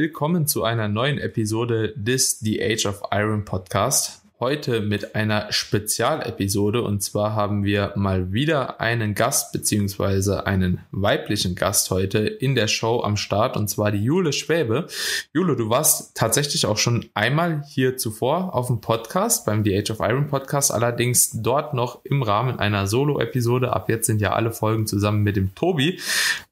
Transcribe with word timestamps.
Willkommen 0.00 0.46
zu 0.46 0.64
einer 0.64 0.88
neuen 0.88 1.18
Episode 1.18 1.92
des 1.94 2.40
The 2.40 2.62
Age 2.62 2.86
of 2.86 3.02
Iron 3.12 3.44
Podcast. 3.44 4.22
Heute 4.40 4.80
mit 4.80 5.14
einer 5.14 5.52
Spezialepisode. 5.52 6.80
Und 6.80 7.02
zwar 7.02 7.34
haben 7.34 7.64
wir 7.64 7.92
mal 7.96 8.32
wieder 8.32 8.80
einen 8.80 9.14
Gast 9.14 9.52
beziehungsweise 9.52 10.46
einen 10.46 10.80
weiblichen 10.90 11.54
Gast 11.54 11.90
heute 11.90 12.20
in 12.20 12.54
der 12.54 12.66
Show 12.66 13.02
am 13.02 13.18
Start. 13.18 13.58
Und 13.58 13.68
zwar 13.68 13.92
die 13.92 14.02
Jule 14.02 14.32
Schwäbe. 14.32 14.86
Jule, 15.34 15.54
du 15.54 15.68
warst 15.68 16.16
tatsächlich 16.16 16.64
auch 16.64 16.78
schon 16.78 17.04
einmal 17.12 17.62
hier 17.68 17.98
zuvor 17.98 18.54
auf 18.54 18.68
dem 18.68 18.80
Podcast 18.80 19.44
beim 19.44 19.62
The 19.62 19.76
Age 19.76 19.90
of 19.90 20.00
Iron 20.00 20.28
Podcast, 20.28 20.72
allerdings 20.72 21.42
dort 21.42 21.74
noch 21.74 22.02
im 22.06 22.22
Rahmen 22.22 22.58
einer 22.58 22.86
Solo-Episode. 22.86 23.74
Ab 23.74 23.90
jetzt 23.90 24.06
sind 24.06 24.22
ja 24.22 24.32
alle 24.32 24.52
Folgen 24.52 24.86
zusammen 24.86 25.22
mit 25.22 25.36
dem 25.36 25.54
Tobi 25.54 26.00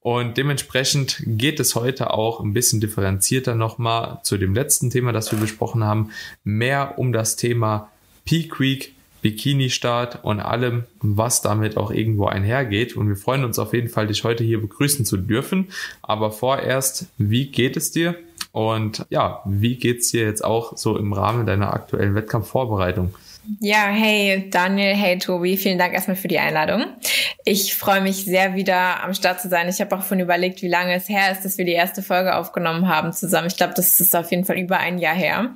und 0.09 0.39
dementsprechend 0.39 1.23
geht 1.27 1.61
es 1.61 1.75
heute 1.75 2.15
auch 2.15 2.41
ein 2.41 2.55
bisschen 2.55 2.80
differenzierter 2.80 3.55
nochmal 3.55 4.21
zu 4.23 4.39
dem 4.39 4.55
letzten 4.55 4.89
Thema, 4.89 5.12
das 5.12 5.31
wir 5.33 5.39
besprochen 5.39 5.84
haben, 5.84 6.12
mehr 6.45 6.95
um 6.97 7.12
das 7.12 7.37
Thema 7.37 7.91
Peak 8.25 8.53
Creek, 8.53 8.95
Bikini 9.21 9.69
Start 9.69 10.25
und 10.25 10.41
allem, 10.41 10.84
was 11.03 11.43
damit 11.43 11.77
auch 11.77 11.91
irgendwo 11.91 12.25
einhergeht. 12.25 12.97
Und 12.97 13.11
wir 13.11 13.17
freuen 13.17 13.45
uns 13.45 13.59
auf 13.59 13.75
jeden 13.75 13.91
Fall, 13.91 14.07
dich 14.07 14.25
heute 14.25 14.45
hier 14.45 14.62
begrüßen 14.62 15.05
zu 15.05 15.19
dürfen. 15.19 15.69
Aber 16.01 16.33
vorerst, 16.33 17.09
wie 17.19 17.48
geht 17.48 17.77
es 17.77 17.91
dir? 17.91 18.15
Und 18.53 19.05
ja, 19.11 19.43
wie 19.45 19.77
geht 19.77 19.98
es 19.98 20.11
dir 20.11 20.23
jetzt 20.23 20.43
auch 20.43 20.79
so 20.79 20.97
im 20.97 21.12
Rahmen 21.12 21.45
deiner 21.45 21.75
aktuellen 21.75 22.14
Wettkampfvorbereitung? 22.14 23.14
Ja, 23.61 23.86
hey 23.86 24.50
Daniel, 24.50 24.94
hey 24.94 25.19
Tobi, 25.19 25.56
vielen 25.56 25.78
Dank 25.78 25.94
erstmal 25.94 26.17
für 26.17 26.28
die 26.28 26.39
Einladung. 26.39 26.84
Ich 27.45 27.77
freue 27.77 28.03
mich 28.03 28.25
sehr, 28.25 28.55
wieder 28.55 29.03
am 29.03 29.14
Start 29.14 29.41
zu 29.41 29.48
sein. 29.48 29.69
Ich 29.69 29.80
habe 29.80 29.97
auch 29.97 30.03
von 30.03 30.20
überlegt, 30.20 30.61
wie 30.61 30.69
lange 30.69 30.95
es 30.95 31.08
her 31.08 31.33
ist, 31.33 31.45
dass 31.45 31.56
wir 31.56 31.64
die 31.64 31.72
erste 31.72 32.03
Folge 32.03 32.36
aufgenommen 32.36 32.89
haben 32.89 33.12
zusammen. 33.12 33.47
Ich 33.47 33.56
glaube, 33.56 33.72
das 33.75 34.00
ist 34.00 34.14
auf 34.14 34.30
jeden 34.30 34.45
Fall 34.45 34.58
über 34.58 34.78
ein 34.78 34.98
Jahr 34.98 35.14
her. 35.14 35.55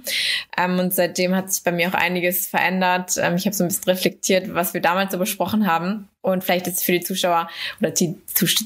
Ähm, 0.57 0.79
und 0.79 0.95
seitdem 0.95 1.37
hat 1.37 1.53
sich 1.53 1.63
bei 1.65 1.73
mir 1.73 1.89
auch 1.89 1.95
einiges 1.95 2.47
verändert. 2.47 3.19
Ähm, 3.19 3.35
ich 3.35 3.45
habe 3.45 3.55
so 3.55 3.65
ein 3.65 3.69
bisschen 3.69 3.85
reflektiert, 3.85 4.55
was 4.55 4.73
wir 4.73 4.81
damals 4.81 5.13
so 5.13 5.19
besprochen 5.19 5.67
haben. 5.67 6.09
Und 6.23 6.45
vielleicht 6.45 6.69
ist 6.69 6.79
es 6.79 6.83
für 6.85 6.93
die 6.93 7.01
Zuschauer 7.01 7.49
oder 7.81 7.91
die 7.91 8.17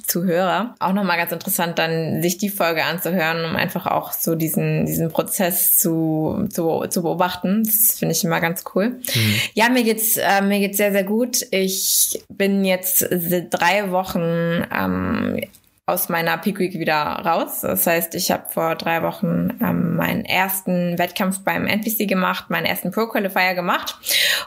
Zuhörer 0.06 0.74
auch 0.78 0.92
nochmal 0.92 1.16
ganz 1.16 1.32
interessant, 1.32 1.78
dann 1.78 2.22
sich 2.22 2.36
die 2.36 2.50
Folge 2.50 2.84
anzuhören, 2.84 3.46
um 3.46 3.56
einfach 3.56 3.86
auch 3.86 4.12
so 4.12 4.34
diesen, 4.34 4.84
diesen 4.84 5.10
Prozess 5.10 5.78
zu, 5.78 6.46
zu, 6.52 6.86
zu 6.88 7.02
beobachten. 7.02 7.64
Das 7.64 7.98
finde 7.98 8.12
ich 8.12 8.22
immer 8.24 8.40
ganz 8.40 8.62
cool. 8.74 8.90
Mhm. 8.90 9.34
Ja, 9.54 9.70
mir 9.70 9.84
geht's, 9.84 10.18
äh, 10.18 10.42
mir 10.42 10.60
geht's 10.60 10.76
sehr, 10.76 10.92
sehr 10.92 11.04
gut. 11.04 11.46
Ich 11.50 12.22
bin 12.28 12.64
jetzt 12.64 13.08
drei 13.50 13.90
Wochen 13.90 14.64
ähm, 14.70 15.40
aus 15.88 16.08
meiner 16.08 16.36
Peak 16.36 16.58
Week 16.58 16.74
wieder 16.74 16.96
raus. 16.96 17.60
Das 17.60 17.86
heißt, 17.86 18.16
ich 18.16 18.32
habe 18.32 18.50
vor 18.50 18.74
drei 18.74 19.04
Wochen 19.04 19.56
ähm, 19.62 19.94
meinen 19.94 20.24
ersten 20.24 20.98
Wettkampf 20.98 21.44
beim 21.44 21.68
NPC 21.68 22.08
gemacht, 22.08 22.50
meinen 22.50 22.66
ersten 22.66 22.90
Pro 22.90 23.06
Qualifier 23.06 23.54
gemacht 23.54 23.94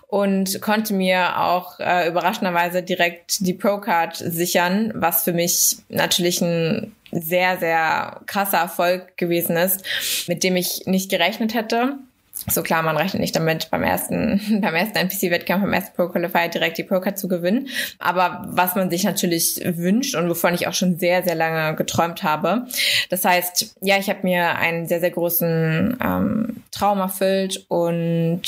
und 0.08 0.62
konnte 0.62 0.94
mir 0.94 1.40
auch 1.40 1.80
äh, 1.80 2.10
überraschenderweise 2.10 2.84
direkt 2.84 3.48
die 3.48 3.54
Pro 3.54 3.78
Card 3.78 4.18
sichern, 4.18 4.92
was 4.96 5.24
für 5.24 5.32
mich 5.32 5.78
natürlich 5.88 6.42
ein 6.42 6.94
sehr, 7.12 7.58
sehr 7.58 8.20
krasser 8.26 8.58
Erfolg 8.58 9.16
gewesen 9.16 9.56
ist, 9.56 9.86
mit 10.28 10.44
dem 10.44 10.58
ich 10.58 10.84
nicht 10.88 11.10
gerechnet 11.10 11.54
hätte. 11.54 12.00
So 12.48 12.64
klar, 12.64 12.84
man 12.84 12.98
rechnet 12.98 13.22
nicht 13.22 13.36
damit, 13.36 13.70
beim 13.70 13.84
ersten, 13.84 14.40
beim 14.62 14.76
ersten 14.76 14.98
NPC-Wettkampf, 14.98 15.64
beim 15.64 15.74
ersten 15.74 15.96
Pro 15.96 16.08
Qualifier 16.08 16.48
direkt 16.48 16.78
die 16.78 16.84
Card 16.84 17.18
zu 17.18 17.28
gewinnen. 17.28 17.68
Aber 18.00 18.46
was 18.48 18.76
man 18.76 18.90
sich 18.90 19.04
natürlich 19.04 19.62
wünscht 19.64 20.16
und 20.16 20.30
wovon 20.30 20.54
ich 20.54 20.68
auch 20.68 20.74
schon 20.74 20.98
sehr, 21.00 21.24
sehr 21.24 21.36
lange 21.36 21.76
geträumt 21.76 22.24
habe. 22.24 22.68
Das 23.10 23.26
heißt, 23.26 23.76
ja, 23.82 23.98
ich 23.98 24.10
habe 24.10 24.20
mir 24.24 24.56
einen 24.58 24.88
sehr, 24.88 25.00
sehr 25.00 25.12
großen 25.12 25.98
ähm, 26.04 26.64
Traum 26.72 27.00
erfüllt 27.00 27.66
und 27.68 28.42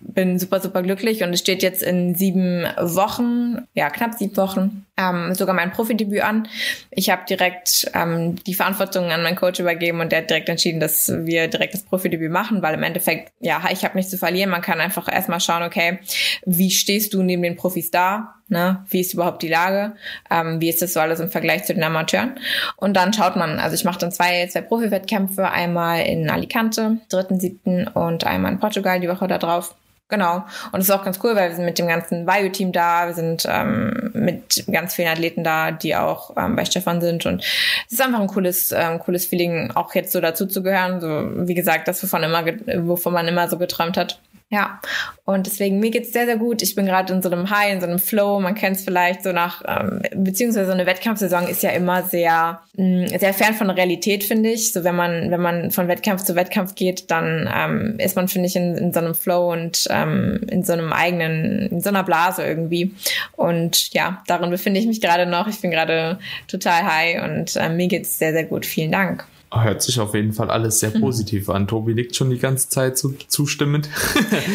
bin 0.00 0.38
super, 0.38 0.60
super 0.60 0.82
glücklich. 0.82 1.22
Und 1.22 1.32
es 1.32 1.40
steht 1.40 1.62
jetzt 1.62 1.82
in 1.82 2.14
sieben 2.14 2.64
Wochen, 2.80 3.66
ja, 3.74 3.90
knapp 3.90 4.14
sieben 4.14 4.36
Wochen, 4.36 4.85
ähm, 4.96 5.34
sogar 5.34 5.54
mein 5.54 5.72
Profidebüt 5.72 6.22
an. 6.22 6.48
Ich 6.90 7.10
habe 7.10 7.22
direkt 7.28 7.90
ähm, 7.94 8.36
die 8.44 8.54
Verantwortung 8.54 9.10
an 9.10 9.22
meinen 9.22 9.36
Coach 9.36 9.60
übergeben 9.60 10.00
und 10.00 10.10
der 10.10 10.20
hat 10.20 10.30
direkt 10.30 10.48
entschieden, 10.48 10.80
dass 10.80 11.12
wir 11.14 11.48
direkt 11.48 11.74
das 11.74 11.82
Profidebüt 11.82 12.30
machen, 12.30 12.62
weil 12.62 12.74
im 12.74 12.82
Endeffekt, 12.82 13.32
ja, 13.40 13.62
ich 13.70 13.84
habe 13.84 13.96
nichts 13.96 14.10
zu 14.10 14.18
verlieren. 14.18 14.50
Man 14.50 14.62
kann 14.62 14.80
einfach 14.80 15.12
erstmal 15.12 15.40
schauen, 15.40 15.62
okay, 15.62 15.98
wie 16.44 16.70
stehst 16.70 17.12
du 17.14 17.22
neben 17.22 17.42
den 17.42 17.56
Profis 17.56 17.90
da? 17.90 18.34
Ne? 18.48 18.84
Wie 18.88 19.00
ist 19.00 19.12
überhaupt 19.12 19.42
die 19.42 19.48
Lage? 19.48 19.96
Ähm, 20.30 20.60
wie 20.60 20.68
ist 20.68 20.80
das 20.80 20.92
so 20.92 21.00
alles 21.00 21.20
im 21.20 21.28
Vergleich 21.28 21.64
zu 21.64 21.74
den 21.74 21.82
Amateuren? 21.82 22.38
Und 22.76 22.94
dann 22.94 23.12
schaut 23.12 23.36
man, 23.36 23.58
also 23.58 23.74
ich 23.74 23.84
mache 23.84 23.98
dann 23.98 24.12
zwei, 24.12 24.46
zwei 24.46 24.62
Profi-Wettkämpfe, 24.62 25.50
einmal 25.50 26.06
in 26.06 26.30
Alicante, 26.30 26.98
dritten, 27.08 27.40
siebten 27.40 27.88
und 27.88 28.24
einmal 28.24 28.52
in 28.52 28.60
Portugal 28.60 29.00
die 29.00 29.08
Woche 29.08 29.26
da 29.26 29.38
drauf. 29.38 29.74
Genau. 30.08 30.44
Und 30.70 30.80
es 30.80 30.88
ist 30.88 30.94
auch 30.94 31.04
ganz 31.04 31.18
cool, 31.24 31.34
weil 31.34 31.48
wir 31.50 31.56
sind 31.56 31.64
mit 31.64 31.80
dem 31.80 31.88
ganzen 31.88 32.26
Bio-Team 32.26 32.70
da, 32.70 33.08
wir 33.08 33.14
sind 33.14 33.44
ähm, 33.48 34.12
mit 34.14 34.64
ganz 34.70 34.94
vielen 34.94 35.08
Athleten 35.08 35.42
da, 35.42 35.72
die 35.72 35.96
auch 35.96 36.36
ähm, 36.36 36.54
bei 36.54 36.64
Stefan 36.64 37.00
sind. 37.00 37.26
Und 37.26 37.42
es 37.86 37.92
ist 37.92 38.00
einfach 38.00 38.20
ein 38.20 38.28
cooles, 38.28 38.70
ähm, 38.70 39.00
cooles 39.00 39.26
Feeling, 39.26 39.72
auch 39.74 39.92
jetzt 39.96 40.12
so 40.12 40.20
dazu 40.20 40.46
zu 40.46 40.62
gehören. 40.62 41.00
So, 41.00 41.48
wie 41.48 41.54
gesagt, 41.54 41.88
das, 41.88 42.00
wovon 42.04 42.22
immer, 42.22 42.44
wovon 42.86 43.14
man 43.14 43.26
immer 43.26 43.48
so 43.48 43.58
geträumt 43.58 43.96
hat. 43.96 44.20
Ja, 44.48 44.80
und 45.24 45.46
deswegen, 45.46 45.80
mir 45.80 45.90
geht's 45.90 46.12
sehr, 46.12 46.24
sehr 46.24 46.36
gut. 46.36 46.62
Ich 46.62 46.76
bin 46.76 46.86
gerade 46.86 47.12
in 47.12 47.20
so 47.20 47.28
einem 47.28 47.50
High, 47.50 47.72
in 47.72 47.80
so 47.80 47.86
einem 47.88 47.98
Flow. 47.98 48.38
Man 48.38 48.54
kennt 48.54 48.76
es 48.76 48.84
vielleicht 48.84 49.24
so 49.24 49.32
nach, 49.32 49.60
ähm, 49.66 50.02
beziehungsweise 50.14 50.66
so 50.66 50.72
eine 50.72 50.86
Wettkampfsaison 50.86 51.48
ist 51.48 51.64
ja 51.64 51.70
immer 51.70 52.04
sehr, 52.04 52.60
mh, 52.76 53.06
mm, 53.06 53.18
sehr 53.18 53.34
fern 53.34 53.54
von 53.54 53.70
Realität, 53.70 54.22
finde 54.22 54.50
ich. 54.50 54.72
So 54.72 54.84
wenn 54.84 54.94
man, 54.94 55.32
wenn 55.32 55.40
man 55.40 55.72
von 55.72 55.88
Wettkampf 55.88 56.22
zu 56.22 56.36
Wettkampf 56.36 56.76
geht, 56.76 57.10
dann 57.10 57.50
ähm, 57.52 57.98
ist 57.98 58.14
man, 58.14 58.28
finde 58.28 58.46
ich, 58.46 58.54
in, 58.54 58.76
in 58.76 58.92
so 58.92 59.00
einem 59.00 59.16
Flow 59.16 59.52
und 59.52 59.88
ähm, 59.90 60.40
in 60.48 60.62
so 60.62 60.74
einem 60.74 60.92
eigenen, 60.92 61.68
in 61.68 61.80
so 61.80 61.88
einer 61.88 62.04
Blase 62.04 62.46
irgendwie. 62.46 62.94
Und 63.32 63.92
ja, 63.94 64.22
darin 64.28 64.50
befinde 64.50 64.78
ich 64.78 64.86
mich 64.86 65.00
gerade 65.00 65.26
noch. 65.26 65.48
Ich 65.48 65.60
bin 65.60 65.72
gerade 65.72 66.20
total 66.46 66.84
high 66.84 67.24
und 67.24 67.56
äh, 67.56 67.68
mir 67.68 67.88
geht's 67.88 68.16
sehr, 68.16 68.32
sehr 68.32 68.44
gut. 68.44 68.64
Vielen 68.64 68.92
Dank. 68.92 69.26
Hört 69.62 69.82
sich 69.82 70.00
auf 70.00 70.14
jeden 70.14 70.32
Fall 70.32 70.50
alles 70.50 70.80
sehr 70.80 70.90
positiv 70.90 71.48
an. 71.50 71.66
Tobi 71.66 71.94
nickt 71.94 72.16
schon 72.16 72.30
die 72.30 72.38
ganze 72.38 72.68
Zeit 72.68 72.98
so 72.98 73.14
zustimmend. 73.28 73.88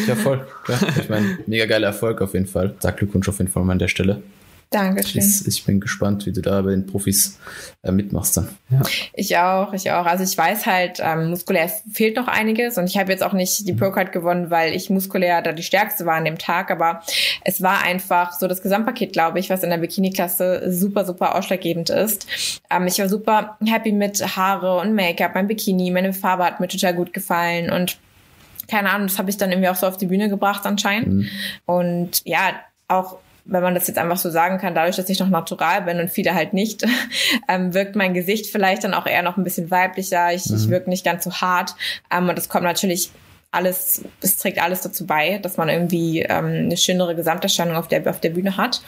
ja, 0.06 0.14
voll. 0.14 0.46
Ja, 0.68 0.78
ich 1.00 1.08
meine, 1.08 1.38
mega 1.46 1.66
geiler 1.66 1.88
Erfolg 1.88 2.20
auf 2.22 2.34
jeden 2.34 2.46
Fall. 2.46 2.74
Sag 2.80 2.98
Glückwunsch 2.98 3.28
auf 3.28 3.38
jeden 3.38 3.50
Fall 3.50 3.64
mal 3.64 3.72
an 3.72 3.78
der 3.78 3.88
Stelle. 3.88 4.22
Dankeschön. 4.72 5.22
Ich, 5.22 5.46
ich 5.46 5.64
bin 5.64 5.80
gespannt, 5.80 6.26
wie 6.26 6.32
du 6.32 6.40
da 6.40 6.62
bei 6.62 6.70
den 6.70 6.86
Profis 6.86 7.38
äh, 7.82 7.92
mitmachst 7.92 8.36
dann. 8.36 8.48
Ja. 8.70 8.82
Ich 9.14 9.36
auch, 9.36 9.72
ich 9.72 9.90
auch. 9.90 10.06
Also 10.06 10.24
ich 10.24 10.36
weiß 10.36 10.66
halt, 10.66 10.98
ähm, 11.00 11.30
muskulär 11.30 11.70
fehlt 11.92 12.16
noch 12.16 12.28
einiges 12.28 12.78
und 12.78 12.86
ich 12.86 12.98
habe 12.98 13.12
jetzt 13.12 13.22
auch 13.22 13.32
nicht 13.32 13.68
die 13.68 13.72
Pro-Card 13.72 14.12
gewonnen, 14.12 14.50
weil 14.50 14.74
ich 14.74 14.90
muskulär 14.90 15.42
da 15.42 15.52
die 15.52 15.62
Stärkste 15.62 16.06
war 16.06 16.14
an 16.14 16.24
dem 16.24 16.38
Tag, 16.38 16.70
aber 16.70 17.02
es 17.44 17.62
war 17.62 17.82
einfach 17.82 18.32
so 18.32 18.48
das 18.48 18.62
Gesamtpaket, 18.62 19.12
glaube 19.12 19.38
ich, 19.38 19.50
was 19.50 19.62
in 19.62 19.70
der 19.70 19.78
Bikini-Klasse 19.78 20.72
super, 20.72 21.04
super 21.04 21.34
ausschlaggebend 21.34 21.90
ist. 21.90 22.26
Ähm, 22.70 22.86
ich 22.86 22.98
war 22.98 23.08
super 23.08 23.58
happy 23.64 23.92
mit 23.92 24.36
Haare 24.36 24.78
und 24.78 24.94
Make-up, 24.94 25.34
mein 25.34 25.46
Bikini, 25.46 25.90
meine 25.90 26.12
Farbe 26.12 26.44
hat 26.44 26.60
mir 26.60 26.68
total 26.68 26.94
gut 26.94 27.12
gefallen 27.12 27.70
und 27.70 27.98
keine 28.68 28.90
Ahnung, 28.90 29.08
das 29.08 29.18
habe 29.18 29.28
ich 29.28 29.36
dann 29.36 29.50
irgendwie 29.50 29.68
auch 29.68 29.76
so 29.76 29.86
auf 29.86 29.96
die 29.98 30.06
Bühne 30.06 30.28
gebracht 30.28 30.64
anscheinend. 30.64 31.08
Mhm. 31.08 31.28
Und 31.66 32.22
ja, 32.24 32.54
auch 32.88 33.18
wenn 33.44 33.62
man 33.62 33.74
das 33.74 33.88
jetzt 33.88 33.98
einfach 33.98 34.16
so 34.16 34.30
sagen 34.30 34.58
kann, 34.58 34.74
dadurch, 34.74 34.96
dass 34.96 35.08
ich 35.08 35.18
noch 35.18 35.28
natural 35.28 35.82
bin 35.82 35.98
und 35.98 36.10
viele 36.10 36.34
halt 36.34 36.52
nicht, 36.52 36.84
ähm, 37.48 37.74
wirkt 37.74 37.96
mein 37.96 38.14
Gesicht 38.14 38.46
vielleicht 38.46 38.84
dann 38.84 38.94
auch 38.94 39.06
eher 39.06 39.22
noch 39.22 39.36
ein 39.36 39.44
bisschen 39.44 39.70
weiblicher. 39.70 40.32
Ich, 40.32 40.46
mhm. 40.46 40.56
ich 40.56 40.68
wirke 40.68 40.90
nicht 40.90 41.04
ganz 41.04 41.24
so 41.24 41.32
hart. 41.32 41.74
Ähm, 42.10 42.28
und 42.28 42.36
das 42.36 42.48
kommt 42.48 42.64
natürlich 42.64 43.10
alles, 43.52 44.02
es 44.22 44.36
trägt 44.36 44.60
alles 44.60 44.80
dazu 44.80 45.06
bei, 45.06 45.38
dass 45.38 45.58
man 45.58 45.68
irgendwie 45.68 46.22
ähm, 46.22 46.46
eine 46.46 46.76
schönere 46.78 47.14
Gesamterscheinung 47.14 47.76
auf 47.76 47.86
der, 47.86 48.08
auf 48.08 48.18
der 48.18 48.30
Bühne 48.30 48.56
hat. 48.56 48.80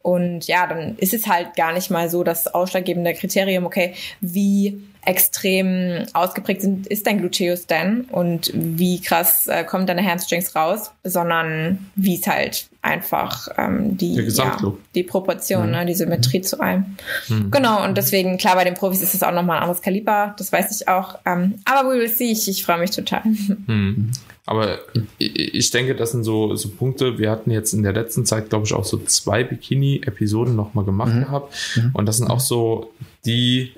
Und 0.00 0.46
ja, 0.46 0.66
dann 0.66 0.96
ist 0.96 1.12
es 1.12 1.26
halt 1.26 1.54
gar 1.54 1.72
nicht 1.74 1.90
mal 1.90 2.08
so 2.08 2.24
das 2.24 2.46
ausschlaggebende 2.46 3.12
Kriterium, 3.12 3.66
okay, 3.66 3.94
wie 4.22 4.82
extrem 5.06 6.04
ausgeprägt 6.12 6.62
sind, 6.62 6.86
ist 6.88 7.06
dein 7.06 7.18
Gluteus 7.18 7.66
denn 7.66 8.02
und 8.10 8.50
wie 8.54 9.00
krass 9.00 9.46
äh, 9.46 9.64
kommen 9.64 9.86
deine 9.86 10.04
Hamstrings 10.04 10.54
raus, 10.56 10.90
sondern 11.04 11.90
wie 11.94 12.16
es 12.16 12.26
halt 12.26 12.68
einfach 12.82 13.48
ähm, 13.56 13.96
die, 13.96 14.14
ja, 14.14 14.56
die 14.94 15.04
Proportion, 15.04 15.66
mhm. 15.66 15.72
ne, 15.72 15.86
die 15.86 15.94
Symmetrie 15.94 16.38
mhm. 16.38 16.42
zu 16.42 16.60
einem. 16.60 16.96
Mhm. 17.28 17.50
Genau, 17.52 17.84
und 17.84 17.96
deswegen, 17.96 18.36
klar, 18.36 18.56
bei 18.56 18.64
den 18.64 18.74
Profis 18.74 19.00
ist 19.00 19.14
es 19.14 19.22
auch 19.22 19.32
nochmal 19.32 19.58
ein 19.58 19.62
anderes 19.62 19.80
Kaliber, 19.80 20.34
das 20.38 20.52
weiß 20.52 20.80
ich 20.80 20.88
auch. 20.88 21.18
Ähm, 21.24 21.54
aber 21.64 21.88
we 21.88 22.00
will 22.00 22.08
see, 22.08 22.32
ich, 22.32 22.48
ich 22.48 22.64
freue 22.64 22.78
mich 22.78 22.90
total. 22.90 23.22
Mhm. 23.66 24.10
Aber 24.48 24.78
ich 25.18 25.72
denke, 25.72 25.96
das 25.96 26.12
sind 26.12 26.22
so, 26.22 26.54
so 26.54 26.68
Punkte. 26.68 27.18
Wir 27.18 27.32
hatten 27.32 27.50
jetzt 27.50 27.72
in 27.72 27.82
der 27.82 27.92
letzten 27.92 28.24
Zeit, 28.24 28.48
glaube 28.48 28.64
ich, 28.64 28.74
auch 28.74 28.84
so 28.84 28.96
zwei 28.98 29.42
Bikini-Episoden 29.42 30.54
nochmal 30.54 30.84
gemacht 30.84 31.14
mhm. 31.14 31.20
gehabt. 31.24 31.54
Mhm. 31.74 31.90
Und 31.92 32.06
das 32.06 32.18
sind 32.18 32.30
auch 32.30 32.38
so 32.38 32.92
die 33.24 33.72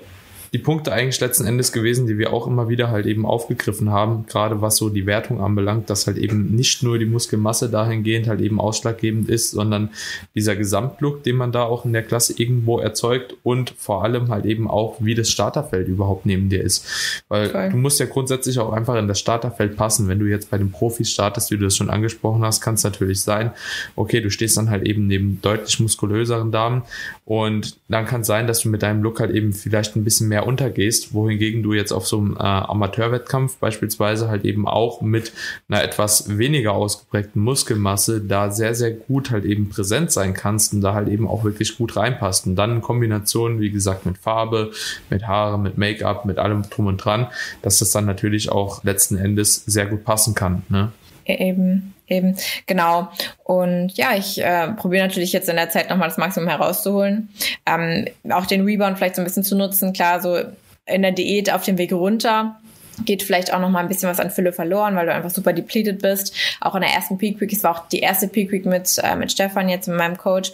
die 0.53 0.57
Punkte 0.57 0.91
eigentlich 0.91 1.19
letzten 1.19 1.45
Endes 1.45 1.71
gewesen, 1.71 2.07
die 2.07 2.17
wir 2.17 2.33
auch 2.33 2.47
immer 2.47 2.69
wieder 2.69 2.89
halt 2.89 3.05
eben 3.05 3.25
aufgegriffen 3.25 3.89
haben, 3.91 4.25
gerade 4.27 4.61
was 4.61 4.77
so 4.77 4.89
die 4.89 5.05
Wertung 5.05 5.41
anbelangt, 5.41 5.89
dass 5.89 6.07
halt 6.07 6.17
eben 6.17 6.55
nicht 6.55 6.81
nur 6.83 6.97
die 6.97 7.05
Muskelmasse 7.05 7.69
dahingehend 7.69 8.27
halt 8.27 8.41
eben 8.41 8.59
ausschlaggebend 8.59 9.29
ist, 9.29 9.51
sondern 9.51 9.89
dieser 10.35 10.55
Gesamtlook, 10.55 11.23
den 11.23 11.35
man 11.35 11.51
da 11.51 11.63
auch 11.63 11.85
in 11.85 11.93
der 11.93 12.03
Klasse 12.03 12.33
irgendwo 12.37 12.79
erzeugt 12.79 13.35
und 13.43 13.73
vor 13.77 14.03
allem 14.03 14.29
halt 14.29 14.45
eben 14.45 14.69
auch, 14.69 14.97
wie 14.99 15.15
das 15.15 15.29
Starterfeld 15.29 15.87
überhaupt 15.87 16.25
neben 16.25 16.49
dir 16.49 16.63
ist. 16.63 17.23
Weil 17.27 17.49
okay. 17.49 17.69
du 17.69 17.77
musst 17.77 17.99
ja 17.99 18.05
grundsätzlich 18.05 18.59
auch 18.59 18.73
einfach 18.73 18.95
in 18.95 19.07
das 19.07 19.19
Starterfeld 19.19 19.77
passen. 19.77 20.07
Wenn 20.07 20.19
du 20.19 20.25
jetzt 20.25 20.49
bei 20.49 20.57
den 20.57 20.71
Profis 20.71 21.11
startest, 21.11 21.51
wie 21.51 21.57
du 21.57 21.65
das 21.65 21.75
schon 21.75 21.89
angesprochen 21.89 22.43
hast, 22.43 22.61
kann 22.61 22.75
es 22.75 22.83
natürlich 22.83 23.21
sein, 23.21 23.51
okay, 23.95 24.21
du 24.21 24.29
stehst 24.29 24.57
dann 24.57 24.69
halt 24.69 24.83
eben 24.83 25.07
neben 25.07 25.41
deutlich 25.41 25.79
muskulöseren 25.79 26.51
Damen 26.51 26.83
und 27.25 27.77
dann 27.87 28.05
kann 28.05 28.21
es 28.21 28.27
sein, 28.27 28.47
dass 28.47 28.61
du 28.61 28.69
mit 28.69 28.81
deinem 28.81 29.03
Look 29.03 29.19
halt 29.19 29.31
eben 29.31 29.53
vielleicht 29.53 29.95
ein 29.95 30.03
bisschen 30.03 30.27
mehr 30.27 30.38
untergehst, 30.45 31.13
wohingegen 31.13 31.63
du 31.63 31.73
jetzt 31.73 31.91
auf 31.91 32.07
so 32.07 32.17
einem 32.17 32.35
äh, 32.35 32.39
Amateurwettkampf 32.43 33.57
beispielsweise 33.57 34.29
halt 34.29 34.45
eben 34.45 34.67
auch 34.67 35.01
mit 35.01 35.33
einer 35.67 35.83
etwas 35.83 36.37
weniger 36.37 36.73
ausgeprägten 36.73 37.41
Muskelmasse 37.41 38.21
da 38.21 38.51
sehr, 38.51 38.75
sehr 38.75 38.91
gut 38.91 39.31
halt 39.31 39.45
eben 39.45 39.69
präsent 39.69 40.11
sein 40.11 40.33
kannst 40.33 40.73
und 40.73 40.81
da 40.81 40.93
halt 40.93 41.07
eben 41.07 41.27
auch 41.27 41.43
wirklich 41.43 41.77
gut 41.77 41.95
reinpasst. 41.95 42.47
Und 42.47 42.55
dann 42.55 42.77
in 42.77 42.81
Kombination, 42.81 43.59
wie 43.59 43.71
gesagt, 43.71 44.05
mit 44.05 44.17
Farbe, 44.17 44.71
mit 45.09 45.27
Haare, 45.27 45.59
mit 45.59 45.77
Make-up, 45.77 46.25
mit 46.25 46.39
allem 46.39 46.63
drum 46.69 46.87
und 46.87 46.97
dran, 46.97 47.27
dass 47.61 47.79
das 47.79 47.91
dann 47.91 48.05
natürlich 48.05 48.51
auch 48.51 48.83
letzten 48.83 49.17
Endes 49.17 49.63
sehr 49.65 49.85
gut 49.85 50.03
passen 50.03 50.35
kann. 50.35 50.63
Ne? 50.69 50.91
Eben, 51.25 51.93
eben, 52.09 52.35
genau. 52.65 53.09
Und 53.43 53.97
ja, 53.97 54.15
ich 54.15 54.41
äh, 54.41 54.69
probiere 54.73 55.07
natürlich 55.07 55.33
jetzt 55.33 55.49
in 55.49 55.55
der 55.55 55.69
Zeit 55.69 55.89
nochmal 55.89 56.09
das 56.09 56.17
Maximum 56.17 56.49
herauszuholen. 56.49 57.29
Ähm, 57.65 58.07
auch 58.29 58.45
den 58.45 58.65
Rebound 58.65 58.97
vielleicht 58.97 59.15
so 59.15 59.21
ein 59.21 59.25
bisschen 59.25 59.43
zu 59.43 59.55
nutzen. 59.55 59.93
Klar, 59.93 60.21
so 60.21 60.39
in 60.85 61.01
der 61.01 61.11
Diät 61.11 61.51
auf 61.51 61.63
dem 61.63 61.77
Weg 61.77 61.93
runter 61.93 62.59
geht 63.05 63.23
vielleicht 63.23 63.53
auch 63.53 63.59
noch 63.59 63.69
mal 63.69 63.79
ein 63.79 63.87
bisschen 63.87 64.09
was 64.09 64.19
an 64.19 64.31
Fülle 64.31 64.53
verloren, 64.53 64.95
weil 64.95 65.05
du 65.05 65.13
einfach 65.13 65.29
super 65.29 65.53
depleted 65.53 66.01
bist. 66.01 66.33
Auch 66.61 66.75
in 66.75 66.81
der 66.81 66.91
ersten 66.91 67.17
Peak 67.17 67.39
Week, 67.39 67.51
es 67.53 67.63
war 67.63 67.71
auch 67.71 67.87
die 67.87 67.99
erste 67.99 68.27
Peak 68.27 68.51
Week 68.51 68.65
mit, 68.65 68.99
äh, 69.01 69.15
mit 69.15 69.31
Stefan 69.31 69.69
jetzt 69.69 69.87
mit 69.87 69.97
meinem 69.97 70.17
Coach, 70.17 70.51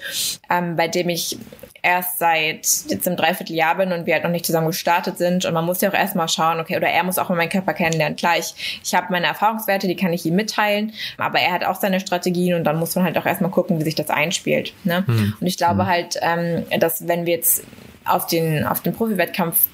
ähm, 0.50 0.76
bei 0.76 0.88
dem 0.88 1.10
ich 1.10 1.38
erst 1.86 2.18
seit 2.18 2.66
jetzt 2.90 3.06
im 3.06 3.16
Dreivierteljahr 3.16 3.76
bin 3.76 3.92
und 3.92 4.08
wir 4.08 4.16
halt 4.16 4.24
noch 4.24 4.32
nicht 4.32 4.46
zusammen 4.46 4.68
gestartet 4.68 5.20
sind. 5.20 5.46
Und 5.46 5.54
man 5.54 5.64
muss 5.64 5.82
ja 5.82 5.90
auch 5.90 5.94
erstmal 5.94 6.28
schauen, 6.28 6.60
okay, 6.60 6.76
oder 6.76 6.88
er 6.88 7.04
muss 7.04 7.20
auch 7.20 7.30
mal 7.30 7.36
meinen 7.36 7.50
Körper 7.50 7.74
kennenlernen. 7.74 8.18
Klar, 8.18 8.38
ich, 8.40 8.82
ich 8.84 8.96
habe 8.96 9.08
meine 9.12 9.28
Erfahrungswerte, 9.28 9.88
die 9.88 9.96
kann 9.96 10.12
ich 10.12 10.26
ihm 10.26 10.36
mitteilen, 10.36 10.94
aber 11.18 11.40
er 11.40 11.54
hat 11.54 11.64
auch 11.64 11.80
seine 11.80 12.00
Strategien 12.00 12.56
und 12.56 12.64
dann 12.64 12.78
muss 12.78 12.96
man 12.96 13.06
halt 13.06 13.18
auch 13.20 13.26
erstmal 13.26 13.52
gucken, 13.52 13.80
wie 13.80 13.84
sich 13.84 13.94
das 13.94 14.10
einspielt. 14.10 14.74
Ne? 14.84 15.04
Mhm. 15.06 15.36
Und 15.40 15.48
ich 15.48 15.58
glaube 15.58 15.84
mhm. 15.84 15.88
halt, 15.88 16.18
ähm, 16.22 16.64
dass 16.80 17.08
wenn 17.08 17.28
wir 17.28 17.36
jetzt 17.36 17.64
auf 18.04 18.26
den, 18.26 18.66
auf 18.66 18.82
den 18.82 18.94
Profi-Wettkampf 18.94 19.68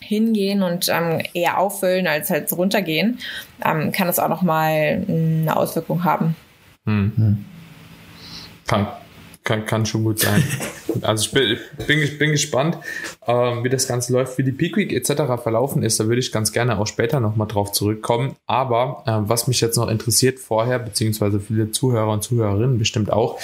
hingehen 0.00 0.62
und 0.62 0.90
ähm, 0.90 1.22
eher 1.32 1.58
auffüllen 1.58 2.06
als 2.06 2.28
halt 2.28 2.52
runtergehen, 2.52 3.18
ähm, 3.64 3.90
kann 3.90 4.06
das 4.06 4.18
auch 4.18 4.28
nochmal 4.28 5.02
eine 5.08 5.56
Auswirkung 5.56 6.04
haben. 6.04 6.36
Hm. 6.84 7.42
Kann, 8.66 8.86
kann, 9.42 9.64
kann 9.64 9.86
schon 9.86 10.04
gut 10.04 10.20
sein. 10.20 10.44
Also 11.02 11.24
ich 11.24 11.32
bin, 11.32 11.58
bin, 11.86 12.18
bin 12.18 12.30
gespannt, 12.32 12.78
ähm, 13.26 13.64
wie 13.64 13.68
das 13.68 13.88
Ganze 13.88 14.12
läuft, 14.12 14.38
wie 14.38 14.42
die 14.42 14.52
Peak 14.52 14.76
Week 14.76 14.92
etc. 14.92 15.42
verlaufen 15.42 15.82
ist. 15.82 15.98
Da 16.00 16.06
würde 16.06 16.20
ich 16.20 16.32
ganz 16.32 16.52
gerne 16.52 16.78
auch 16.78 16.86
später 16.86 17.20
nochmal 17.20 17.48
drauf 17.48 17.72
zurückkommen. 17.72 18.36
Aber 18.46 19.02
äh, 19.06 19.28
was 19.28 19.46
mich 19.46 19.60
jetzt 19.60 19.76
noch 19.76 19.88
interessiert 19.88 20.38
vorher, 20.38 20.78
beziehungsweise 20.78 21.40
viele 21.40 21.70
Zuhörer 21.70 22.12
und 22.12 22.22
Zuhörerinnen 22.22 22.78
bestimmt 22.78 23.12
auch, 23.12 23.38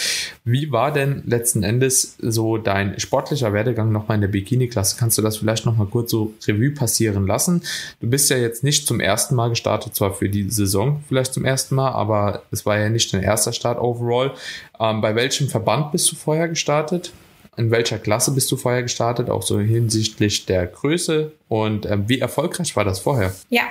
wie 0.44 0.70
war 0.72 0.92
denn 0.92 1.22
letzten 1.26 1.62
Endes 1.62 2.16
so 2.20 2.58
dein 2.58 2.98
sportlicher 3.00 3.52
Werdegang 3.52 3.92
nochmal 3.92 4.16
in 4.16 4.20
der 4.22 4.28
Bikini-Klasse? 4.28 4.96
Kannst 4.98 5.18
du 5.18 5.22
das 5.22 5.38
vielleicht 5.38 5.66
nochmal 5.66 5.86
kurz 5.86 6.10
so 6.10 6.34
Revue 6.46 6.70
passieren 6.70 7.26
lassen? 7.26 7.62
Du 8.00 8.08
bist 8.08 8.30
ja 8.30 8.36
jetzt 8.36 8.64
nicht 8.64 8.86
zum 8.86 9.00
ersten 9.00 9.34
Mal 9.34 9.48
gestartet, 9.48 9.94
zwar 9.94 10.12
für 10.12 10.28
die 10.28 10.50
Saison 10.50 11.02
vielleicht 11.08 11.32
zum 11.32 11.44
ersten 11.44 11.74
Mal, 11.74 11.90
aber 11.90 12.42
es 12.50 12.66
war 12.66 12.78
ja 12.78 12.88
nicht 12.88 13.12
dein 13.12 13.22
erster 13.22 13.52
Start 13.52 13.78
overall. 13.80 14.32
Ähm, 14.78 15.00
bei 15.00 15.14
welchem 15.14 15.48
Verband 15.48 15.92
bist 15.92 16.10
du 16.10 16.16
vorher 16.16 16.48
gestartet? 16.48 17.12
In 17.60 17.70
welcher 17.70 17.98
Klasse 17.98 18.32
bist 18.32 18.50
du 18.50 18.56
vorher 18.56 18.82
gestartet, 18.82 19.28
auch 19.28 19.42
so 19.42 19.60
hinsichtlich 19.60 20.46
der 20.46 20.66
Größe 20.66 21.32
und 21.46 21.84
äh, 21.84 22.08
wie 22.08 22.18
erfolgreich 22.18 22.74
war 22.74 22.86
das 22.86 23.00
vorher? 23.00 23.34
Ja, 23.50 23.64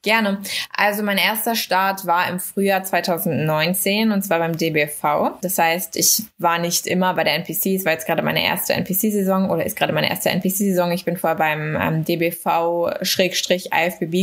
gerne. 0.00 0.40
Also 0.74 1.02
mein 1.02 1.18
erster 1.18 1.54
Start 1.54 2.06
war 2.06 2.26
im 2.30 2.40
Frühjahr 2.40 2.84
2019 2.84 4.12
und 4.12 4.22
zwar 4.22 4.38
beim 4.38 4.56
DBV. 4.56 5.32
Das 5.42 5.58
heißt, 5.58 5.94
ich 5.96 6.22
war 6.38 6.58
nicht 6.58 6.86
immer 6.86 7.12
bei 7.12 7.24
der 7.24 7.34
NPC. 7.34 7.66
Es 7.76 7.84
war 7.84 7.92
jetzt 7.92 8.06
gerade 8.06 8.22
meine 8.22 8.42
erste 8.42 8.72
NPC-Saison 8.72 9.50
oder 9.50 9.66
ist 9.66 9.76
gerade 9.76 9.92
meine 9.92 10.08
erste 10.08 10.30
NPC-Saison. 10.30 10.90
Ich 10.92 11.04
bin 11.04 11.18
vorher 11.18 11.36
beim 11.36 11.76
ähm, 11.76 12.02
DBV-IFBB 12.06 12.94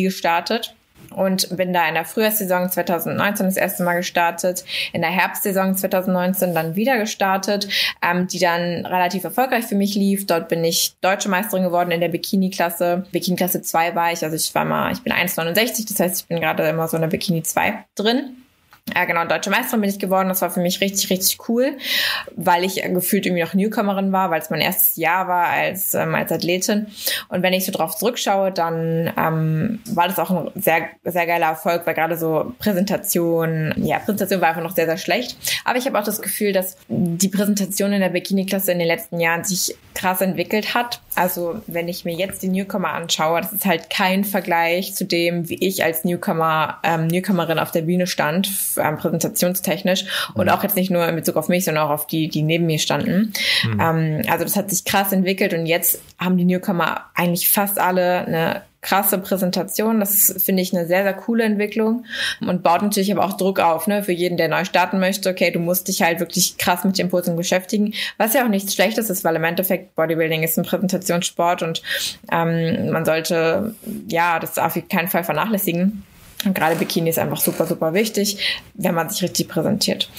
gestartet 0.01 0.73
und 1.15 1.55
bin 1.55 1.73
da 1.73 1.87
in 1.87 1.93
der 1.93 2.05
Frühjahrssaison 2.05 2.69
2019 2.69 3.45
das 3.45 3.57
erste 3.57 3.83
Mal 3.83 3.95
gestartet, 3.95 4.63
in 4.93 5.01
der 5.01 5.11
Herbstsaison 5.11 5.75
2019 5.75 6.53
dann 6.53 6.75
wieder 6.75 6.97
gestartet, 6.97 7.67
ähm, 8.01 8.27
die 8.27 8.39
dann 8.39 8.85
relativ 8.85 9.23
erfolgreich 9.23 9.65
für 9.65 9.75
mich 9.75 9.95
lief. 9.95 10.25
Dort 10.27 10.49
bin 10.49 10.63
ich 10.63 10.95
Deutsche 11.01 11.29
Meisterin 11.29 11.63
geworden 11.63 11.91
in 11.91 12.01
der 12.01 12.09
Bikini-Klasse. 12.09 13.05
Bikini-Klasse 13.11 13.61
2 13.61 13.95
war 13.95 14.11
ich, 14.11 14.23
also 14.23 14.35
ich 14.35 14.53
war 14.55 14.65
mal, 14.65 14.91
ich 14.91 15.01
bin 15.01 15.13
1,69, 15.13 15.87
das 15.87 15.99
heißt, 15.99 16.21
ich 16.21 16.27
bin 16.27 16.39
gerade 16.39 16.67
immer 16.67 16.87
so 16.87 16.97
in 16.97 17.01
der 17.01 17.09
Bikini 17.09 17.43
2 17.43 17.85
drin. 17.95 18.37
Ja, 18.93 19.05
genau, 19.05 19.25
deutsche 19.25 19.51
Meisterin 19.51 19.81
bin 19.81 19.89
ich 19.89 19.99
geworden. 19.99 20.27
Das 20.27 20.41
war 20.41 20.49
für 20.49 20.59
mich 20.59 20.81
richtig, 20.81 21.09
richtig 21.09 21.47
cool, 21.47 21.77
weil 22.35 22.63
ich 22.63 22.81
gefühlt 22.81 23.25
irgendwie 23.25 23.43
noch 23.43 23.53
Newcomerin 23.53 24.11
war, 24.11 24.31
weil 24.31 24.41
es 24.41 24.49
mein 24.49 24.59
erstes 24.59 24.95
Jahr 24.97 25.27
war 25.27 25.47
als, 25.47 25.93
ähm, 25.93 26.15
als 26.15 26.31
Athletin. 26.31 26.87
Und 27.29 27.43
wenn 27.43 27.53
ich 27.53 27.65
so 27.65 27.71
drauf 27.71 27.95
zurückschaue, 27.95 28.51
dann 28.51 29.11
ähm, 29.17 29.79
war 29.85 30.07
das 30.07 30.19
auch 30.19 30.31
ein 30.31 30.51
sehr, 30.55 30.89
sehr 31.03 31.27
geiler 31.27 31.47
Erfolg, 31.47 31.85
weil 31.85 31.93
gerade 31.93 32.17
so 32.17 32.53
Präsentation, 32.59 33.73
ja, 33.77 33.99
Präsentation 33.99 34.41
war 34.41 34.49
einfach 34.49 34.63
noch 34.63 34.75
sehr, 34.75 34.87
sehr 34.87 34.97
schlecht. 34.97 35.37
Aber 35.63 35.77
ich 35.77 35.85
habe 35.85 35.97
auch 35.97 36.03
das 36.03 36.21
Gefühl, 36.21 36.51
dass 36.51 36.75
die 36.87 37.29
Präsentation 37.29 37.93
in 37.93 38.01
der 38.01 38.09
Bikini-Klasse 38.09 38.71
in 38.71 38.79
den 38.79 38.87
letzten 38.87 39.19
Jahren 39.19 39.43
sich 39.43 39.75
krass 39.93 40.21
entwickelt 40.21 40.73
hat. 40.73 41.01
Also 41.15 41.61
wenn 41.67 41.87
ich 41.87 42.03
mir 42.03 42.15
jetzt 42.15 42.41
die 42.41 42.49
Newcomer 42.49 42.93
anschaue, 42.93 43.41
das 43.41 43.53
ist 43.53 43.65
halt 43.65 43.89
kein 43.89 44.23
Vergleich 44.23 44.95
zu 44.95 45.05
dem, 45.05 45.49
wie 45.49 45.55
ich 45.65 45.83
als 45.83 46.03
Newcomer, 46.03 46.79
ähm, 46.83 47.07
Newcomerin 47.07 47.59
auf 47.59 47.71
der 47.71 47.83
Bühne 47.83 48.07
stand 48.07 48.47
ähm, 48.77 48.97
präsentationstechnisch 48.97 50.31
und 50.33 50.45
mhm. 50.45 50.51
auch 50.51 50.63
jetzt 50.63 50.75
nicht 50.75 50.91
nur 50.91 51.07
in 51.07 51.15
Bezug 51.15 51.35
auf 51.35 51.49
mich, 51.49 51.65
sondern 51.65 51.85
auch 51.85 51.91
auf 51.91 52.07
die, 52.07 52.27
die 52.27 52.43
neben 52.43 52.65
mir 52.65 52.79
standen. 52.79 53.33
Mhm. 53.63 53.79
Ähm, 53.79 54.21
also 54.29 54.43
das 54.43 54.55
hat 54.55 54.69
sich 54.69 54.85
krass 54.85 55.11
entwickelt 55.11 55.53
und 55.53 55.65
jetzt 55.65 56.01
haben 56.17 56.37
die 56.37 56.45
Newcomer 56.45 57.05
eigentlich 57.15 57.49
fast 57.49 57.79
alle 57.79 58.25
eine 58.25 58.61
krasse 58.81 59.19
Präsentation. 59.19 59.99
Das 59.99 60.33
finde 60.43 60.63
ich 60.63 60.75
eine 60.75 60.87
sehr, 60.87 61.03
sehr 61.03 61.13
coole 61.13 61.43
Entwicklung 61.43 62.05
und 62.41 62.63
baut 62.63 62.81
natürlich 62.81 63.11
aber 63.11 63.23
auch 63.23 63.37
Druck 63.37 63.59
auf, 63.59 63.87
ne, 63.87 64.03
für 64.03 64.11
jeden, 64.11 64.37
der 64.37 64.49
neu 64.49 64.65
starten 64.65 64.99
möchte. 64.99 65.29
Okay, 65.29 65.51
du 65.51 65.59
musst 65.59 65.87
dich 65.87 66.01
halt 66.01 66.19
wirklich 66.19 66.57
krass 66.57 66.83
mit 66.83 66.97
dem 66.97 67.09
Posing 67.09 67.35
beschäftigen, 67.35 67.93
was 68.17 68.33
ja 68.33 68.43
auch 68.43 68.49
nichts 68.49 68.73
Schlechtes 68.73 69.09
ist, 69.09 69.23
weil 69.23 69.35
im 69.35 69.43
Endeffekt 69.43 69.95
Bodybuilding 69.95 70.43
ist 70.43 70.57
ein 70.57 70.65
Präsentationssport 70.65 71.61
und 71.61 71.81
ähm, 72.31 72.91
man 72.91 73.05
sollte 73.05 73.75
ja 74.07 74.39
das 74.39 74.57
auf 74.57 74.77
keinen 74.89 75.07
Fall 75.07 75.23
vernachlässigen. 75.23 76.03
Und 76.45 76.53
gerade 76.53 76.75
Bikini 76.75 77.09
ist 77.09 77.19
einfach 77.19 77.39
super, 77.39 77.65
super 77.65 77.93
wichtig, 77.93 78.61
wenn 78.73 78.95
man 78.95 79.09
sich 79.09 79.21
richtig 79.21 79.47
präsentiert. 79.47 80.09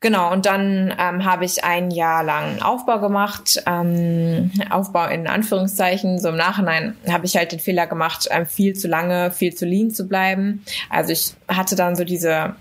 Genau, 0.00 0.32
und 0.32 0.46
dann 0.46 0.94
ähm, 0.98 1.24
habe 1.24 1.44
ich 1.44 1.64
ein 1.64 1.90
Jahr 1.90 2.22
lang 2.24 2.62
Aufbau 2.62 3.00
gemacht. 3.00 3.62
Ähm, 3.66 4.50
Aufbau 4.70 5.06
in 5.06 5.26
Anführungszeichen. 5.26 6.18
So 6.18 6.28
im 6.30 6.36
Nachhinein 6.36 6.96
habe 7.08 7.26
ich 7.26 7.36
halt 7.36 7.52
den 7.52 7.60
Fehler 7.60 7.86
gemacht, 7.86 8.28
ähm, 8.30 8.46
viel 8.46 8.74
zu 8.74 8.88
lange, 8.88 9.30
viel 9.30 9.54
zu 9.54 9.66
lean 9.66 9.90
zu 9.90 10.06
bleiben. 10.06 10.64
Also 10.90 11.12
ich 11.12 11.34
hatte 11.48 11.76
dann 11.76 11.96
so 11.96 12.04
diese 12.04 12.54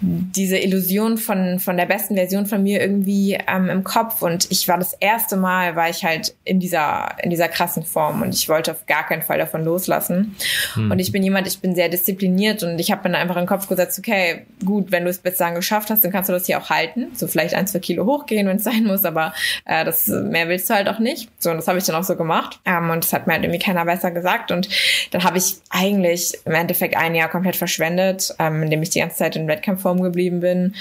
diese 0.00 0.58
Illusion 0.58 1.18
von, 1.18 1.58
von 1.58 1.76
der 1.76 1.86
besten 1.86 2.14
Version 2.14 2.46
von 2.46 2.62
mir 2.62 2.80
irgendwie 2.80 3.38
ähm, 3.48 3.68
im 3.68 3.82
Kopf. 3.82 4.22
Und 4.22 4.50
ich 4.50 4.68
war 4.68 4.78
das 4.78 4.92
erste 4.94 5.36
Mal, 5.36 5.74
war 5.74 5.88
ich 5.88 6.04
halt 6.04 6.36
in 6.44 6.60
dieser, 6.60 7.16
in 7.22 7.30
dieser 7.30 7.48
krassen 7.48 7.82
Form 7.82 8.22
und 8.22 8.32
ich 8.32 8.48
wollte 8.48 8.70
auf 8.70 8.86
gar 8.86 9.06
keinen 9.06 9.22
Fall 9.22 9.38
davon 9.38 9.64
loslassen. 9.64 10.36
Hm. 10.74 10.92
Und 10.92 10.98
ich 11.00 11.10
bin 11.10 11.22
jemand, 11.22 11.48
ich 11.48 11.60
bin 11.60 11.74
sehr 11.74 11.88
diszipliniert 11.88 12.62
und 12.62 12.78
ich 12.78 12.92
habe 12.92 13.08
mir 13.08 13.18
einfach 13.18 13.36
in 13.36 13.42
den 13.42 13.48
Kopf 13.48 13.66
gesetzt, 13.66 13.98
okay, 13.98 14.46
gut, 14.64 14.92
wenn 14.92 15.04
du 15.04 15.10
es 15.10 15.18
bislang 15.18 15.56
geschafft 15.56 15.90
hast, 15.90 16.04
dann 16.04 16.12
kannst 16.12 16.28
du 16.28 16.32
das 16.32 16.46
hier 16.46 16.58
auch 16.58 16.70
halten. 16.70 17.08
So 17.14 17.26
vielleicht 17.26 17.54
ein, 17.54 17.66
zwei 17.66 17.80
Kilo 17.80 18.06
hochgehen, 18.06 18.46
wenn 18.46 18.58
es 18.58 18.64
sein 18.64 18.84
muss, 18.84 19.04
aber 19.04 19.34
äh, 19.64 19.84
das 19.84 20.06
mehr 20.06 20.48
willst 20.48 20.70
du 20.70 20.74
halt 20.74 20.88
auch 20.88 21.00
nicht. 21.00 21.28
So, 21.38 21.50
und 21.50 21.56
das 21.56 21.66
habe 21.66 21.78
ich 21.78 21.84
dann 21.84 21.96
auch 21.96 22.04
so 22.04 22.14
gemacht. 22.14 22.60
Ähm, 22.64 22.90
und 22.90 23.02
das 23.02 23.12
hat 23.12 23.26
mir 23.26 23.32
halt 23.32 23.42
irgendwie 23.42 23.58
keiner 23.58 23.84
besser 23.84 24.12
gesagt. 24.12 24.52
Und 24.52 24.68
dann 25.10 25.24
habe 25.24 25.38
ich 25.38 25.56
eigentlich 25.70 26.38
im 26.44 26.54
Endeffekt 26.54 26.96
ein 26.96 27.16
Jahr 27.16 27.28
komplett 27.28 27.56
verschwendet, 27.56 28.32
ähm, 28.38 28.62
indem 28.62 28.82
ich 28.82 28.90
die 28.90 29.00
ganze 29.00 29.16
Zeit 29.16 29.34
in 29.34 29.48
Wettkampf 29.48 29.87
Form 29.88 30.02
geblieben 30.02 30.40
bin. 30.40 30.74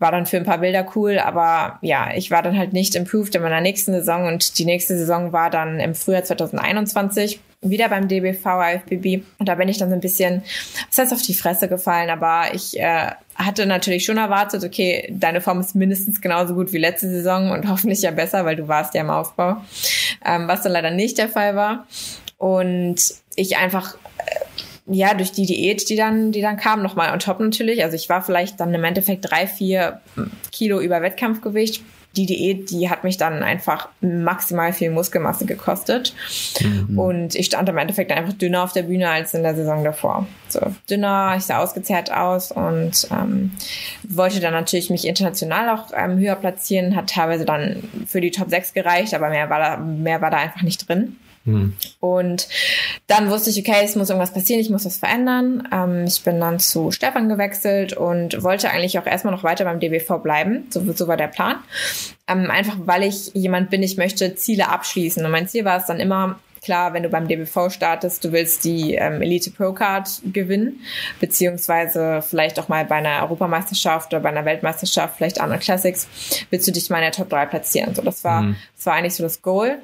War 0.00 0.10
dann 0.10 0.26
für 0.26 0.36
ein 0.36 0.44
paar 0.44 0.58
Bilder 0.58 0.84
cool, 0.96 1.18
aber 1.18 1.78
ja, 1.80 2.10
ich 2.14 2.32
war 2.32 2.42
dann 2.42 2.58
halt 2.58 2.72
nicht 2.72 2.96
improved 2.96 3.34
in 3.36 3.42
meiner 3.42 3.60
nächsten 3.60 3.92
Saison 3.92 4.26
und 4.26 4.58
die 4.58 4.64
nächste 4.64 4.98
Saison 4.98 5.32
war 5.32 5.48
dann 5.48 5.78
im 5.78 5.94
Frühjahr 5.94 6.24
2021 6.24 7.40
wieder 7.60 7.88
beim 7.88 8.08
DBV 8.08 8.46
IFBB 8.46 9.24
und 9.38 9.48
da 9.48 9.54
bin 9.56 9.68
ich 9.68 9.78
dann 9.78 9.88
so 9.88 9.94
ein 9.94 10.00
bisschen, 10.00 10.42
das 10.88 10.98
heißt 10.98 11.12
auf 11.12 11.22
die 11.22 11.34
Fresse 11.34 11.68
gefallen, 11.68 12.10
aber 12.10 12.54
ich 12.54 12.78
äh, 12.78 13.10
hatte 13.34 13.66
natürlich 13.66 14.04
schon 14.04 14.18
erwartet, 14.18 14.64
okay, 14.64 15.08
deine 15.12 15.40
Form 15.40 15.60
ist 15.60 15.74
mindestens 15.74 16.20
genauso 16.20 16.54
gut 16.54 16.72
wie 16.72 16.78
letzte 16.78 17.08
Saison 17.08 17.50
und 17.50 17.68
hoffentlich 17.68 18.02
ja 18.02 18.10
besser, 18.10 18.44
weil 18.44 18.56
du 18.56 18.68
warst 18.68 18.94
ja 18.94 19.00
im 19.00 19.10
Aufbau, 19.10 19.56
ähm, 20.24 20.48
was 20.48 20.62
dann 20.62 20.72
leider 20.72 20.90
nicht 20.90 21.18
der 21.18 21.28
Fall 21.28 21.54
war. 21.54 21.86
Und 22.36 22.96
ich 23.34 23.56
einfach 23.56 23.94
äh, 24.18 24.40
ja, 24.90 25.14
durch 25.14 25.32
die 25.32 25.46
Diät, 25.46 25.88
die 25.88 25.96
dann, 25.96 26.32
die 26.32 26.40
dann 26.40 26.56
kam, 26.56 26.82
nochmal 26.82 27.12
on 27.12 27.18
top 27.18 27.40
natürlich. 27.40 27.82
Also 27.84 27.96
ich 27.96 28.08
war 28.08 28.22
vielleicht 28.22 28.58
dann 28.60 28.72
im 28.74 28.84
Endeffekt 28.84 29.30
drei, 29.30 29.46
vier 29.46 30.00
Kilo 30.50 30.80
über 30.80 31.02
Wettkampfgewicht 31.02 31.82
die 32.18 32.26
Diät, 32.26 32.70
die 32.70 32.90
hat 32.90 33.04
mich 33.04 33.16
dann 33.16 33.42
einfach 33.42 33.88
maximal 34.00 34.72
viel 34.72 34.90
Muskelmasse 34.90 35.46
gekostet. 35.46 36.14
Mhm. 36.60 36.98
Und 36.98 37.34
ich 37.34 37.46
stand 37.46 37.68
im 37.68 37.78
Endeffekt 37.78 38.10
einfach 38.10 38.32
dünner 38.32 38.64
auf 38.64 38.72
der 38.72 38.82
Bühne 38.82 39.08
als 39.08 39.34
in 39.34 39.42
der 39.42 39.54
Saison 39.54 39.84
davor. 39.84 40.26
So 40.48 40.60
dünner, 40.90 41.34
ich 41.36 41.44
sah 41.44 41.58
ausgezehrt 41.58 42.12
aus 42.12 42.50
und 42.50 43.08
ähm, 43.10 43.52
wollte 44.02 44.40
dann 44.40 44.52
natürlich 44.52 44.90
mich 44.90 45.06
international 45.06 45.68
auch 45.68 45.92
ähm, 45.94 46.18
höher 46.18 46.34
platzieren, 46.34 46.96
hat 46.96 47.10
teilweise 47.10 47.44
dann 47.44 47.82
für 48.06 48.20
die 48.20 48.30
Top 48.30 48.50
6 48.50 48.72
gereicht, 48.72 49.14
aber 49.14 49.28
mehr 49.28 49.48
war 49.48 49.58
da, 49.58 49.76
mehr 49.76 50.20
war 50.20 50.30
da 50.30 50.38
einfach 50.38 50.62
nicht 50.62 50.88
drin. 50.88 51.16
Hm. 51.54 51.72
Und 52.00 52.48
dann 53.06 53.30
wusste 53.30 53.50
ich, 53.50 53.58
okay, 53.58 53.80
es 53.84 53.96
muss 53.96 54.10
irgendwas 54.10 54.32
passieren, 54.32 54.60
ich 54.60 54.70
muss 54.70 54.84
was 54.84 54.98
verändern. 54.98 55.68
Ähm, 55.72 56.04
ich 56.06 56.22
bin 56.22 56.40
dann 56.40 56.58
zu 56.58 56.90
Stefan 56.90 57.28
gewechselt 57.28 57.92
und 57.92 58.42
wollte 58.42 58.70
eigentlich 58.70 58.98
auch 58.98 59.06
erstmal 59.06 59.34
noch 59.34 59.44
weiter 59.44 59.64
beim 59.64 59.80
DBV 59.80 60.18
bleiben. 60.22 60.66
So, 60.70 60.82
so 60.92 61.08
war 61.08 61.16
der 61.16 61.28
Plan. 61.28 61.56
Ähm, 62.26 62.50
einfach 62.50 62.76
weil 62.78 63.02
ich 63.02 63.32
jemand 63.34 63.70
bin, 63.70 63.82
ich 63.82 63.96
möchte 63.96 64.34
Ziele 64.34 64.68
abschließen. 64.68 65.24
Und 65.24 65.30
mein 65.30 65.48
Ziel 65.48 65.64
war 65.64 65.78
es 65.78 65.86
dann 65.86 66.00
immer, 66.00 66.38
klar, 66.62 66.92
wenn 66.92 67.02
du 67.02 67.08
beim 67.08 67.28
DBV 67.28 67.70
startest, 67.70 68.24
du 68.24 68.32
willst 68.32 68.64
die 68.64 68.94
ähm, 68.94 69.22
Elite 69.22 69.50
Pro 69.50 69.72
Card 69.72 70.20
gewinnen, 70.32 70.80
beziehungsweise 71.20 72.22
vielleicht 72.22 72.58
auch 72.58 72.68
mal 72.68 72.84
bei 72.84 72.96
einer 72.96 73.22
Europameisterschaft 73.22 74.12
oder 74.12 74.20
bei 74.20 74.28
einer 74.28 74.44
Weltmeisterschaft, 74.44 75.16
vielleicht 75.16 75.40
Arnold 75.40 75.62
Classics, 75.62 76.08
willst 76.50 76.66
du 76.68 76.72
dich 76.72 76.90
mal 76.90 76.98
in 76.98 77.04
der 77.04 77.12
Top 77.12 77.30
3 77.30 77.46
platzieren. 77.46 77.94
So, 77.94 78.02
das 78.02 78.24
war, 78.24 78.42
mhm. 78.42 78.56
das 78.76 78.86
war 78.86 78.94
eigentlich 78.94 79.14
so 79.14 79.22
das 79.22 79.42
Goal. 79.42 79.78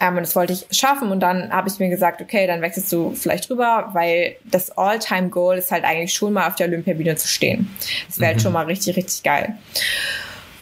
Ähm, 0.00 0.16
und 0.16 0.22
das 0.22 0.36
wollte 0.36 0.52
ich 0.52 0.66
schaffen. 0.70 1.10
Und 1.10 1.20
dann 1.20 1.50
habe 1.50 1.68
ich 1.68 1.78
mir 1.78 1.88
gesagt, 1.88 2.20
okay, 2.20 2.46
dann 2.46 2.60
wechselst 2.60 2.92
du 2.92 3.12
vielleicht 3.14 3.50
rüber, 3.50 3.90
weil 3.92 4.36
das 4.44 4.70
All-Time-Goal 4.76 5.58
ist 5.58 5.70
halt 5.70 5.84
eigentlich 5.84 6.12
schon 6.12 6.32
mal 6.32 6.46
auf 6.48 6.56
der 6.56 6.66
Olympiabühne 6.68 7.16
zu 7.16 7.28
stehen. 7.28 7.70
Das 8.08 8.18
wäre 8.18 8.28
halt 8.28 8.36
mhm. 8.36 8.38
halt 8.38 8.42
schon 8.42 8.52
mal 8.52 8.66
richtig, 8.66 8.96
richtig 8.96 9.22
geil. 9.22 9.54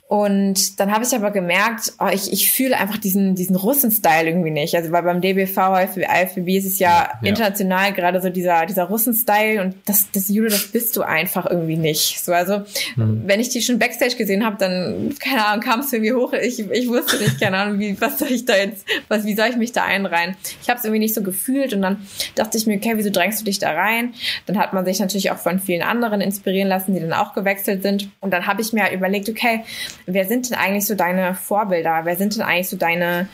Und 0.06 0.78
dann 0.80 0.92
habe 0.92 1.02
ich 1.02 1.14
aber 1.14 1.30
gemerkt, 1.30 1.94
oh, 1.98 2.08
ich, 2.12 2.30
ich 2.30 2.52
fühle 2.52 2.76
einfach 2.76 2.98
diesen, 2.98 3.34
diesen 3.34 3.56
Russen-Style 3.56 4.28
irgendwie 4.28 4.50
nicht. 4.50 4.74
Also 4.74 4.92
weil 4.92 5.02
beim 5.02 5.22
DBV, 5.22 5.56
IFBB 5.56 6.48
ist 6.58 6.66
es 6.66 6.78
ja, 6.78 7.08
ja. 7.22 7.28
international 7.28 7.94
gerade 7.94 8.20
so 8.20 8.28
dieser, 8.28 8.66
dieser 8.66 8.84
Russen-Style 8.84 9.62
und 9.62 9.76
das, 9.86 10.10
das 10.12 10.28
Judo, 10.28 10.50
das 10.50 10.66
bist 10.66 10.94
du 10.96 11.02
einfach 11.02 11.46
irgendwie 11.50 11.78
nicht. 11.78 12.22
So, 12.22 12.34
also 12.34 12.64
mhm. 12.96 13.22
wenn 13.24 13.40
ich 13.40 13.48
die 13.48 13.62
schon 13.62 13.78
Backstage 13.78 14.16
gesehen 14.16 14.44
habe, 14.44 14.56
dann, 14.58 15.14
keine 15.18 15.46
Ahnung, 15.46 15.64
kam 15.64 15.80
es 15.80 15.90
irgendwie 15.90 16.12
hoch. 16.12 16.34
Ich, 16.34 16.58
ich 16.58 16.88
wusste 16.88 17.16
nicht, 17.16 17.40
keine 17.40 17.56
Ahnung, 17.56 17.78
wie, 17.78 17.98
was 17.98 18.18
soll 18.18 18.30
ich 18.30 18.44
da 18.44 18.56
jetzt, 18.56 18.84
was, 19.08 19.24
wie 19.24 19.34
soll 19.34 19.48
ich 19.48 19.56
mich 19.56 19.72
da 19.72 19.84
einreihen? 19.84 20.36
Ich 20.60 20.68
habe 20.68 20.78
es 20.78 20.84
irgendwie 20.84 21.00
nicht 21.00 21.14
so 21.14 21.22
gefühlt 21.22 21.72
und 21.72 21.80
dann 21.80 22.06
dachte 22.34 22.58
ich 22.58 22.66
mir, 22.66 22.76
okay, 22.76 22.92
wieso 22.96 23.08
drängst 23.08 23.40
du 23.40 23.44
dich 23.46 23.58
da 23.58 23.70
rein? 23.72 24.12
Dann 24.44 24.58
hat 24.58 24.74
man 24.74 24.84
sich 24.84 25.00
natürlich 25.00 25.30
auch 25.30 25.38
von 25.38 25.60
vielen 25.60 25.82
anderen 25.82 26.20
inspirieren 26.20 26.68
lassen, 26.68 26.92
die 26.92 27.00
dann 27.00 27.14
auch 27.14 27.32
gewechselt 27.32 27.82
sind. 27.82 28.10
Und 28.20 28.32
dann 28.32 28.46
habe 28.46 28.60
ich 28.60 28.74
mir 28.74 28.92
überlegt, 28.92 29.30
okay, 29.30 29.64
wer 30.06 30.26
sind 30.26 30.50
denn 30.50 30.58
eigentlich 30.58 30.86
so 30.86 30.94
deine 30.94 31.34
Vorbilder? 31.34 32.02
Wer 32.04 32.16
sind 32.16 32.36
denn 32.36 32.42
eigentlich 32.42 32.68
so 32.68 32.76
deine 32.76 33.28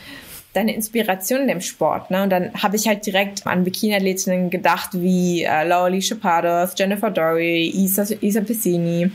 deine 0.53 0.75
Inspiration 0.75 1.47
in 1.47 1.61
Sport. 1.61 2.11
Ne? 2.11 2.23
Und 2.23 2.29
dann 2.29 2.51
habe 2.61 2.75
ich 2.75 2.87
halt 2.87 3.05
direkt 3.05 3.47
an 3.47 3.63
Bikini-Athletinnen 3.63 4.49
gedacht 4.49 4.89
wie 4.93 5.43
äh, 5.43 5.65
Laura 5.65 5.89
Chapados, 6.01 6.73
Jennifer 6.77 7.09
Dory, 7.09 7.69
Isa, 7.73 8.05
Isa 8.19 8.41
Piscini 8.41 9.11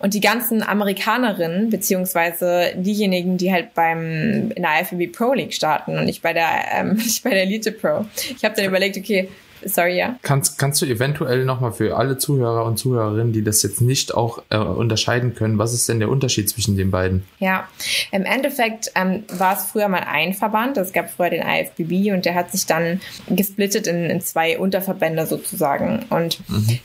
und 0.00 0.14
die 0.14 0.20
ganzen 0.20 0.62
Amerikanerinnen, 0.62 1.70
beziehungsweise 1.70 2.72
diejenigen, 2.76 3.36
die 3.36 3.52
halt 3.52 3.74
beim 3.74 4.50
in 4.54 4.62
der 4.62 4.80
IFBB 4.80 5.12
Pro 5.16 5.34
League 5.34 5.54
starten 5.54 5.98
und 5.98 6.06
nicht 6.06 6.22
bei 6.22 6.32
der, 6.32 6.48
ähm, 6.74 6.94
nicht 6.96 7.22
bei 7.22 7.30
der 7.30 7.42
Elite 7.42 7.70
Pro. 7.70 8.04
Ich 8.36 8.44
habe 8.44 8.56
dann 8.56 8.64
überlegt, 8.64 8.96
okay, 8.96 9.28
Sorry, 9.64 9.98
ja. 9.98 10.16
Kannst, 10.22 10.58
kannst 10.58 10.82
du 10.82 10.86
eventuell 10.86 11.44
nochmal 11.44 11.72
für 11.72 11.96
alle 11.96 12.18
Zuhörer 12.18 12.64
und 12.64 12.78
Zuhörerinnen, 12.78 13.32
die 13.32 13.42
das 13.42 13.62
jetzt 13.62 13.80
nicht 13.80 14.14
auch 14.14 14.42
äh, 14.50 14.56
unterscheiden 14.56 15.34
können, 15.34 15.58
was 15.58 15.72
ist 15.72 15.88
denn 15.88 15.98
der 15.98 16.08
Unterschied 16.08 16.48
zwischen 16.48 16.76
den 16.76 16.90
beiden? 16.90 17.24
Ja, 17.38 17.68
im 18.10 18.24
Endeffekt 18.24 18.90
ähm, 18.94 19.24
war 19.28 19.56
es 19.56 19.64
früher 19.64 19.88
mal 19.88 20.04
ein 20.06 20.34
Verband. 20.34 20.76
Es 20.76 20.92
gab 20.92 21.10
früher 21.10 21.30
den 21.30 21.42
IFBB 21.42 22.12
und 22.12 22.24
der 22.24 22.34
hat 22.34 22.52
sich 22.52 22.66
dann 22.66 23.00
gesplittet 23.28 23.86
in, 23.86 24.04
in 24.10 24.20
zwei 24.20 24.58
Unterverbände 24.58 25.26
sozusagen. 25.26 26.04
Und 26.10 26.38
mhm 26.48 26.78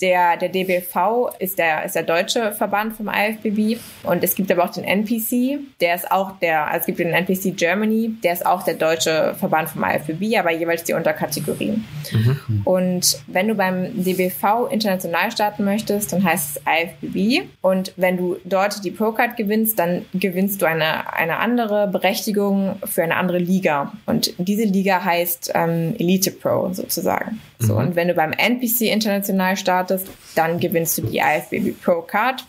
der, 0.00 0.36
der 0.36 0.48
DBV 0.48 1.30
ist 1.38 1.58
der, 1.58 1.84
ist 1.84 1.94
der 1.94 2.02
deutsche 2.02 2.52
Verband 2.52 2.96
vom 2.96 3.08
IFBB 3.08 3.80
und 4.04 4.22
es 4.24 4.34
gibt 4.34 4.50
aber 4.50 4.64
auch 4.64 4.72
den 4.72 4.84
NPC, 4.84 5.58
der 5.80 5.94
ist 5.94 6.10
auch 6.10 6.38
der, 6.40 6.66
also 6.68 6.80
es 6.80 6.86
gibt 6.86 6.98
den 6.98 7.12
NPC 7.12 7.56
Germany, 7.56 8.14
der 8.22 8.32
ist 8.32 8.46
auch 8.46 8.62
der 8.62 8.74
deutsche 8.74 9.34
Verband 9.38 9.68
vom 9.70 9.84
IFBB, 9.84 10.38
aber 10.38 10.52
jeweils 10.52 10.84
die 10.84 10.94
Unterkategorien. 10.94 11.84
Mhm. 12.10 12.62
Und 12.64 13.22
wenn 13.26 13.48
du 13.48 13.54
beim 13.54 14.02
DBV 14.02 14.68
international 14.70 15.30
starten 15.30 15.64
möchtest, 15.64 16.12
dann 16.12 16.24
heißt 16.24 16.56
es 16.56 16.62
IFBB 16.66 17.48
und 17.60 17.92
wenn 17.96 18.16
du 18.16 18.36
dort 18.44 18.84
die 18.84 18.90
Pro-Card 18.90 19.36
gewinnst, 19.36 19.78
dann 19.78 20.04
gewinnst 20.14 20.62
du 20.62 20.66
eine, 20.66 21.12
eine 21.12 21.38
andere 21.38 21.88
Berechtigung 21.88 22.76
für 22.84 23.02
eine 23.02 23.16
andere 23.16 23.38
Liga 23.38 23.92
und 24.06 24.34
diese 24.38 24.64
Liga 24.64 25.04
heißt 25.04 25.52
ähm, 25.54 25.94
Elite 25.98 26.30
Pro 26.30 26.72
sozusagen. 26.72 27.40
Mhm. 27.58 27.64
So, 27.64 27.74
und 27.74 27.96
wenn 27.96 28.08
du 28.08 28.14
beim 28.14 28.32
NPC 28.32 28.82
international 28.82 29.56
startest, 29.56 29.71
startest, 29.72 30.06
dann 30.34 30.60
gewinnst 30.60 30.98
du 30.98 31.02
die 31.02 31.18
IFBB 31.18 31.82
Pro 31.82 32.02
Card 32.02 32.44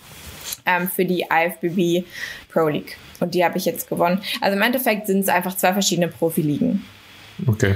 ähm, 0.65 0.89
für 0.89 1.05
die 1.05 1.25
IFBB 1.31 2.05
Pro 2.51 2.67
League. 2.67 2.97
Und 3.19 3.33
die 3.33 3.43
habe 3.45 3.57
ich 3.57 3.65
jetzt 3.65 3.89
gewonnen. 3.89 4.21
Also 4.41 4.57
im 4.57 4.61
Endeffekt 4.61 5.07
sind 5.07 5.19
es 5.19 5.29
einfach 5.29 5.55
zwei 5.55 5.71
verschiedene 5.71 6.09
Profiligen. 6.09 6.83
Okay. 7.47 7.75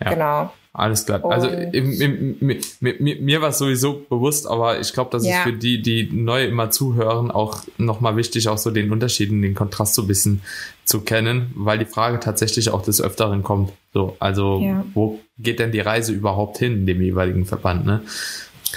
Ja. 0.00 0.10
Genau. 0.10 0.52
Alles 0.74 1.04
klar. 1.04 1.22
Also 1.24 1.48
im, 1.48 2.00
im, 2.00 2.36
im, 2.40 2.60
mir, 2.80 3.20
mir 3.20 3.42
war 3.42 3.50
es 3.50 3.58
sowieso 3.58 4.06
bewusst, 4.08 4.46
aber 4.46 4.80
ich 4.80 4.94
glaube, 4.94 5.10
das 5.10 5.26
ja. 5.26 5.36
ist 5.36 5.42
für 5.42 5.52
die, 5.52 5.82
die 5.82 6.08
neu 6.10 6.46
immer 6.46 6.70
zuhören, 6.70 7.30
auch 7.30 7.62
nochmal 7.76 8.16
wichtig, 8.16 8.48
auch 8.48 8.56
so 8.56 8.70
den 8.70 8.90
Unterschied 8.90 9.30
und 9.30 9.42
den 9.42 9.54
Kontrast 9.54 9.94
so 9.94 10.02
ein 10.02 10.08
bisschen 10.08 10.40
zu 10.86 11.02
kennen, 11.02 11.52
weil 11.56 11.78
die 11.78 11.84
Frage 11.84 12.20
tatsächlich 12.20 12.70
auch 12.70 12.80
des 12.80 13.02
Öfteren 13.02 13.42
kommt. 13.42 13.72
So, 13.92 14.16
also 14.18 14.60
ja. 14.60 14.82
wo 14.94 15.20
geht 15.38 15.58
denn 15.58 15.72
die 15.72 15.80
Reise 15.80 16.12
überhaupt 16.12 16.56
hin 16.56 16.72
in 16.72 16.86
dem 16.86 17.02
jeweiligen 17.02 17.44
Verband, 17.44 17.84
ne? 17.84 18.00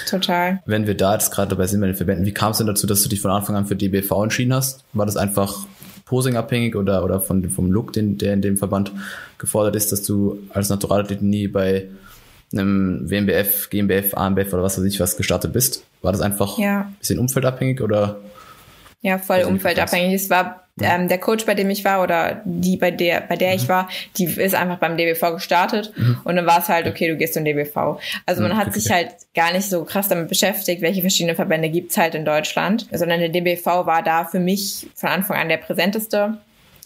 Total. 0.06 0.62
Wenn 0.66 0.86
wir 0.86 0.96
da 0.96 1.14
jetzt 1.14 1.30
gerade 1.30 1.50
dabei 1.50 1.66
sind 1.66 1.80
bei 1.80 1.86
den 1.86 1.96
Verbänden, 1.96 2.24
wie 2.24 2.32
kam 2.32 2.52
es 2.52 2.58
denn 2.58 2.66
dazu, 2.66 2.86
dass 2.86 3.02
du 3.02 3.08
dich 3.08 3.20
von 3.20 3.30
Anfang 3.30 3.56
an 3.56 3.66
für 3.66 3.76
DBV 3.76 4.22
entschieden 4.22 4.54
hast? 4.54 4.84
War 4.92 5.04
das 5.04 5.16
einfach 5.16 5.66
Posing 6.04 6.36
abhängig 6.36 6.76
oder, 6.76 7.04
oder 7.04 7.20
von, 7.20 7.50
vom 7.50 7.72
Look, 7.72 7.92
den, 7.92 8.16
der 8.16 8.32
in 8.32 8.40
dem 8.40 8.56
Verband 8.56 8.92
gefordert 9.38 9.74
ist, 9.74 9.90
dass 9.90 10.02
du 10.04 10.38
als 10.50 10.68
Naturalathlet 10.68 11.20
nie 11.20 11.48
bei 11.48 11.88
einem 12.52 13.10
WMBF, 13.10 13.70
GmbF, 13.70 14.14
AMBF 14.14 14.52
oder 14.52 14.62
was 14.62 14.78
weiß 14.78 14.84
ich 14.84 15.00
was 15.00 15.16
gestartet 15.16 15.52
bist? 15.52 15.84
War 16.02 16.12
das 16.12 16.20
einfach 16.20 16.58
ja. 16.58 16.82
ein 16.82 16.96
bisschen 17.00 17.18
umfeldabhängig 17.18 17.82
oder? 17.82 18.20
Ja, 19.02 19.18
voll 19.18 19.42
umfeldabhängig. 19.42 20.14
Es 20.14 20.30
war 20.30 20.65
ähm, 20.80 21.08
der 21.08 21.18
Coach, 21.18 21.46
bei 21.46 21.54
dem 21.54 21.70
ich 21.70 21.84
war 21.84 22.02
oder 22.02 22.42
die, 22.44 22.76
bei 22.76 22.90
der, 22.90 23.22
bei 23.22 23.36
der 23.36 23.50
mhm. 23.50 23.56
ich 23.56 23.68
war, 23.68 23.88
die 24.18 24.24
ist 24.24 24.54
einfach 24.54 24.78
beim 24.78 24.96
DBV 24.96 25.34
gestartet 25.34 25.92
mhm. 25.96 26.18
und 26.24 26.36
dann 26.36 26.46
war 26.46 26.58
es 26.58 26.68
halt, 26.68 26.86
okay, 26.86 27.08
du 27.08 27.16
gehst 27.16 27.34
zum 27.34 27.44
DBV. 27.44 27.98
Also 28.26 28.42
man 28.42 28.52
mhm, 28.52 28.56
hat 28.56 28.68
okay. 28.68 28.80
sich 28.80 28.90
halt 28.90 29.08
gar 29.34 29.52
nicht 29.52 29.68
so 29.68 29.84
krass 29.84 30.08
damit 30.08 30.28
beschäftigt, 30.28 30.82
welche 30.82 31.00
verschiedenen 31.00 31.36
Verbände 31.36 31.70
gibt's 31.70 31.96
halt 31.96 32.14
in 32.14 32.24
Deutschland, 32.24 32.88
sondern 32.92 33.20
der 33.20 33.30
DBV 33.30 33.64
war 33.86 34.02
da 34.02 34.24
für 34.24 34.40
mich 34.40 34.86
von 34.94 35.08
Anfang 35.08 35.38
an 35.38 35.48
der 35.48 35.58
präsenteste. 35.58 36.38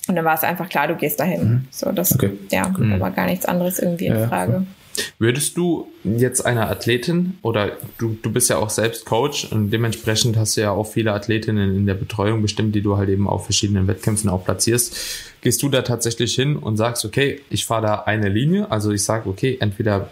Und 0.08 0.16
dann 0.16 0.24
war 0.24 0.34
es 0.34 0.42
einfach 0.42 0.68
klar, 0.68 0.88
du 0.88 0.96
gehst 0.96 1.20
dahin. 1.20 1.42
Mhm. 1.42 1.68
So, 1.70 1.92
das, 1.92 2.14
okay. 2.14 2.32
ja, 2.50 2.68
mhm. 2.68 2.94
aber 2.94 3.10
gar 3.10 3.26
nichts 3.26 3.44
anderes 3.44 3.78
irgendwie 3.78 4.06
in 4.06 4.18
ja, 4.18 4.28
Frage. 4.28 4.52
Cool. 4.52 4.66
Würdest 5.18 5.56
du 5.56 5.88
jetzt 6.04 6.44
einer 6.44 6.68
Athletin 6.68 7.38
oder 7.42 7.76
du, 7.98 8.16
du 8.22 8.32
bist 8.32 8.50
ja 8.50 8.56
auch 8.56 8.70
selbst 8.70 9.04
Coach 9.04 9.50
und 9.50 9.70
dementsprechend 9.70 10.36
hast 10.36 10.56
du 10.56 10.62
ja 10.62 10.70
auch 10.70 10.84
viele 10.84 11.12
Athletinnen 11.12 11.76
in 11.76 11.86
der 11.86 11.94
Betreuung 11.94 12.42
bestimmt, 12.42 12.74
die 12.74 12.82
du 12.82 12.96
halt 12.96 13.08
eben 13.08 13.28
auf 13.28 13.44
verschiedenen 13.44 13.86
Wettkämpfen 13.86 14.30
auch 14.30 14.44
platzierst. 14.44 14.96
Gehst 15.42 15.62
du 15.62 15.68
da 15.68 15.82
tatsächlich 15.82 16.34
hin 16.34 16.56
und 16.56 16.76
sagst, 16.76 17.04
okay, 17.04 17.40
ich 17.50 17.64
fahre 17.66 17.82
da 17.82 17.94
eine 18.00 18.28
Linie, 18.28 18.70
also 18.70 18.90
ich 18.90 19.04
sage, 19.04 19.28
okay, 19.28 19.56
entweder 19.60 20.10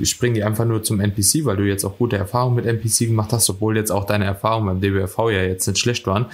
ich 0.00 0.10
springe 0.10 0.34
die 0.34 0.44
einfach 0.44 0.64
nur 0.64 0.82
zum 0.82 1.00
NPC, 1.00 1.44
weil 1.44 1.56
du 1.56 1.64
jetzt 1.64 1.84
auch 1.84 1.98
gute 1.98 2.16
Erfahrungen 2.16 2.56
mit 2.56 2.66
NPC 2.66 3.08
gemacht 3.08 3.32
hast, 3.32 3.48
obwohl 3.50 3.76
jetzt 3.76 3.90
auch 3.90 4.04
deine 4.04 4.24
Erfahrungen 4.24 4.66
beim 4.66 4.80
DBRV 4.80 5.18
ja 5.30 5.42
jetzt 5.42 5.66
nicht 5.66 5.78
schlecht 5.78 6.06
waren. 6.06 6.26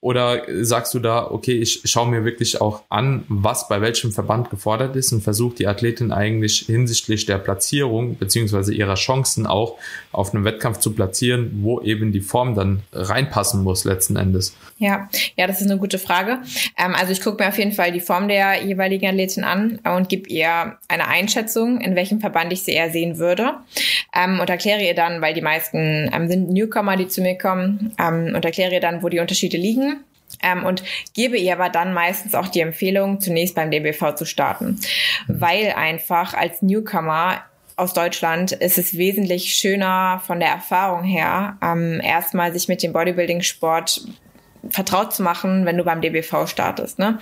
Oder 0.00 0.42
sagst 0.62 0.92
du 0.94 0.98
da, 0.98 1.30
okay, 1.30 1.54
ich 1.54 1.82
schaue 1.84 2.08
mir 2.08 2.24
wirklich 2.24 2.60
auch 2.60 2.82
an, 2.88 3.24
was 3.28 3.68
bei 3.68 3.80
welchem 3.80 4.12
Verband 4.12 4.50
gefordert 4.50 4.96
ist 4.96 5.12
und 5.12 5.22
versuche 5.22 5.56
die 5.56 5.66
Athletin 5.66 6.12
eigentlich 6.12 6.66
hinsichtlich 6.66 7.26
der 7.26 7.38
Platzierung 7.38 8.18
beziehungsweise 8.18 8.74
ihrer 8.74 8.94
Chancen 8.94 9.46
auch 9.46 9.78
auf 10.12 10.34
einem 10.34 10.44
Wettkampf 10.44 10.78
zu 10.78 10.92
platzieren, 10.92 11.60
wo 11.62 11.80
eben 11.80 12.12
die 12.12 12.20
Form 12.20 12.54
dann 12.54 12.82
reinpassen 12.92 13.62
muss 13.62 13.84
letzten 13.84 14.16
Endes? 14.16 14.54
Ja, 14.78 15.08
ja, 15.36 15.46
das 15.46 15.60
ist 15.60 15.70
eine 15.70 15.78
gute 15.78 15.98
Frage. 15.98 16.38
Ähm, 16.76 16.94
also 16.94 17.12
ich 17.12 17.22
gucke 17.22 17.42
mir 17.42 17.48
auf 17.48 17.58
jeden 17.58 17.72
Fall 17.72 17.92
die 17.92 18.00
Form 18.00 18.28
der 18.28 18.62
jeweiligen 18.64 19.06
Athletin 19.06 19.44
an 19.44 19.78
und 19.96 20.08
gebe 20.08 20.28
ihr 20.28 20.76
eine 20.88 21.08
Einschätzung, 21.08 21.80
in 21.80 21.94
welchem 21.96 22.20
Verband 22.20 22.52
ich 22.52 22.65
sie 22.66 22.72
eher 22.72 22.90
sehen 22.90 23.18
würde. 23.18 23.54
Ähm, 24.14 24.38
und 24.40 24.50
erkläre 24.50 24.82
ihr 24.82 24.94
dann, 24.94 25.20
weil 25.22 25.34
die 25.34 25.42
meisten 25.42 26.10
ähm, 26.12 26.28
sind 26.28 26.50
Newcomer, 26.50 26.96
die 26.96 27.08
zu 27.08 27.22
mir 27.22 27.38
kommen, 27.38 27.94
ähm, 27.98 28.34
und 28.34 28.44
erkläre 28.44 28.74
ihr 28.74 28.80
dann, 28.80 29.02
wo 29.02 29.08
die 29.08 29.20
Unterschiede 29.20 29.56
liegen 29.56 30.04
ähm, 30.42 30.64
und 30.64 30.82
gebe 31.14 31.36
ihr 31.36 31.52
aber 31.54 31.68
dann 31.68 31.94
meistens 31.94 32.34
auch 32.34 32.48
die 32.48 32.60
Empfehlung, 32.60 33.20
zunächst 33.20 33.54
beim 33.54 33.70
DBV 33.70 34.14
zu 34.14 34.24
starten, 34.24 34.80
mhm. 35.26 35.40
weil 35.40 35.72
einfach 35.72 36.34
als 36.34 36.62
Newcomer 36.62 37.42
aus 37.76 37.92
Deutschland 37.92 38.52
ist 38.52 38.78
es 38.78 38.96
wesentlich 38.96 39.54
schöner 39.54 40.22
von 40.26 40.40
der 40.40 40.48
Erfahrung 40.48 41.04
her, 41.04 41.58
ähm, 41.62 42.00
erstmal 42.02 42.52
sich 42.52 42.68
mit 42.68 42.82
dem 42.82 42.92
Bodybuilding-Sport 42.92 44.06
vertraut 44.70 45.14
zu 45.14 45.22
machen, 45.22 45.64
wenn 45.66 45.76
du 45.76 45.84
beim 45.84 46.00
DBV 46.00 46.46
startest. 46.46 46.98
Ne? 46.98 47.18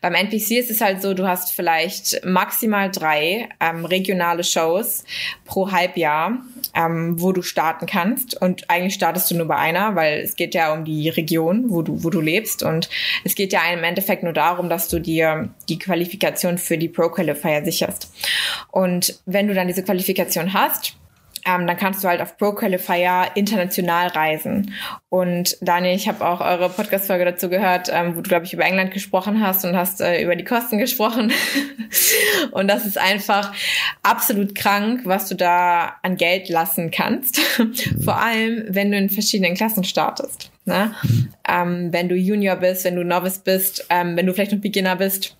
Beim 0.00 0.14
NPC 0.14 0.52
ist 0.52 0.70
es 0.70 0.80
halt 0.80 1.02
so, 1.02 1.14
du 1.14 1.26
hast 1.26 1.52
vielleicht 1.52 2.24
maximal 2.24 2.90
drei 2.90 3.48
ähm, 3.60 3.84
regionale 3.84 4.44
Shows 4.44 5.04
pro 5.44 5.70
Halbjahr, 5.70 6.38
ähm, 6.74 7.20
wo 7.20 7.32
du 7.32 7.42
starten 7.42 7.86
kannst. 7.86 8.40
Und 8.40 8.70
eigentlich 8.70 8.94
startest 8.94 9.30
du 9.30 9.36
nur 9.36 9.46
bei 9.46 9.56
einer, 9.56 9.94
weil 9.94 10.20
es 10.20 10.36
geht 10.36 10.54
ja 10.54 10.72
um 10.72 10.84
die 10.84 11.08
Region, 11.08 11.64
wo 11.68 11.82
du, 11.82 12.02
wo 12.02 12.10
du 12.10 12.20
lebst. 12.20 12.62
Und 12.62 12.88
es 13.24 13.34
geht 13.34 13.52
ja 13.52 13.60
im 13.72 13.84
Endeffekt 13.84 14.22
nur 14.22 14.32
darum, 14.32 14.68
dass 14.68 14.88
du 14.88 14.98
dir 14.98 15.48
die 15.68 15.78
Qualifikation 15.78 16.58
für 16.58 16.78
die 16.78 16.88
Pro 16.88 17.08
Qualifier 17.08 17.64
sicherst. 17.64 18.12
Und 18.70 19.18
wenn 19.26 19.48
du 19.48 19.54
dann 19.54 19.66
diese 19.66 19.82
Qualifikation 19.82 20.52
hast, 20.52 20.94
ähm, 21.48 21.66
dann 21.66 21.76
kannst 21.76 22.04
du 22.04 22.08
halt 22.08 22.20
auf 22.20 22.36
Pro 22.36 22.52
Qualifier 22.52 23.28
international 23.34 24.08
reisen. 24.08 24.74
Und 25.08 25.56
Daniel, 25.62 25.94
ich 25.94 26.08
habe 26.08 26.26
auch 26.26 26.40
eure 26.40 26.68
Podcast-Folge 26.68 27.24
dazu 27.24 27.48
gehört, 27.48 27.88
ähm, 27.90 28.16
wo 28.16 28.20
du, 28.20 28.28
glaube 28.28 28.44
ich, 28.44 28.52
über 28.52 28.64
England 28.64 28.92
gesprochen 28.92 29.40
hast 29.40 29.64
und 29.64 29.74
hast 29.74 30.00
äh, 30.00 30.22
über 30.22 30.36
die 30.36 30.44
Kosten 30.44 30.78
gesprochen. 30.78 31.32
und 32.50 32.68
das 32.68 32.84
ist 32.84 32.98
einfach 32.98 33.54
absolut 34.02 34.54
krank, 34.54 35.02
was 35.04 35.28
du 35.28 35.34
da 35.34 35.96
an 36.02 36.16
Geld 36.16 36.48
lassen 36.48 36.90
kannst. 36.90 37.40
Vor 38.04 38.20
allem, 38.20 38.64
wenn 38.68 38.90
du 38.90 38.98
in 38.98 39.08
verschiedenen 39.08 39.54
Klassen 39.54 39.84
startest. 39.84 40.50
Ne? 40.66 40.94
Mhm. 41.02 41.28
Ähm, 41.48 41.92
wenn 41.92 42.10
du 42.10 42.14
Junior 42.14 42.56
bist, 42.56 42.84
wenn 42.84 42.96
du 42.96 43.04
Novice 43.04 43.38
bist, 43.38 43.86
ähm, 43.88 44.16
wenn 44.16 44.26
du 44.26 44.34
vielleicht 44.34 44.52
noch 44.52 44.60
Beginner 44.60 44.96
bist. 44.96 45.37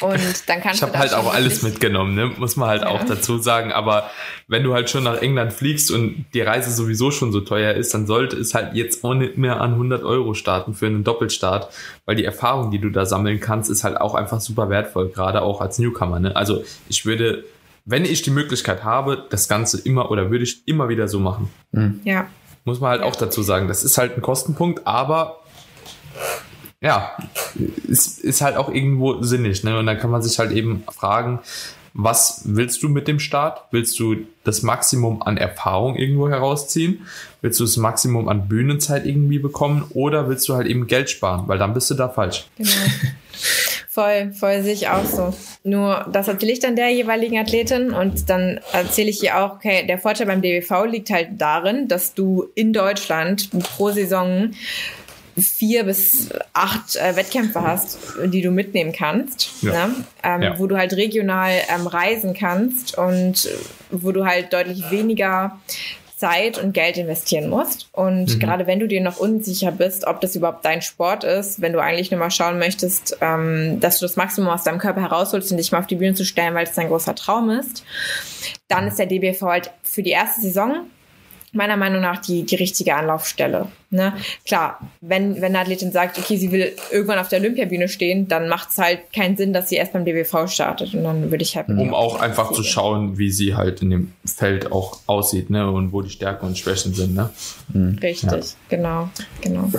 Und 0.00 0.48
dann 0.48 0.60
kannst 0.60 0.78
ich 0.78 0.82
habe 0.82 0.98
halt 0.98 1.14
auch 1.14 1.32
alles 1.32 1.62
mitgenommen, 1.62 2.14
ne? 2.14 2.32
muss 2.36 2.56
man 2.56 2.68
halt 2.68 2.82
ja. 2.82 2.88
auch 2.88 3.04
dazu 3.04 3.38
sagen. 3.38 3.72
Aber 3.72 4.10
wenn 4.46 4.62
du 4.62 4.74
halt 4.74 4.90
schon 4.90 5.04
nach 5.04 5.22
England 5.22 5.52
fliegst 5.52 5.90
und 5.90 6.26
die 6.34 6.42
Reise 6.42 6.70
sowieso 6.70 7.10
schon 7.10 7.32
so 7.32 7.40
teuer 7.40 7.74
ist, 7.74 7.94
dann 7.94 8.06
sollte 8.06 8.36
es 8.36 8.54
halt 8.54 8.74
jetzt 8.74 9.04
auch 9.04 9.14
nicht 9.14 9.38
mehr 9.38 9.60
an 9.60 9.72
100 9.72 10.04
Euro 10.04 10.34
starten 10.34 10.74
für 10.74 10.86
einen 10.86 11.04
Doppelstart, 11.04 11.72
weil 12.04 12.16
die 12.16 12.24
Erfahrung, 12.24 12.70
die 12.70 12.78
du 12.78 12.90
da 12.90 13.06
sammeln 13.06 13.40
kannst, 13.40 13.70
ist 13.70 13.84
halt 13.84 14.00
auch 14.00 14.14
einfach 14.14 14.40
super 14.40 14.68
wertvoll, 14.68 15.08
gerade 15.08 15.42
auch 15.42 15.60
als 15.60 15.78
Newcomer. 15.78 16.20
Ne? 16.20 16.36
Also 16.36 16.62
ich 16.88 17.06
würde, 17.06 17.44
wenn 17.84 18.04
ich 18.04 18.22
die 18.22 18.30
Möglichkeit 18.30 18.84
habe, 18.84 19.24
das 19.30 19.48
Ganze 19.48 19.80
immer 19.80 20.10
oder 20.10 20.30
würde 20.30 20.44
ich 20.44 20.66
immer 20.66 20.88
wieder 20.88 21.08
so 21.08 21.20
machen. 21.20 21.48
Mhm. 21.72 22.00
Ja. 22.04 22.26
Muss 22.64 22.80
man 22.80 22.90
halt 22.90 23.02
auch 23.02 23.16
dazu 23.16 23.42
sagen. 23.42 23.68
Das 23.68 23.84
ist 23.84 23.96
halt 23.96 24.16
ein 24.16 24.22
Kostenpunkt, 24.22 24.86
aber 24.86 25.38
ja, 26.80 27.16
ist, 27.88 28.20
ist 28.20 28.40
halt 28.40 28.56
auch 28.56 28.68
irgendwo 28.68 29.22
sinnig. 29.22 29.64
Ne? 29.64 29.78
Und 29.78 29.86
dann 29.86 29.98
kann 29.98 30.10
man 30.10 30.22
sich 30.22 30.38
halt 30.38 30.52
eben 30.52 30.84
fragen, 30.88 31.40
was 31.98 32.42
willst 32.44 32.82
du 32.82 32.90
mit 32.90 33.08
dem 33.08 33.18
Start? 33.18 33.62
Willst 33.70 33.98
du 33.98 34.16
das 34.44 34.62
Maximum 34.62 35.22
an 35.22 35.38
Erfahrung 35.38 35.96
irgendwo 35.96 36.28
herausziehen? 36.28 37.06
Willst 37.40 37.58
du 37.58 37.64
das 37.64 37.78
Maximum 37.78 38.28
an 38.28 38.48
Bühnenzeit 38.48 39.06
irgendwie 39.06 39.38
bekommen? 39.38 39.86
Oder 39.94 40.28
willst 40.28 40.46
du 40.48 40.54
halt 40.54 40.66
eben 40.66 40.86
Geld 40.86 41.08
sparen? 41.08 41.48
Weil 41.48 41.56
dann 41.56 41.72
bist 41.72 41.90
du 41.90 41.94
da 41.94 42.10
falsch. 42.10 42.46
Genau. 42.58 42.70
Voll, 43.96 44.32
voll 44.34 44.62
sehe 44.62 44.74
ich 44.74 44.88
auch 44.88 45.06
so. 45.06 45.32
Nur 45.64 46.04
das 46.12 46.28
erzähle 46.28 46.52
ich 46.52 46.58
dann 46.58 46.76
der 46.76 46.90
jeweiligen 46.90 47.38
Athletin 47.38 47.94
und 47.94 48.28
dann 48.28 48.60
erzähle 48.74 49.08
ich 49.08 49.22
ihr 49.22 49.38
auch, 49.38 49.54
okay, 49.54 49.86
der 49.86 49.98
Vorteil 49.98 50.26
beim 50.26 50.42
DWV 50.42 50.84
liegt 50.84 51.08
halt 51.08 51.28
darin, 51.38 51.88
dass 51.88 52.12
du 52.12 52.46
in 52.54 52.74
Deutschland 52.74 53.48
pro 53.58 53.90
Saison 53.92 54.50
vier 55.38 55.84
bis 55.84 56.30
acht 56.52 56.96
äh, 56.96 57.14
Wettkämpfe 57.16 57.60
hast, 57.60 57.98
die 58.24 58.40
du 58.40 58.50
mitnehmen 58.50 58.92
kannst, 58.92 59.50
ja. 59.62 59.88
Ne? 59.88 59.94
Ähm, 60.22 60.42
ja. 60.42 60.58
wo 60.58 60.66
du 60.66 60.76
halt 60.76 60.94
regional 60.94 61.52
ähm, 61.74 61.86
reisen 61.86 62.34
kannst 62.34 62.96
und 62.96 63.48
wo 63.90 64.12
du 64.12 64.24
halt 64.24 64.52
deutlich 64.52 64.90
weniger 64.90 65.58
Zeit 66.16 66.56
und 66.56 66.72
Geld 66.72 66.96
investieren 66.96 67.50
musst. 67.50 67.90
Und 67.92 68.34
mhm. 68.34 68.38
gerade 68.38 68.66
wenn 68.66 68.80
du 68.80 68.88
dir 68.88 69.02
noch 69.02 69.18
unsicher 69.18 69.70
bist, 69.70 70.06
ob 70.06 70.22
das 70.22 70.34
überhaupt 70.34 70.64
dein 70.64 70.80
Sport 70.80 71.24
ist, 71.24 71.60
wenn 71.60 71.74
du 71.74 71.78
eigentlich 71.78 72.10
nur 72.10 72.18
mal 72.18 72.30
schauen 72.30 72.58
möchtest, 72.58 73.18
ähm, 73.20 73.78
dass 73.80 73.98
du 73.98 74.06
das 74.06 74.16
Maximum 74.16 74.48
aus 74.48 74.64
deinem 74.64 74.78
Körper 74.78 75.02
herausholst 75.02 75.50
und 75.50 75.58
dich 75.58 75.72
mal 75.72 75.80
auf 75.80 75.86
die 75.86 75.96
Bühne 75.96 76.14
zu 76.14 76.24
stellen, 76.24 76.54
weil 76.54 76.64
es 76.64 76.72
dein 76.72 76.88
großer 76.88 77.14
Traum 77.14 77.50
ist, 77.50 77.84
dann 78.68 78.88
ist 78.88 78.98
der 78.98 79.06
DBV 79.06 79.42
halt 79.42 79.70
für 79.82 80.02
die 80.02 80.10
erste 80.10 80.40
Saison 80.40 80.86
meiner 81.56 81.76
Meinung 81.76 82.00
nach 82.00 82.20
die, 82.20 82.44
die 82.44 82.56
richtige 82.56 82.94
Anlaufstelle. 82.94 83.68
Ne? 83.90 84.12
Klar, 84.44 84.80
wenn, 85.00 85.36
wenn 85.36 85.44
eine 85.44 85.60
Athletin 85.60 85.92
sagt, 85.92 86.18
okay, 86.18 86.36
sie 86.36 86.52
will 86.52 86.72
irgendwann 86.90 87.18
auf 87.18 87.28
der 87.28 87.40
Olympiabühne 87.40 87.88
stehen, 87.88 88.28
dann 88.28 88.48
macht 88.48 88.70
es 88.70 88.78
halt 88.78 89.12
keinen 89.12 89.36
Sinn, 89.36 89.52
dass 89.52 89.68
sie 89.68 89.76
erst 89.76 89.92
beim 89.92 90.04
DBV 90.04 90.48
startet. 90.48 90.94
Und 90.94 91.04
dann 91.04 91.30
würde 91.30 91.42
ich 91.42 91.56
halt. 91.56 91.68
Um 91.68 91.94
auch 91.94 92.20
einfach 92.20 92.52
zu 92.52 92.62
schauen, 92.62 93.18
wie 93.18 93.30
sie 93.30 93.54
halt 93.54 93.82
in 93.82 93.90
dem 93.90 94.12
Feld 94.24 94.70
auch 94.70 95.00
aussieht, 95.06 95.50
ne? 95.50 95.70
Und 95.70 95.92
wo 95.92 96.02
die 96.02 96.10
Stärken 96.10 96.46
und 96.46 96.58
Schwächen 96.58 96.94
sind, 96.94 97.14
ne? 97.14 97.30
Mhm. 97.72 97.98
Richtig, 98.02 98.30
ja. 98.30 98.40
genau, 98.68 99.08
genau. 99.40 99.70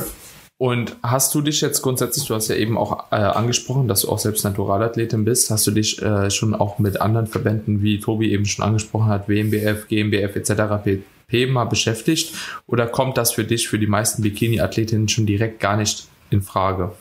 Und 0.60 0.96
hast 1.04 1.36
du 1.36 1.42
dich 1.42 1.62
jetzt 1.62 1.84
grundsätzlich, 1.84 2.26
du 2.26 2.34
hast 2.34 2.48
ja 2.48 2.56
eben 2.56 2.80
auch 2.80 3.12
äh, 3.12 3.16
angesprochen, 3.16 3.88
dass 3.88 4.02
du 4.02 4.10
auch 4.10 4.18
selbst 4.18 4.44
Naturalathletin 4.44 5.24
bist, 5.24 5.52
hast 5.52 5.68
du 5.68 5.72
dich 5.72 6.02
äh, 6.02 6.32
schon 6.32 6.56
auch 6.56 6.80
mit 6.80 7.00
anderen 7.00 7.28
Verbänden, 7.28 7.84
wie 7.84 8.00
Tobi 8.00 8.32
eben 8.32 8.46
schon 8.46 8.66
angesprochen 8.66 9.06
hat, 9.06 9.30
WMBF, 9.30 9.88
GmbF 9.88 10.36
etc. 10.36 10.84
mal 11.32 11.66
beschäftigt? 11.66 12.34
Oder 12.68 12.88
kommt 12.88 13.18
das 13.18 13.34
für 13.34 13.44
dich, 13.44 13.68
für 13.68 13.80
die 13.80 13.88
meisten 13.88 14.22
Bikini-Athletinnen 14.22 15.10
schon 15.10 15.26
direkt 15.26 15.60
gar 15.60 15.76
nicht 15.76 16.08
in 16.30 16.42
Frage? 16.42 16.94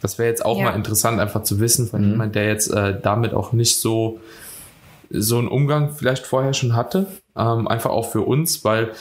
Das 0.00 0.18
wäre 0.18 0.28
jetzt 0.28 0.44
auch 0.44 0.58
ja. 0.58 0.64
mal 0.64 0.74
interessant, 0.74 1.20
einfach 1.20 1.44
zu 1.44 1.60
wissen 1.60 1.86
von 1.86 2.02
mhm. 2.02 2.10
jemand, 2.10 2.34
der 2.34 2.48
jetzt 2.48 2.72
äh, 2.72 3.00
damit 3.00 3.34
auch 3.34 3.52
nicht 3.52 3.78
so 3.78 4.20
so 5.14 5.38
einen 5.38 5.48
Umgang 5.48 5.92
vielleicht 5.94 6.26
vorher 6.26 6.54
schon 6.54 6.74
hatte. 6.74 7.06
Ähm, 7.36 7.68
einfach 7.68 7.90
auch 7.90 8.10
für 8.10 8.22
uns, 8.22 8.64
weil 8.64 8.92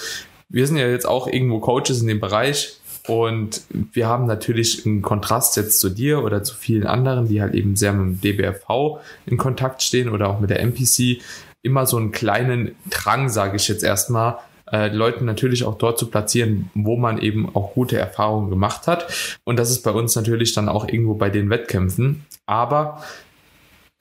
wir 0.50 0.68
sind 0.68 0.76
ja 0.76 0.88
jetzt 0.88 1.08
auch 1.08 1.26
irgendwo 1.26 1.60
Coaches 1.60 2.02
in 2.02 2.08
dem 2.08 2.20
Bereich 2.20 2.78
und 3.08 3.62
wir 3.72 4.08
haben 4.08 4.26
natürlich 4.26 4.86
einen 4.86 5.02
Kontrast 5.02 5.56
jetzt 5.58 5.80
zu 5.80 5.90
dir 5.90 6.24
oder 6.24 6.44
zu 6.44 6.54
vielen 6.54 6.86
anderen, 6.86 7.30
die 7.30 7.42
halt 7.42 7.56
eben 7.56 7.78
sehr 7.78 7.94
mit 7.94 8.22
dem 8.24 8.38
DBFV 8.38 9.00
in 9.26 9.38
Kontakt 9.38 9.82
stehen 9.82 10.10
oder 10.10 10.30
auch 10.30 10.42
mit 10.42 10.50
der 10.50 10.60
MPC, 10.60 11.22
immer 11.64 11.86
so 11.86 11.98
einen 11.98 12.12
kleinen 12.12 12.76
Drang, 12.90 13.30
sage 13.30 13.56
ich 13.56 13.68
jetzt 13.68 13.84
erstmal, 13.84 14.38
äh, 14.72 14.88
Leuten 14.90 15.26
natürlich 15.26 15.64
auch 15.64 15.78
dort 15.78 16.00
zu 16.00 16.08
platzieren, 16.08 16.70
wo 16.74 16.98
man 16.98 17.18
eben 17.18 17.54
auch 17.56 17.74
gute 17.74 17.98
Erfahrungen 17.98 18.50
gemacht 18.50 18.88
hat. 18.88 19.40
Und 19.44 19.58
das 19.58 19.70
ist 19.70 19.82
bei 19.84 19.92
uns 19.92 20.16
natürlich 20.16 20.54
dann 20.54 20.70
auch 20.70 20.88
irgendwo 20.88 21.16
bei 21.16 21.30
den 21.30 21.50
Wettkämpfen. 21.50 22.26
Aber 22.46 23.02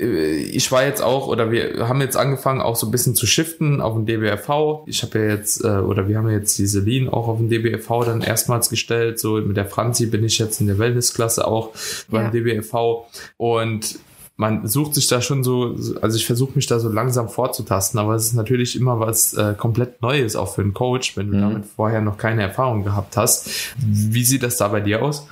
äh, 0.00 0.36
ich 0.36 0.70
war 0.72 0.84
jetzt 0.84 1.02
auch, 1.02 1.28
oder 1.28 1.50
wir 1.50 1.88
haben 1.88 2.00
jetzt 2.00 2.16
angefangen, 2.16 2.60
auch 2.60 2.76
so 2.76 2.86
ein 2.86 2.90
bisschen 2.90 3.14
zu 3.14 3.26
shiften 3.26 3.80
auf 3.80 3.94
den 3.94 4.06
DBFV. 4.06 4.84
Ich 4.86 5.02
habe 5.02 5.18
ja 5.18 5.34
jetzt, 5.34 5.64
äh, 5.64 5.68
oder 5.68 6.08
wir 6.08 6.18
haben 6.18 6.28
ja 6.28 6.36
jetzt 6.36 6.58
diese 6.58 6.80
Lean 6.80 7.08
auch 7.08 7.28
auf 7.28 7.38
den 7.38 7.48
DBFV 7.48 8.04
dann 8.04 8.20
erstmals 8.22 8.70
gestellt. 8.70 9.18
So 9.18 9.34
mit 9.40 9.56
der 9.56 9.66
Franzi 9.66 10.06
bin 10.06 10.24
ich 10.24 10.38
jetzt 10.38 10.60
in 10.60 10.66
der 10.66 10.78
Wellnessklasse 10.78 11.46
auch 11.46 11.70
beim 12.08 12.24
ja. 12.24 12.30
DBFV. 12.30 13.06
Und 13.36 13.98
man 14.40 14.66
sucht 14.66 14.94
sich 14.94 15.06
da 15.06 15.20
schon 15.20 15.44
so, 15.44 15.76
also 16.00 16.16
ich 16.16 16.24
versuche 16.24 16.52
mich 16.54 16.66
da 16.66 16.80
so 16.80 16.88
langsam 16.88 17.28
vorzutasten, 17.28 18.00
aber 18.00 18.14
es 18.14 18.24
ist 18.24 18.32
natürlich 18.32 18.74
immer 18.74 18.98
was 18.98 19.34
äh, 19.34 19.54
komplett 19.54 20.00
Neues 20.00 20.34
auch 20.34 20.54
für 20.54 20.62
einen 20.62 20.72
Coach, 20.72 21.14
wenn 21.18 21.30
du 21.30 21.36
mhm. 21.36 21.40
damit 21.42 21.64
vorher 21.66 22.00
noch 22.00 22.16
keine 22.16 22.42
Erfahrung 22.42 22.82
gehabt 22.82 23.18
hast. 23.18 23.50
Wie 23.76 24.24
sieht 24.24 24.42
das 24.42 24.56
da 24.56 24.68
bei 24.68 24.80
dir 24.80 25.02
aus? 25.02 25.26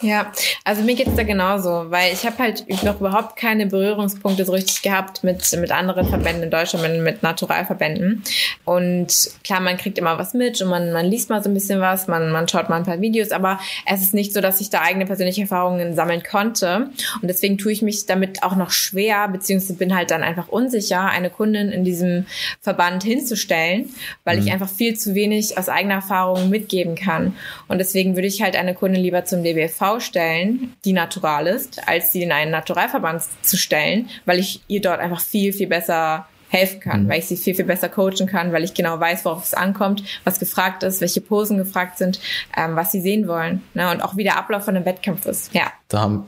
Ja, 0.00 0.32
also 0.64 0.82
mir 0.82 0.94
geht's 0.94 1.14
da 1.16 1.24
genauso, 1.24 1.90
weil 1.90 2.12
ich 2.12 2.24
habe 2.24 2.38
halt 2.38 2.64
noch 2.84 3.00
überhaupt 3.00 3.36
keine 3.36 3.66
Berührungspunkte 3.66 4.44
so 4.44 4.52
richtig 4.52 4.82
gehabt 4.82 5.24
mit, 5.24 5.52
mit 5.58 5.70
anderen 5.70 6.08
Verbänden 6.08 6.44
in 6.44 6.50
Deutschland, 6.50 6.88
mit, 6.88 7.02
mit 7.02 7.22
Naturalverbänden. 7.22 8.22
Und 8.64 9.30
klar, 9.44 9.60
man 9.60 9.76
kriegt 9.76 9.98
immer 9.98 10.18
was 10.18 10.34
mit 10.34 10.60
und 10.62 10.68
man, 10.68 10.92
man 10.92 11.06
liest 11.06 11.30
mal 11.30 11.42
so 11.42 11.50
ein 11.50 11.54
bisschen 11.54 11.80
was, 11.80 12.08
man, 12.08 12.30
man 12.30 12.48
schaut 12.48 12.68
mal 12.68 12.76
ein 12.76 12.84
paar 12.84 13.00
Videos, 13.00 13.32
aber 13.32 13.60
es 13.86 14.00
ist 14.02 14.14
nicht 14.14 14.32
so, 14.32 14.40
dass 14.40 14.60
ich 14.60 14.70
da 14.70 14.80
eigene 14.80 15.04
persönliche 15.04 15.42
Erfahrungen 15.42 15.94
sammeln 15.94 16.22
konnte. 16.22 16.90
Und 17.20 17.28
deswegen 17.28 17.58
tue 17.58 17.72
ich 17.72 17.82
mich 17.82 18.06
damit 18.06 18.42
auch 18.42 18.56
noch 18.56 18.70
schwer, 18.70 19.28
beziehungsweise 19.28 19.74
bin 19.74 19.94
halt 19.94 20.10
dann 20.10 20.22
einfach 20.22 20.48
unsicher, 20.48 21.06
eine 21.06 21.28
Kundin 21.28 21.70
in 21.70 21.84
diesem 21.84 22.26
Verband 22.60 23.02
hinzustellen, 23.02 23.90
weil 24.24 24.38
mhm. 24.38 24.46
ich 24.46 24.52
einfach 24.52 24.68
viel 24.68 24.96
zu 24.96 25.14
wenig 25.14 25.58
aus 25.58 25.68
eigener 25.68 25.94
Erfahrung 25.94 26.48
mitgeben 26.48 26.94
kann. 26.94 27.36
Und 27.66 27.78
deswegen 27.78 28.14
würde 28.14 28.28
ich 28.28 28.42
halt 28.42 28.56
eine 28.56 28.74
Kundin 28.74 29.02
lieber 29.02 29.24
zum 29.24 29.42
DB 29.42 29.58
DBFV 29.58 29.87
stellen, 29.98 30.74
die 30.84 30.92
natural 30.92 31.46
ist, 31.46 31.88
als 31.88 32.12
sie 32.12 32.22
in 32.22 32.32
einen 32.32 32.50
Naturalverband 32.50 33.22
zu 33.42 33.56
stellen, 33.56 34.08
weil 34.26 34.38
ich 34.38 34.60
ihr 34.68 34.80
dort 34.80 35.00
einfach 35.00 35.20
viel, 35.20 35.52
viel 35.52 35.68
besser 35.68 36.26
helfen 36.48 36.80
kann, 36.80 37.04
mhm. 37.04 37.08
weil 37.08 37.18
ich 37.18 37.26
sie 37.26 37.36
viel, 37.36 37.54
viel 37.54 37.64
besser 37.64 37.88
coachen 37.88 38.26
kann, 38.26 38.52
weil 38.52 38.64
ich 38.64 38.74
genau 38.74 38.98
weiß, 38.98 39.24
worauf 39.24 39.44
es 39.44 39.54
ankommt, 39.54 40.02
was 40.24 40.38
gefragt 40.38 40.82
ist, 40.82 41.00
welche 41.00 41.20
Posen 41.20 41.58
gefragt 41.58 41.98
sind, 41.98 42.20
ähm, 42.56 42.74
was 42.76 42.92
sie 42.92 43.00
sehen 43.00 43.28
wollen. 43.28 43.62
Ne? 43.74 43.90
Und 43.90 44.02
auch 44.02 44.16
wie 44.16 44.24
der 44.24 44.38
Ablauf 44.38 44.64
von 44.64 44.74
einem 44.74 44.84
Wettkampf 44.84 45.26
ist. 45.26 45.52
Ja. 45.54 45.72
Da 45.88 46.00
haben, 46.00 46.26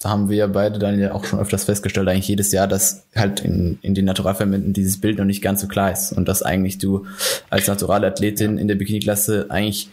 da 0.00 0.08
haben 0.10 0.30
wir 0.30 0.36
ja 0.36 0.46
beide 0.46 0.78
dann 0.78 0.98
ja 0.98 1.12
auch 1.12 1.24
schon 1.24 1.38
öfters 1.38 1.64
festgestellt, 1.64 2.08
eigentlich 2.08 2.28
jedes 2.28 2.50
Jahr, 2.52 2.66
dass 2.66 3.04
halt 3.14 3.40
in, 3.40 3.78
in 3.82 3.94
den 3.94 4.06
Naturalverbänden 4.06 4.72
dieses 4.72 5.00
Bild 5.00 5.18
noch 5.18 5.26
nicht 5.26 5.42
ganz 5.42 5.60
so 5.60 5.68
klar 5.68 5.92
ist 5.92 6.12
und 6.12 6.28
dass 6.28 6.42
eigentlich 6.42 6.78
du 6.78 7.06
als 7.50 7.66
Naturalathletin 7.66 8.58
in 8.58 8.68
der 8.68 8.76
Bikini-Klasse 8.76 9.46
eigentlich 9.50 9.90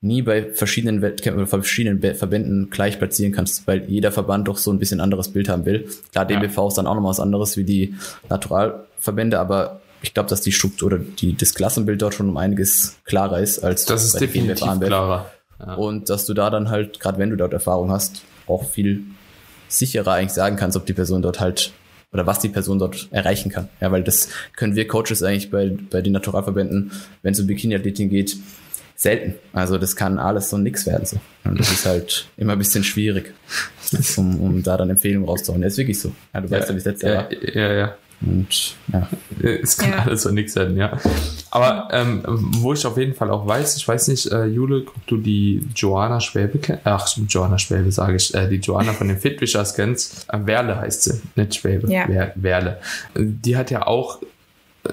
nie 0.00 0.22
bei 0.22 0.52
verschiedenen 0.52 1.02
Wettkämpfen 1.02 1.42
oder 1.42 1.48
verschiedenen 1.48 2.14
Verbänden 2.14 2.70
gleich 2.70 2.98
platzieren 2.98 3.32
kannst, 3.32 3.66
weil 3.66 3.84
jeder 3.88 4.12
Verband 4.12 4.46
doch 4.46 4.56
so 4.56 4.72
ein 4.72 4.78
bisschen 4.78 5.00
anderes 5.00 5.32
Bild 5.32 5.48
haben 5.48 5.64
will. 5.64 5.88
Klar, 6.12 6.24
DBV 6.24 6.56
ja. 6.56 6.68
ist 6.68 6.74
dann 6.74 6.86
auch 6.86 6.94
nochmal 6.94 7.10
was 7.10 7.20
anderes 7.20 7.56
wie 7.56 7.64
die 7.64 7.94
Naturalverbände, 8.28 9.40
aber 9.40 9.80
ich 10.02 10.14
glaube, 10.14 10.28
dass 10.28 10.40
die 10.40 10.52
Struktur 10.52 10.86
oder 10.86 10.98
die, 10.98 11.36
das 11.36 11.54
Klassenbild 11.54 12.00
dort 12.00 12.14
schon 12.14 12.28
um 12.28 12.36
einiges 12.36 12.96
klarer 13.04 13.40
ist 13.40 13.58
als 13.58 13.84
das 13.84 14.04
ist 14.04 14.12
bei 14.12 14.20
definitiv 14.20 14.80
klarer. 14.80 15.30
Ja. 15.58 15.74
Und 15.74 16.08
dass 16.08 16.24
du 16.26 16.34
da 16.34 16.50
dann 16.50 16.70
halt, 16.70 17.00
gerade 17.00 17.18
wenn 17.18 17.30
du 17.30 17.36
dort 17.36 17.52
Erfahrung 17.52 17.90
hast, 17.90 18.22
auch 18.46 18.68
viel 18.68 19.02
sicherer 19.66 20.12
eigentlich 20.12 20.32
sagen 20.32 20.56
kannst, 20.56 20.76
ob 20.76 20.86
die 20.86 20.92
Person 20.92 21.22
dort 21.22 21.40
halt 21.40 21.72
oder 22.12 22.26
was 22.26 22.38
die 22.38 22.48
Person 22.48 22.78
dort 22.78 23.08
erreichen 23.10 23.50
kann. 23.50 23.68
Ja, 23.80 23.92
weil 23.92 24.02
das 24.02 24.28
können 24.56 24.76
wir 24.76 24.88
Coaches 24.88 25.22
eigentlich 25.22 25.50
bei, 25.50 25.76
bei 25.90 26.00
den 26.00 26.12
Naturalverbänden, 26.12 26.92
wenn 27.22 27.32
es 27.32 27.40
um 27.40 27.46
Bikini-Athletin 27.46 28.08
geht, 28.08 28.36
selten. 28.98 29.34
Also 29.52 29.78
das 29.78 29.94
kann 29.96 30.18
alles 30.18 30.50
so 30.50 30.58
nix 30.58 30.84
werden. 30.84 31.06
So. 31.06 31.18
Und 31.44 31.58
das 31.58 31.70
ist 31.70 31.86
halt 31.86 32.26
immer 32.36 32.52
ein 32.52 32.58
bisschen 32.58 32.82
schwierig, 32.82 33.32
um, 34.16 34.40
um 34.40 34.62
da 34.62 34.76
dann 34.76 34.90
Empfehlungen 34.90 35.26
rauszuhauen. 35.26 35.62
Das 35.62 35.74
ist 35.74 35.78
wirklich 35.78 36.00
so. 36.00 36.12
Ja, 36.34 36.40
du 36.40 36.48
ja, 36.48 36.58
weißt 36.58 36.68
ja, 36.68 36.74
wie 36.74 36.78
es 36.78 36.84
letztes 36.84 37.08
Jahr 37.08 37.30
war. 37.30 37.54
Ja, 37.54 37.72
ja. 37.72 37.94
Und 38.20 38.74
ja. 38.92 39.08
Es 39.40 39.78
kann 39.78 39.92
ja. 39.92 39.98
alles 39.98 40.22
so 40.22 40.30
nix 40.30 40.56
werden, 40.56 40.76
ja. 40.76 40.98
Aber 41.52 41.88
ähm, 41.92 42.24
wo 42.26 42.72
ich 42.72 42.84
auf 42.84 42.98
jeden 42.98 43.14
Fall 43.14 43.30
auch 43.30 43.46
weiß, 43.46 43.76
ich 43.76 43.86
weiß 43.86 44.08
nicht, 44.08 44.32
äh, 44.32 44.46
Jule, 44.46 44.82
ob 44.88 45.06
du 45.06 45.18
die 45.18 45.64
Joanna 45.76 46.18
Schwäbe 46.20 46.58
kennst. 46.58 46.82
Ach, 46.84 47.08
Joanna 47.28 47.58
Schwäbe 47.58 47.92
sage 47.92 48.16
ich. 48.16 48.34
Äh, 48.34 48.48
die 48.48 48.56
Joanna 48.56 48.92
von 48.94 49.06
den 49.06 49.18
Fitwishers 49.18 49.74
kennst. 49.74 50.26
Äh, 50.32 50.38
Werle 50.44 50.80
heißt 50.80 51.04
sie, 51.04 51.20
nicht 51.36 51.54
Schwäbe. 51.54 51.88
Ja. 51.92 52.32
Werle. 52.34 52.80
Die 53.14 53.56
hat 53.56 53.70
ja 53.70 53.86
auch 53.86 54.20
äh, 54.22 54.26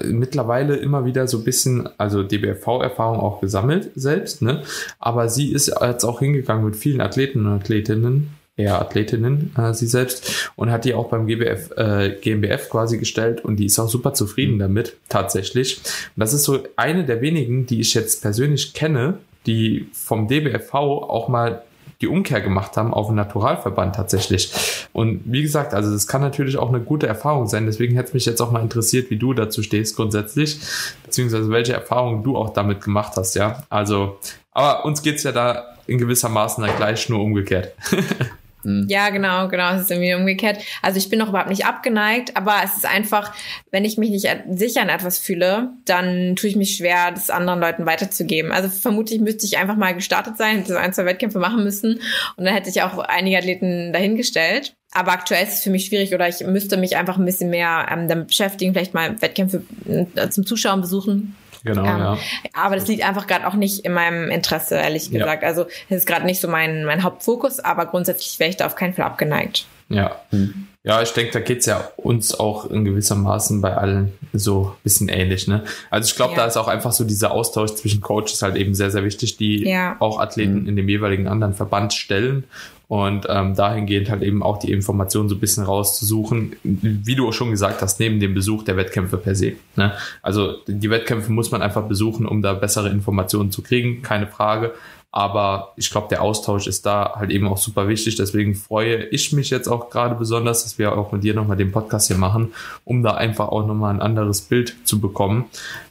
mittlerweile 0.04 0.76
immer 0.76 1.04
wieder 1.04 1.26
so 1.28 1.38
ein 1.38 1.44
bisschen, 1.44 1.88
also 1.98 2.22
DBFV-Erfahrung 2.22 3.20
auch 3.20 3.40
gesammelt 3.40 3.90
selbst, 3.94 4.42
ne? 4.42 4.62
Aber 4.98 5.28
sie 5.28 5.52
ist 5.52 5.72
jetzt 5.80 6.04
auch 6.04 6.20
hingegangen 6.20 6.64
mit 6.64 6.76
vielen 6.76 7.00
Athleten 7.00 7.46
und 7.46 7.52
Athletinnen 7.52 8.30
eher 8.56 8.80
Athletinnen, 8.80 9.54
äh, 9.56 9.74
sie 9.74 9.86
selbst, 9.86 10.50
und 10.56 10.70
hat 10.70 10.84
die 10.84 10.94
auch 10.94 11.08
beim 11.08 11.26
GBF, 11.26 11.72
äh, 11.76 12.16
GmbF 12.20 12.70
quasi 12.70 12.98
gestellt 12.98 13.44
und 13.44 13.56
die 13.56 13.66
ist 13.66 13.78
auch 13.78 13.88
super 13.88 14.14
zufrieden 14.14 14.58
damit, 14.58 14.96
tatsächlich. 15.08 15.78
Und 15.78 16.20
das 16.20 16.32
ist 16.32 16.44
so 16.44 16.60
eine 16.76 17.04
der 17.04 17.20
wenigen, 17.20 17.66
die 17.66 17.80
ich 17.80 17.94
jetzt 17.94 18.22
persönlich 18.22 18.72
kenne, 18.72 19.18
die 19.46 19.88
vom 19.92 20.26
DBFV 20.26 20.74
auch 20.74 21.28
mal 21.28 21.62
die 22.00 22.08
Umkehr 22.08 22.40
gemacht 22.40 22.76
haben 22.76 22.92
auf 22.92 23.08
einen 23.08 23.16
Naturalverband 23.16 23.96
tatsächlich. 23.96 24.52
Und 24.92 25.22
wie 25.24 25.42
gesagt, 25.42 25.72
also 25.72 25.92
das 25.92 26.06
kann 26.06 26.20
natürlich 26.20 26.58
auch 26.58 26.68
eine 26.68 26.80
gute 26.80 27.06
Erfahrung 27.06 27.46
sein. 27.46 27.66
Deswegen 27.66 27.94
hätte 27.94 28.08
es 28.08 28.14
mich 28.14 28.26
jetzt 28.26 28.40
auch 28.40 28.50
mal 28.50 28.62
interessiert, 28.62 29.10
wie 29.10 29.16
du 29.16 29.32
dazu 29.32 29.62
stehst 29.62 29.96
grundsätzlich, 29.96 30.60
beziehungsweise 31.04 31.50
welche 31.50 31.72
Erfahrungen 31.72 32.22
du 32.22 32.36
auch 32.36 32.50
damit 32.50 32.82
gemacht 32.82 33.12
hast, 33.16 33.34
ja. 33.34 33.62
Also, 33.70 34.18
aber 34.52 34.84
uns 34.84 35.02
geht's 35.02 35.22
ja 35.22 35.32
da 35.32 35.76
in 35.86 35.98
gewisser 35.98 36.28
Maßen 36.28 36.64
dann 36.64 36.76
gleich 36.76 37.08
nur 37.08 37.20
umgekehrt. 37.20 37.72
Hm. 38.66 38.86
Ja, 38.88 39.10
genau, 39.10 39.46
genau. 39.46 39.74
Es 39.74 39.82
ist 39.82 39.90
irgendwie 39.92 40.14
umgekehrt. 40.14 40.58
Also 40.82 40.98
ich 40.98 41.08
bin 41.08 41.20
noch 41.20 41.28
überhaupt 41.28 41.50
nicht 41.50 41.64
abgeneigt, 41.64 42.36
aber 42.36 42.56
es 42.64 42.76
ist 42.76 42.84
einfach, 42.84 43.32
wenn 43.70 43.84
ich 43.84 43.96
mich 43.96 44.10
nicht 44.10 44.28
sicher 44.50 44.82
in 44.82 44.88
etwas 44.88 45.18
fühle, 45.18 45.70
dann 45.84 46.34
tue 46.34 46.50
ich 46.50 46.56
mich 46.56 46.74
schwer, 46.74 47.12
das 47.12 47.30
anderen 47.30 47.60
Leuten 47.60 47.86
weiterzugeben. 47.86 48.50
Also 48.50 48.68
vermutlich 48.68 49.20
müsste 49.20 49.46
ich 49.46 49.56
einfach 49.56 49.76
mal 49.76 49.94
gestartet 49.94 50.36
sein, 50.36 50.58
hätte 50.58 50.72
so 50.72 50.78
ein, 50.78 50.92
zwei 50.92 51.04
Wettkämpfe 51.04 51.38
machen 51.38 51.62
müssen 51.62 52.00
und 52.36 52.44
dann 52.44 52.54
hätte 52.54 52.68
ich 52.68 52.82
auch 52.82 52.98
einige 52.98 53.38
Athleten 53.38 53.92
dahingestellt. 53.92 54.74
Aber 54.90 55.12
aktuell 55.12 55.44
ist 55.44 55.54
es 55.54 55.62
für 55.62 55.70
mich 55.70 55.86
schwierig 55.86 56.12
oder 56.12 56.28
ich 56.28 56.40
müsste 56.40 56.76
mich 56.76 56.96
einfach 56.96 57.18
ein 57.18 57.24
bisschen 57.24 57.50
mehr 57.50 57.86
ähm, 57.90 58.08
damit 58.08 58.28
beschäftigen, 58.28 58.72
vielleicht 58.72 58.94
mal 58.94 59.20
Wettkämpfe 59.22 59.62
äh, 59.86 60.28
zum 60.30 60.44
Zuschauen 60.44 60.80
besuchen 60.80 61.36
Genau, 61.66 61.84
ähm, 61.84 61.98
ja. 61.98 62.18
Aber 62.54 62.76
das 62.76 62.86
liegt 62.86 63.04
einfach 63.04 63.26
gerade 63.26 63.46
auch 63.46 63.54
nicht 63.54 63.84
in 63.84 63.92
meinem 63.92 64.30
Interesse, 64.30 64.76
ehrlich 64.76 65.10
gesagt. 65.10 65.42
Ja. 65.42 65.48
Also 65.48 65.66
es 65.88 65.98
ist 65.98 66.06
gerade 66.06 66.24
nicht 66.24 66.40
so 66.40 66.48
mein, 66.48 66.84
mein 66.84 67.02
Hauptfokus, 67.02 67.60
aber 67.60 67.86
grundsätzlich 67.86 68.38
wäre 68.38 68.48
ich 68.48 68.56
da 68.56 68.66
auf 68.66 68.76
keinen 68.76 68.94
Fall 68.94 69.04
abgeneigt. 69.04 69.66
Ja. 69.88 70.16
Hm. 70.30 70.68
Ja, 70.86 71.02
ich 71.02 71.10
denke, 71.10 71.32
da 71.32 71.40
geht's 71.40 71.66
ja 71.66 71.90
uns 71.96 72.32
auch 72.38 72.70
in 72.70 72.84
gewissermaßen 72.84 73.60
bei 73.60 73.76
allen 73.76 74.12
so 74.32 74.66
ein 74.66 74.82
bisschen 74.84 75.08
ähnlich. 75.08 75.48
Ne? 75.48 75.64
Also 75.90 76.08
ich 76.08 76.14
glaube, 76.14 76.34
ja. 76.34 76.38
da 76.38 76.46
ist 76.46 76.56
auch 76.56 76.68
einfach 76.68 76.92
so 76.92 77.02
dieser 77.02 77.32
Austausch 77.32 77.72
zwischen 77.74 78.00
Coaches 78.00 78.40
halt 78.40 78.54
eben 78.54 78.72
sehr, 78.72 78.92
sehr 78.92 79.02
wichtig, 79.02 79.36
die 79.36 79.68
ja. 79.68 79.96
auch 79.98 80.20
Athleten 80.20 80.62
mhm. 80.62 80.68
in 80.68 80.76
dem 80.76 80.88
jeweiligen 80.88 81.26
anderen 81.26 81.54
Verband 81.54 81.92
stellen 81.92 82.44
und 82.86 83.26
ähm, 83.28 83.56
dahingehend 83.56 84.10
halt 84.10 84.22
eben 84.22 84.44
auch 84.44 84.58
die 84.58 84.70
Informationen 84.70 85.28
so 85.28 85.34
ein 85.34 85.40
bisschen 85.40 85.64
rauszusuchen, 85.64 86.54
wie 86.62 87.16
du 87.16 87.26
auch 87.26 87.32
schon 87.32 87.50
gesagt 87.50 87.82
hast, 87.82 87.98
neben 87.98 88.20
dem 88.20 88.34
Besuch 88.34 88.62
der 88.62 88.76
Wettkämpfe 88.76 89.16
per 89.16 89.34
se. 89.34 89.54
Ne? 89.74 89.92
Also 90.22 90.58
die 90.68 90.88
Wettkämpfe 90.88 91.32
muss 91.32 91.50
man 91.50 91.62
einfach 91.62 91.82
besuchen, 91.82 92.26
um 92.26 92.42
da 92.42 92.54
bessere 92.54 92.90
Informationen 92.90 93.50
zu 93.50 93.62
kriegen, 93.62 94.02
keine 94.02 94.28
Frage. 94.28 94.72
Aber 95.16 95.72
ich 95.76 95.90
glaube, 95.90 96.08
der 96.10 96.20
Austausch 96.20 96.66
ist 96.66 96.84
da 96.84 97.14
halt 97.16 97.30
eben 97.30 97.48
auch 97.48 97.56
super 97.56 97.88
wichtig. 97.88 98.16
Deswegen 98.16 98.54
freue 98.54 99.04
ich 99.06 99.32
mich 99.32 99.48
jetzt 99.48 99.66
auch 99.66 99.88
gerade 99.88 100.14
besonders, 100.14 100.64
dass 100.64 100.78
wir 100.78 100.92
auch 100.92 101.10
mit 101.10 101.24
dir 101.24 101.32
nochmal 101.32 101.56
den 101.56 101.72
Podcast 101.72 102.08
hier 102.08 102.18
machen, 102.18 102.52
um 102.84 103.02
da 103.02 103.12
einfach 103.12 103.48
auch 103.48 103.66
nochmal 103.66 103.94
ein 103.94 104.02
anderes 104.02 104.42
Bild 104.42 104.76
zu 104.84 105.00
bekommen. 105.00 105.46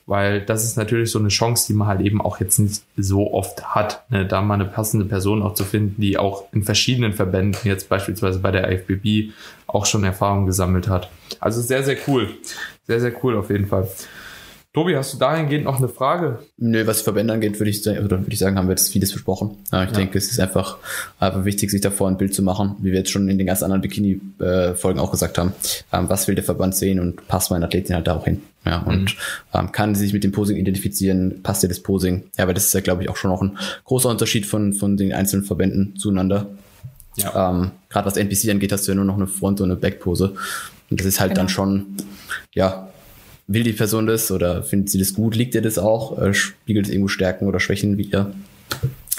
Weil 0.06 0.42
das 0.42 0.64
ist 0.64 0.78
natürlich 0.78 1.10
so 1.10 1.18
eine 1.18 1.30
Chance, 1.30 1.66
die 1.66 1.74
man 1.74 1.88
halt 1.88 2.02
eben 2.02 2.22
auch 2.22 2.40
jetzt 2.40 2.60
nicht 2.60 2.84
so 2.98 3.34
oft 3.34 3.74
hat, 3.74 4.04
ne? 4.12 4.28
da 4.28 4.44
mal 4.44 4.54
eine 4.54 4.66
passende 4.66 5.08
Person 5.08 5.42
auch 5.42 5.56
zu 5.56 5.64
finden, 5.64 6.00
die 6.00 6.20
auch 6.20 6.44
in 6.52 6.62
verschiedenen 6.62 7.14
Verbänden, 7.14 7.60
jetzt 7.64 7.90
beispielsweise 7.90 8.38
bei 8.38 8.52
der 8.52 8.72
IFBB, 8.72 9.34
auch 9.66 9.88
schon 9.88 10.04
Erfahrung 10.04 10.46
gesammelt 10.46 10.88
hat. 10.88 11.10
Also 11.40 11.62
sehr, 11.62 11.82
sehr 11.82 11.98
cool. 12.08 12.30
Sehr, 12.86 13.00
sehr 13.00 13.14
cool 13.24 13.36
auf 13.38 13.50
jeden 13.50 13.66
Fall. 13.66 13.90
Tobi, 14.76 14.98
hast 14.98 15.14
du 15.14 15.18
dahingehend 15.18 15.64
noch 15.64 15.78
eine 15.78 15.88
Frage? 15.88 16.40
Nö, 16.58 16.86
was 16.86 17.02
Verbände 17.02 17.32
angeht, 17.34 17.62
würde 17.62 17.70
ich, 17.70 17.86
würde 17.86 18.26
ich 18.28 18.40
sagen, 18.40 18.58
haben 18.58 18.68
wir 18.68 18.74
jetzt 18.74 18.92
vieles 18.92 19.14
besprochen. 19.14 19.52
ich 19.68 19.72
ja. 19.72 19.86
denke, 19.86 20.18
es 20.18 20.30
ist 20.30 20.38
einfach, 20.38 20.80
einfach 21.18 21.46
wichtig, 21.46 21.72
sich 21.72 21.80
davor 21.80 22.10
ein 22.10 22.18
Bild 22.18 22.34
zu 22.34 22.44
machen, 22.44 22.76
wie 22.80 22.92
wir 22.92 22.98
jetzt 22.98 23.10
schon 23.10 23.30
in 23.30 23.38
den 23.38 23.48
ganz 23.48 23.64
anderen 23.64 23.82
Bikini-Folgen 23.82 25.00
auch 25.00 25.12
gesagt 25.12 25.38
haben. 25.38 25.54
Ähm, 25.94 26.10
was 26.10 26.28
will 26.28 26.36
der 26.36 26.44
Verband 26.44 26.76
sehen 26.76 27.00
und 27.00 27.26
passt 27.30 27.52
mein 27.52 27.64
Athletin 27.64 27.96
halt 27.96 28.08
da 28.08 28.18
auch 28.18 28.26
hin? 28.26 28.42
Ja, 28.66 28.80
und 28.80 29.16
mhm. 29.16 29.18
ähm, 29.54 29.72
kann 29.72 29.96
sie 29.96 30.02
sich 30.02 30.12
mit 30.12 30.26
dem 30.26 30.34
Posing 30.34 30.58
identifizieren, 30.58 31.42
passt 31.42 31.64
dir 31.64 31.70
das 31.70 31.80
Posing? 31.80 32.26
Ja, 32.38 32.44
aber 32.44 32.54
das 32.54 32.66
ist 32.66 32.74
ja, 32.74 32.82
glaube 32.82 33.02
ich, 33.02 33.10
auch 33.10 33.16
schon 33.16 33.32
noch 33.32 33.42
ein 33.42 33.58
großer 33.86 34.10
Unterschied 34.10 34.46
von, 34.46 34.74
von 34.74 34.98
den 34.98 35.14
einzelnen 35.14 35.46
Verbänden 35.46 35.96
zueinander. 35.96 36.48
Ja. 37.16 37.50
Ähm, 37.50 37.72
Gerade 37.88 38.08
was 38.08 38.18
NPC 38.18 38.50
angeht, 38.50 38.74
hast 38.74 38.86
du 38.90 38.92
ja 38.92 38.96
nur 38.98 39.06
noch 39.06 39.16
eine 39.16 39.28
Front- 39.28 39.62
und 39.62 39.72
eine 39.72 39.80
Backpose. 39.80 40.34
Und 40.90 41.00
das 41.00 41.08
ist 41.08 41.22
halt 41.22 41.30
genau. 41.30 41.44
dann 41.44 41.50
schon, 41.50 41.96
ja, 42.54 42.90
will 43.48 43.64
die 43.64 43.74
Person 43.74 44.08
das 44.08 44.32
oder 44.32 44.64
findet 44.64 44.90
sie 44.90 45.00
das 45.00 45.14
gut? 45.14 45.36
Liegt 45.36 45.56
ihr 45.56 45.62
das 45.62 45.78
auch? 45.78 46.20
Äh, 46.20 46.34
spiegelt 46.34 46.86
es 46.86 46.92
irgendwo 46.92 47.08
Stärken 47.08 47.48
oder 47.48 47.60
Schwächen 47.60 47.98
wieder? 47.98 48.34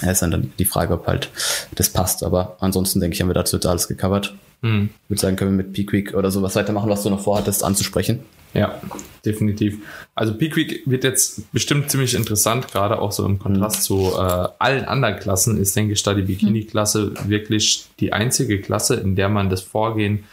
Ja, 0.01 0.11
ist 0.11 0.21
dann 0.21 0.51
die 0.59 0.65
Frage, 0.65 0.93
ob 0.93 1.07
halt 1.07 1.29
das 1.75 1.89
passt. 1.89 2.23
Aber 2.23 2.57
ansonsten 2.59 2.99
denke 2.99 3.15
ich, 3.15 3.21
haben 3.21 3.29
wir 3.29 3.33
dazu 3.33 3.57
alles 3.67 3.87
gecovert. 3.87 4.35
Mhm. 4.61 4.89
Ich 5.03 5.09
würde 5.09 5.21
sagen, 5.21 5.35
können 5.35 5.57
wir 5.57 5.63
mit 5.63 5.73
Peak 5.73 6.13
oder 6.13 6.31
sowas 6.31 6.55
weitermachen, 6.55 6.89
was 6.89 7.03
du 7.03 7.09
noch 7.09 7.21
vorhattest 7.21 7.63
anzusprechen. 7.63 8.19
Ja, 8.53 8.81
definitiv. 9.25 9.77
Also 10.15 10.33
Peak 10.33 10.55
Week 10.55 10.81
wird 10.85 11.03
jetzt 11.03 11.51
bestimmt 11.51 11.91
ziemlich 11.91 12.15
interessant, 12.15 12.71
gerade 12.71 12.99
auch 12.99 13.11
so 13.11 13.25
im 13.25 13.39
Kontrast 13.39 13.77
mhm. 13.77 13.83
zu 13.83 14.13
äh, 14.13 14.47
allen 14.57 14.85
anderen 14.85 15.19
Klassen 15.19 15.59
ist, 15.59 15.75
denke 15.75 15.93
ich, 15.93 16.01
da 16.01 16.13
die 16.13 16.23
Bikini-Klasse 16.23 17.13
wirklich 17.27 17.87
die 17.99 18.13
einzige 18.13 18.61
Klasse, 18.61 18.95
in 18.95 19.15
der 19.15 19.29
man 19.29 19.49
das 19.49 19.61
Vorgehen 19.61 20.23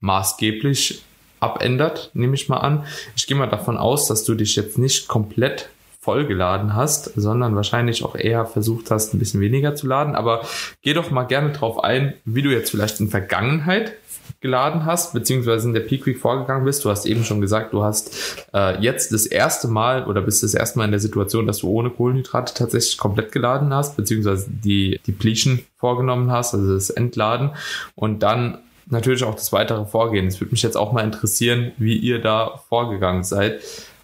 maßgeblich 0.00 1.02
abändert, 1.44 2.10
nehme 2.14 2.34
ich 2.34 2.48
mal 2.48 2.58
an. 2.58 2.84
Ich 3.16 3.26
gehe 3.26 3.36
mal 3.36 3.48
davon 3.48 3.76
aus, 3.76 4.06
dass 4.06 4.24
du 4.24 4.34
dich 4.34 4.56
jetzt 4.56 4.78
nicht 4.78 5.08
komplett 5.08 5.68
vollgeladen 6.00 6.74
hast, 6.74 7.12
sondern 7.16 7.56
wahrscheinlich 7.56 8.04
auch 8.04 8.14
eher 8.14 8.44
versucht 8.44 8.90
hast, 8.90 9.14
ein 9.14 9.18
bisschen 9.18 9.40
weniger 9.40 9.74
zu 9.74 9.86
laden. 9.86 10.14
Aber 10.14 10.42
geh 10.82 10.92
doch 10.92 11.10
mal 11.10 11.24
gerne 11.24 11.52
drauf 11.52 11.82
ein, 11.82 12.12
wie 12.26 12.42
du 12.42 12.50
jetzt 12.50 12.70
vielleicht 12.70 13.00
in 13.00 13.08
Vergangenheit 13.08 13.94
geladen 14.40 14.84
hast, 14.84 15.14
beziehungsweise 15.14 15.66
in 15.66 15.72
der 15.72 15.80
Peak 15.80 16.04
Week 16.04 16.18
vorgegangen 16.18 16.66
bist. 16.66 16.84
Du 16.84 16.90
hast 16.90 17.06
eben 17.06 17.24
schon 17.24 17.40
gesagt, 17.40 17.72
du 17.72 17.82
hast 17.82 18.44
äh, 18.52 18.78
jetzt 18.82 19.12
das 19.12 19.24
erste 19.24 19.68
Mal 19.68 20.04
oder 20.04 20.20
bist 20.20 20.42
das 20.42 20.52
erste 20.52 20.78
Mal 20.78 20.84
in 20.84 20.90
der 20.90 21.00
Situation, 21.00 21.46
dass 21.46 21.58
du 21.58 21.68
ohne 21.70 21.88
Kohlenhydrate 21.88 22.52
tatsächlich 22.52 22.98
komplett 22.98 23.32
geladen 23.32 23.72
hast, 23.72 23.96
beziehungsweise 23.96 24.46
die 24.50 25.00
Depletion 25.06 25.60
vorgenommen 25.78 26.30
hast, 26.30 26.54
also 26.54 26.74
das 26.74 26.90
Entladen. 26.90 27.52
Und 27.94 28.22
dann 28.22 28.58
natürlich 28.86 29.24
auch 29.24 29.34
das 29.34 29.52
weitere 29.52 29.84
Vorgehen. 29.86 30.26
Es 30.26 30.40
würde 30.40 30.52
mich 30.52 30.62
jetzt 30.62 30.76
auch 30.76 30.92
mal 30.92 31.04
interessieren, 31.04 31.72
wie 31.78 31.96
ihr 31.96 32.20
da 32.20 32.60
vorgegangen 32.68 33.24
seid. 33.24 33.60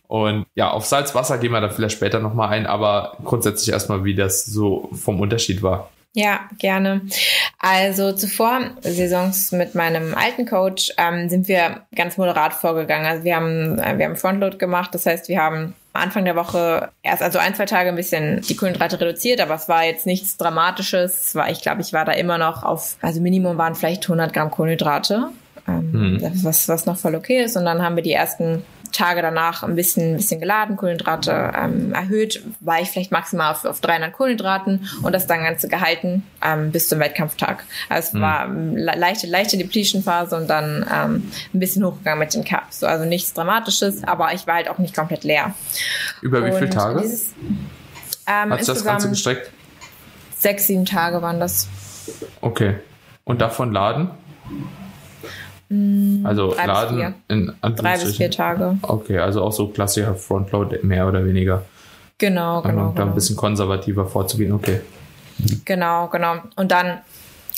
Und 0.09 0.47
ja, 0.55 0.71
auf 0.71 0.87
Salzwasser 0.87 1.39
gehen 1.39 1.53
wir 1.53 1.61
da 1.61 1.69
vielleicht 1.69 1.97
später 1.97 2.19
nochmal 2.19 2.49
ein, 2.49 2.67
aber 2.67 3.17
grundsätzlich 3.25 3.73
erstmal, 3.73 4.05
wie 4.05 4.15
das 4.15 4.45
so 4.45 4.91
vom 4.93 5.21
Unterschied 5.21 5.63
war. 5.63 5.91
Ja, 6.13 6.49
gerne. 6.59 7.03
Also 7.61 8.13
zuvor 8.13 8.71
Saisons 8.81 9.53
mit 9.53 9.77
meinem 9.77 10.15
alten 10.15 10.45
Coach 10.45 10.93
ähm, 10.99 11.29
sind 11.29 11.47
wir 11.47 11.83
ganz 11.95 12.17
moderat 12.17 12.53
vorgegangen. 12.53 13.07
Also 13.07 13.23
wir 13.23 13.37
haben 13.37 13.79
äh, 13.79 13.97
wir 13.97 14.07
haben 14.07 14.17
Frontload 14.17 14.59
gemacht, 14.59 14.93
das 14.93 15.07
heißt, 15.07 15.29
wir 15.29 15.41
haben 15.41 15.75
Anfang 15.93 16.25
der 16.25 16.35
Woche 16.35 16.91
erst 17.03 17.23
also 17.23 17.39
ein 17.39 17.55
zwei 17.55 17.67
Tage 17.67 17.91
ein 17.91 17.97
bisschen 17.97 18.41
die 18.41 18.57
Kohlenhydrate 18.57 19.01
reduziert, 19.01 19.41
aber 19.41 19.55
es 19.55 19.69
war 19.69 19.85
jetzt 19.85 20.05
nichts 20.05 20.37
Dramatisches. 20.37 21.27
Es 21.27 21.35
war, 21.37 21.49
ich 21.49 21.61
glaube, 21.61 21.81
ich 21.81 21.93
war 21.93 22.05
da 22.05 22.13
immer 22.13 22.39
noch 22.39 22.65
auf 22.65 22.97
also 23.03 23.21
Minimum 23.21 23.57
waren 23.57 23.77
vielleicht 23.77 24.05
100 24.05 24.33
Gramm 24.33 24.51
Kohlenhydrate, 24.51 25.29
ähm, 25.69 25.93
hm. 25.93 26.45
was 26.45 26.69
was 26.69 26.87
noch 26.87 26.99
voll 26.99 27.15
okay 27.15 27.45
ist. 27.45 27.57
Und 27.57 27.67
dann 27.67 27.83
haben 27.83 27.95
wir 27.95 28.03
die 28.03 28.13
ersten 28.13 28.65
Tage 28.91 29.23
danach 29.23 29.63
ein 29.63 29.75
bisschen, 29.75 30.15
ein 30.15 30.17
bisschen 30.17 30.41
geladen, 30.41 30.77
Kohlenhydrate 30.77 31.53
ähm, 31.57 31.93
erhöht, 31.93 32.43
war 32.61 32.81
ich 32.81 32.91
vielleicht 32.91 33.13
maximal 33.13 33.53
auf, 33.53 33.65
auf 33.65 33.81
300 33.81 34.13
Kohlenhydraten 34.13 34.89
und 35.03 35.13
das 35.13 35.27
dann 35.27 35.43
Ganze 35.43 35.69
gehalten 35.69 36.25
ähm, 36.45 36.71
bis 36.73 36.89
zum 36.89 37.01
Wettkampftag. 37.01 37.65
Also 37.89 38.09
es 38.09 38.13
mhm. 38.15 38.21
war 38.21 38.49
le 38.49 38.99
leichte, 38.99 39.27
leichte 39.27 39.57
Depletion-Phase 39.57 40.37
und 40.37 40.49
dann 40.49 40.87
ähm, 40.93 41.31
ein 41.55 41.61
bisschen 41.61 41.85
hochgegangen 41.85 42.19
mit 42.19 42.35
den 42.35 42.45
Cups. 42.45 42.81
So, 42.81 42.87
also 42.87 43.05
nichts 43.05 43.33
Dramatisches, 43.35 44.05
aber 44.05 44.33
ich 44.35 44.47
war 44.47 44.57
halt 44.57 44.69
auch 44.69 44.79
nicht 44.79 44.95
komplett 44.95 45.25
leer. 45.25 45.55
Über 46.21 46.45
wie 46.45 46.53
viele 46.53 46.71
Tage? 46.71 47.01
Dieses, 47.01 47.35
ähm, 48.27 48.53
Hat 48.53 48.67
das 48.67 48.85
Ganze 48.85 49.09
gestreckt? 49.09 49.51
Sechs, 50.37 50.67
sieben 50.67 50.87
Tage 50.87 51.21
waren 51.21 51.41
das. 51.41 51.69
Okay. 52.41 52.77
Und 53.25 53.41
davon 53.41 53.73
laden? 53.73 54.11
Mm, 55.71 56.27
also 56.27 56.53
drei 56.53 56.67
Laden 56.67 57.15
in 57.29 57.53
Drei 57.77 57.97
bis 57.97 58.17
vier 58.17 58.31
Tage. 58.31 58.77
Okay, 58.83 59.19
also 59.19 59.43
auch 59.43 59.53
so 59.53 59.69
klassischer 59.69 60.15
Frontload, 60.15 60.81
mehr 60.83 61.07
oder 61.07 61.25
weniger. 61.25 61.63
Genau, 62.19 62.61
genau. 62.61 62.89
Und 62.89 62.89
dann 62.89 62.95
genau. 62.95 63.07
ein 63.07 63.15
bisschen 63.15 63.37
konservativer 63.37 64.05
vorzugehen, 64.05 64.53
okay. 64.53 64.81
Genau, 65.65 66.09
genau. 66.09 66.35
Und 66.57 66.71
dann 66.71 66.99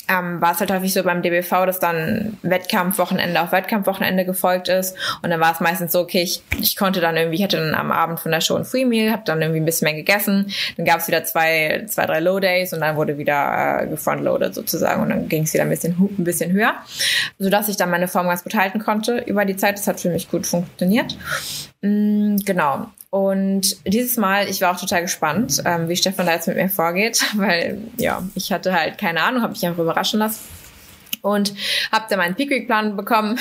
ähm, 0.09 0.41
war 0.41 0.51
es 0.51 0.59
halt 0.59 0.71
häufig 0.71 0.93
so 0.93 1.03
beim 1.03 1.21
DBV, 1.21 1.65
dass 1.65 1.79
dann 1.79 2.37
Wettkampfwochenende 2.41 3.41
auf 3.41 3.51
Wettkampfwochenende 3.51 4.25
gefolgt 4.25 4.67
ist. 4.67 4.97
Und 5.21 5.29
dann 5.29 5.39
war 5.39 5.53
es 5.53 5.59
meistens 5.59 5.91
so, 5.91 6.01
okay, 6.01 6.21
ich, 6.21 6.43
ich 6.59 6.75
konnte 6.75 6.99
dann 6.99 7.15
irgendwie, 7.15 7.37
ich 7.37 7.43
hatte 7.43 7.57
dann 7.57 7.73
am 7.73 7.91
Abend 7.91 8.19
von 8.19 8.31
der 8.31 8.41
Show 8.41 8.55
ein 8.55 8.65
Free 8.65 8.85
Meal, 8.85 9.11
habe 9.11 9.23
dann 9.25 9.41
irgendwie 9.41 9.61
ein 9.61 9.65
bisschen 9.65 9.85
mehr 9.85 9.95
gegessen. 9.95 10.51
Dann 10.77 10.85
gab 10.85 10.99
es 10.99 11.07
wieder 11.07 11.23
zwei, 11.23 11.85
zwei, 11.87 12.05
drei 12.05 12.19
Low 12.19 12.39
Days 12.39 12.73
und 12.73 12.81
dann 12.81 12.95
wurde 12.95 13.17
wieder 13.17 13.81
äh, 13.81 13.87
gefrontloaded 13.87 14.53
sozusagen 14.53 15.01
und 15.01 15.09
dann 15.09 15.29
ging 15.29 15.43
es 15.43 15.53
wieder 15.53 15.63
ein 15.63 15.69
bisschen, 15.69 15.93
ein 15.93 16.23
bisschen 16.23 16.51
höher, 16.51 16.73
sodass 17.39 17.69
ich 17.69 17.77
dann 17.77 17.89
meine 17.89 18.07
Form 18.07 18.27
ganz 18.27 18.43
gut 18.43 18.55
halten 18.55 18.79
konnte 18.79 19.19
über 19.19 19.45
die 19.45 19.55
Zeit. 19.55 19.77
Das 19.77 19.87
hat 19.87 19.99
für 19.99 20.09
mich 20.09 20.29
gut 20.29 20.45
funktioniert. 20.45 21.17
Mm, 21.81 22.37
genau. 22.37 22.87
Und 23.13 23.77
dieses 23.85 24.17
Mal, 24.17 24.49
ich 24.49 24.59
war 24.61 24.73
auch 24.73 24.79
total 24.79 25.03
gespannt, 25.03 25.61
ähm, 25.65 25.87
wie 25.87 25.95
Stefan 25.95 26.25
da 26.25 26.31
jetzt 26.31 26.47
mit 26.47 26.57
mir 26.57 26.67
vorgeht, 26.67 27.23
weil 27.35 27.77
ja, 27.99 28.23
ich 28.33 28.51
hatte 28.51 28.73
halt 28.73 28.97
keine 28.97 29.21
Ahnung, 29.21 29.43
habe 29.43 29.53
mich 29.53 29.63
einfach 29.63 29.83
überraschen 29.83 30.17
lassen 30.17 30.39
und 31.21 31.53
hab 31.91 32.09
dann 32.09 32.17
meinen 32.17 32.33
Peak-Week-Plan 32.33 32.95
bekommen. 32.95 33.37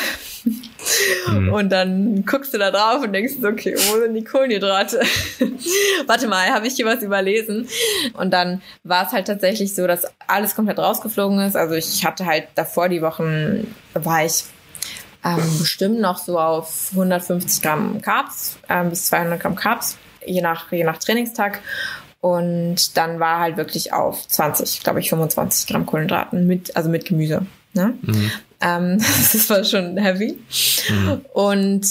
Mhm. 1.27 1.55
Und 1.55 1.71
dann 1.71 2.27
guckst 2.27 2.53
du 2.53 2.59
da 2.59 2.71
drauf 2.71 3.03
und 3.03 3.15
denkst, 3.15 3.37
okay, 3.43 3.75
wo 3.75 3.99
sind 3.99 4.13
die 4.13 4.25
Kohlenhydrate? 4.25 5.01
Warte 6.07 6.29
mal, 6.29 6.51
habe 6.51 6.67
ich 6.67 6.75
hier 6.75 6.85
was 6.85 7.03
überlesen? 7.03 7.67
Und 8.13 8.31
dann 8.31 8.61
war 8.85 9.07
es 9.07 9.13
halt 9.13 9.27
tatsächlich 9.27 9.75
so, 9.75 9.87
dass 9.87 10.05
alles 10.27 10.55
komplett 10.55 10.81
rausgeflogen 10.81 11.41
ist. 11.41 11.57
Also 11.57 11.77
ich 11.77 12.05
hatte 12.05 12.27
halt 12.27 12.49
davor 12.57 12.91
die 12.91 13.01
Wochen, 13.01 13.75
war 13.95 14.23
ich 14.23 14.45
ähm, 15.25 15.59
bestimmt 15.59 16.01
noch 16.01 16.19
so 16.19 16.39
auf 16.39 16.89
150 16.93 17.63
Gramm 17.63 18.01
Carbs 18.01 18.59
ähm, 18.69 18.91
bis 18.91 19.07
200 19.07 19.41
Gramm 19.41 19.55
Carbs, 19.55 19.97
je 20.27 20.41
nach, 20.41 20.73
je 20.73 20.85
nach 20.85 20.99
Trainingstag. 20.99 21.61
Und 22.21 22.97
dann 22.97 23.19
war 23.19 23.41
halt 23.41 23.57
wirklich 23.57 23.93
auf 23.93 24.29
20, 24.29 24.83
glaube 24.83 25.01
ich, 25.01 25.09
25 25.09 25.69
Gramm 25.69 25.87
Kohlenhydraten 25.87 26.47
mit, 26.47 26.77
also 26.77 26.89
mit 26.89 27.05
Gemüse. 27.05 27.47
Ne? 27.73 27.95
Mhm. 28.03 28.31
Ähm, 28.61 28.99
das 29.33 29.51
war 29.51 29.65
schon 29.65 29.97
heavy. 29.97 30.39
Mhm. 30.89 31.21
Und 31.33 31.87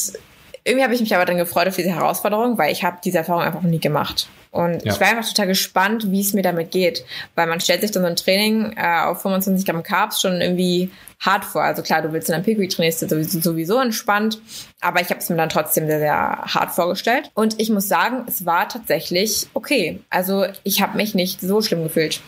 irgendwie 0.64 0.84
habe 0.84 0.94
ich 0.94 1.02
mich 1.02 1.14
aber 1.16 1.26
dann 1.26 1.38
gefreut 1.38 1.68
auf 1.68 1.76
diese 1.76 1.90
Herausforderung, 1.90 2.58
weil 2.58 2.72
ich 2.72 2.84
habe 2.84 2.98
diese 3.04 3.20
Erfahrung 3.20 3.42
einfach 3.42 3.62
noch 3.62 3.70
nie 3.70 3.80
gemacht. 3.80 4.30
Und 4.52 4.86
ja. 4.86 4.94
ich 4.94 5.00
war 5.00 5.08
einfach 5.08 5.28
total 5.28 5.48
gespannt, 5.48 6.12
wie 6.12 6.22
es 6.22 6.34
mir 6.34 6.44
damit 6.44 6.72
geht. 6.72 7.04
Weil 7.36 7.48
man 7.48 7.60
stellt 7.60 7.82
sich 7.82 7.92
dann 7.92 8.04
so 8.04 8.10
ein 8.10 8.16
Training 8.16 8.74
äh, 8.78 9.02
auf 9.06 9.22
25 9.22 9.66
Gramm 9.66 9.84
Carbs 9.84 10.22
schon 10.22 10.42
irgendwie 10.42 10.92
hart 11.22 11.46
vor. 11.46 11.64
Also 11.64 11.82
klar, 11.82 12.02
du 12.02 12.12
willst 12.12 12.28
in 12.30 12.36
einem 12.36 12.44
Peak 12.44 12.70
trainierst, 12.70 13.00
sowieso, 13.00 13.40
sowieso 13.40 13.80
entspannt. 13.80 14.42
Aber 14.82 15.02
ich 15.02 15.10
habe 15.10 15.20
es 15.20 15.30
mir 15.30 15.38
dann 15.38 15.50
trotzdem 15.50 15.88
sehr, 15.88 16.00
sehr 16.00 16.14
hart 16.14 16.72
vorgestellt. 16.72 17.32
Und 17.34 17.60
ich 17.60 17.70
muss 17.70 17.88
sagen, 17.88 18.26
es 18.28 18.46
war 18.46 18.68
tatsächlich 18.68 19.48
okay. 19.54 20.02
Also 20.10 20.46
ich 20.64 20.82
habe 20.82 20.98
mich 20.98 21.16
nicht 21.16 21.40
so 21.40 21.62
schlimm 21.62 21.84
gefühlt. 21.84 22.22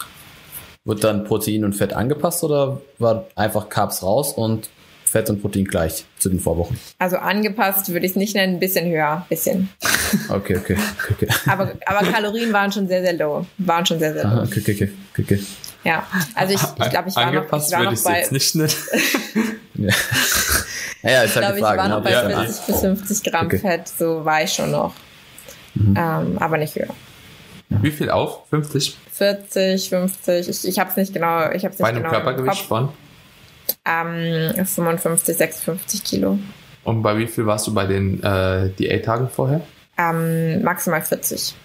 Wird 0.86 1.04
dann 1.04 1.24
Protein 1.24 1.66
und 1.66 1.74
Fett 1.74 1.94
angepasst 1.94 2.44
oder 2.44 2.82
war 3.00 3.26
einfach 3.36 3.70
Carbs 3.70 4.04
raus 4.04 4.34
und 4.34 4.70
Fett 5.14 5.30
und 5.30 5.42
Protein 5.42 5.66
gleich 5.66 6.06
zu 6.18 6.28
den 6.28 6.40
Vorwochen. 6.40 6.80
Also 6.98 7.18
angepasst 7.18 7.88
würde 7.90 8.04
ich 8.04 8.14
es 8.14 8.16
nicht 8.16 8.34
nennen, 8.34 8.56
ein 8.56 8.60
bisschen 8.60 8.90
höher, 8.90 9.28
bisschen. 9.30 9.70
Okay, 10.28 10.58
okay, 10.58 10.76
okay. 11.12 11.28
Aber, 11.48 11.74
aber 11.86 12.12
Kalorien 12.12 12.52
waren 12.52 12.72
schon 12.72 12.88
sehr, 12.88 13.04
sehr 13.04 13.14
low. 13.14 13.46
Waren 13.60 13.86
schon 13.86 14.00
sehr, 14.00 14.14
sehr 14.14 14.24
low. 14.24 14.30
Aha, 14.30 14.44
okay, 14.44 14.62
okay, 14.62 14.92
okay, 15.20 15.40
Ja, 15.84 16.04
also 16.34 16.56
ich, 16.56 16.62
ich 16.62 16.90
glaube, 16.90 17.10
ich 17.10 17.16
war 17.16 17.28
angepasst 17.28 17.72
noch, 17.72 17.80
ich 17.80 17.86
war 17.86 17.92
würde 17.92 17.94
ich 17.94 18.04
bei, 18.04 18.20
jetzt 18.22 18.32
nicht 18.32 18.56
nennen. 18.56 18.74
ja. 19.76 19.94
ja, 21.04 21.22
ist 21.22 21.36
halt 21.36 21.50
ich 21.50 21.58
glaube. 21.58 21.58
Ich 21.58 21.64
war 21.64 21.88
noch 21.88 21.98
ne? 21.98 22.04
bei 22.04 22.12
ja, 22.12 22.30
40 22.30 22.66
bis 22.66 22.80
50 22.80 23.32
Gramm 23.32 23.46
okay. 23.46 23.60
Fett, 23.60 23.88
so 23.88 24.26
war 24.26 24.42
ich 24.42 24.52
schon 24.52 24.72
noch. 24.72 24.96
Mhm. 25.76 25.96
Ähm, 25.96 26.38
aber 26.40 26.58
nicht 26.58 26.76
höher. 26.76 26.94
Wie 27.70 27.92
viel 27.92 28.10
auf? 28.10 28.48
50? 28.50 28.98
40, 29.12 29.90
50. 29.90 30.50
Ich, 30.50 30.68
ich 30.68 30.80
habe 30.80 30.90
es 30.90 30.98
nicht 30.98 31.14
genau. 31.14 31.52
Ich 31.52 31.66
hab's 31.66 31.78
nicht 31.78 31.82
bei 31.82 31.90
einem 31.90 32.00
genau 32.00 32.10
Körpergewicht 32.10 32.64
von? 32.64 32.90
Ähm, 33.86 34.66
55, 34.66 35.38
56 35.38 36.04
Kilo. 36.04 36.40
Und 36.84 37.02
bei 37.02 37.18
wie 37.18 37.28
viel 37.28 37.46
warst 37.46 37.68
du 37.68 37.74
bei 37.74 37.86
den 37.86 38.22
äh, 38.24 38.70
Diättagen 38.70 39.30
vorher? 39.30 39.62
Ähm, 39.98 40.64
maximal 40.64 41.02
40. 41.02 41.56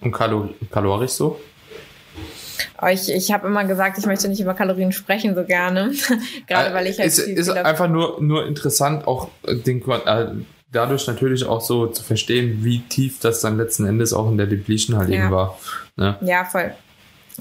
Und 0.00 0.12
kalor 0.12 0.50
kalorisch 0.70 1.12
so? 1.12 1.40
Oh, 2.80 2.86
ich, 2.86 3.10
ich 3.10 3.32
habe 3.32 3.46
immer 3.46 3.64
gesagt, 3.64 3.98
ich 3.98 4.06
möchte 4.06 4.28
nicht 4.28 4.40
über 4.40 4.54
Kalorien 4.54 4.92
sprechen 4.92 5.34
so 5.34 5.44
gerne. 5.44 5.92
Gerade 6.46 6.74
weil 6.74 6.86
ich 6.86 6.98
halt. 6.98 7.08
Es 7.08 7.18
ist 7.18 7.50
einfach 7.50 7.88
nur, 7.88 8.20
nur 8.20 8.46
interessant, 8.46 9.06
auch 9.06 9.28
den, 9.44 9.82
äh, 9.88 10.26
dadurch 10.72 11.06
natürlich 11.06 11.44
auch 11.46 11.60
so 11.60 11.86
zu 11.86 12.02
verstehen, 12.02 12.64
wie 12.64 12.80
tief 12.80 13.18
das 13.20 13.40
dann 13.40 13.56
letzten 13.56 13.86
Endes 13.86 14.12
auch 14.12 14.30
in 14.30 14.36
der 14.36 14.46
Depletion 14.46 14.96
halt 14.96 15.08
ja. 15.08 15.24
eben 15.24 15.30
war. 15.30 15.58
Ne? 15.96 16.16
Ja, 16.20 16.44
voll. 16.44 16.72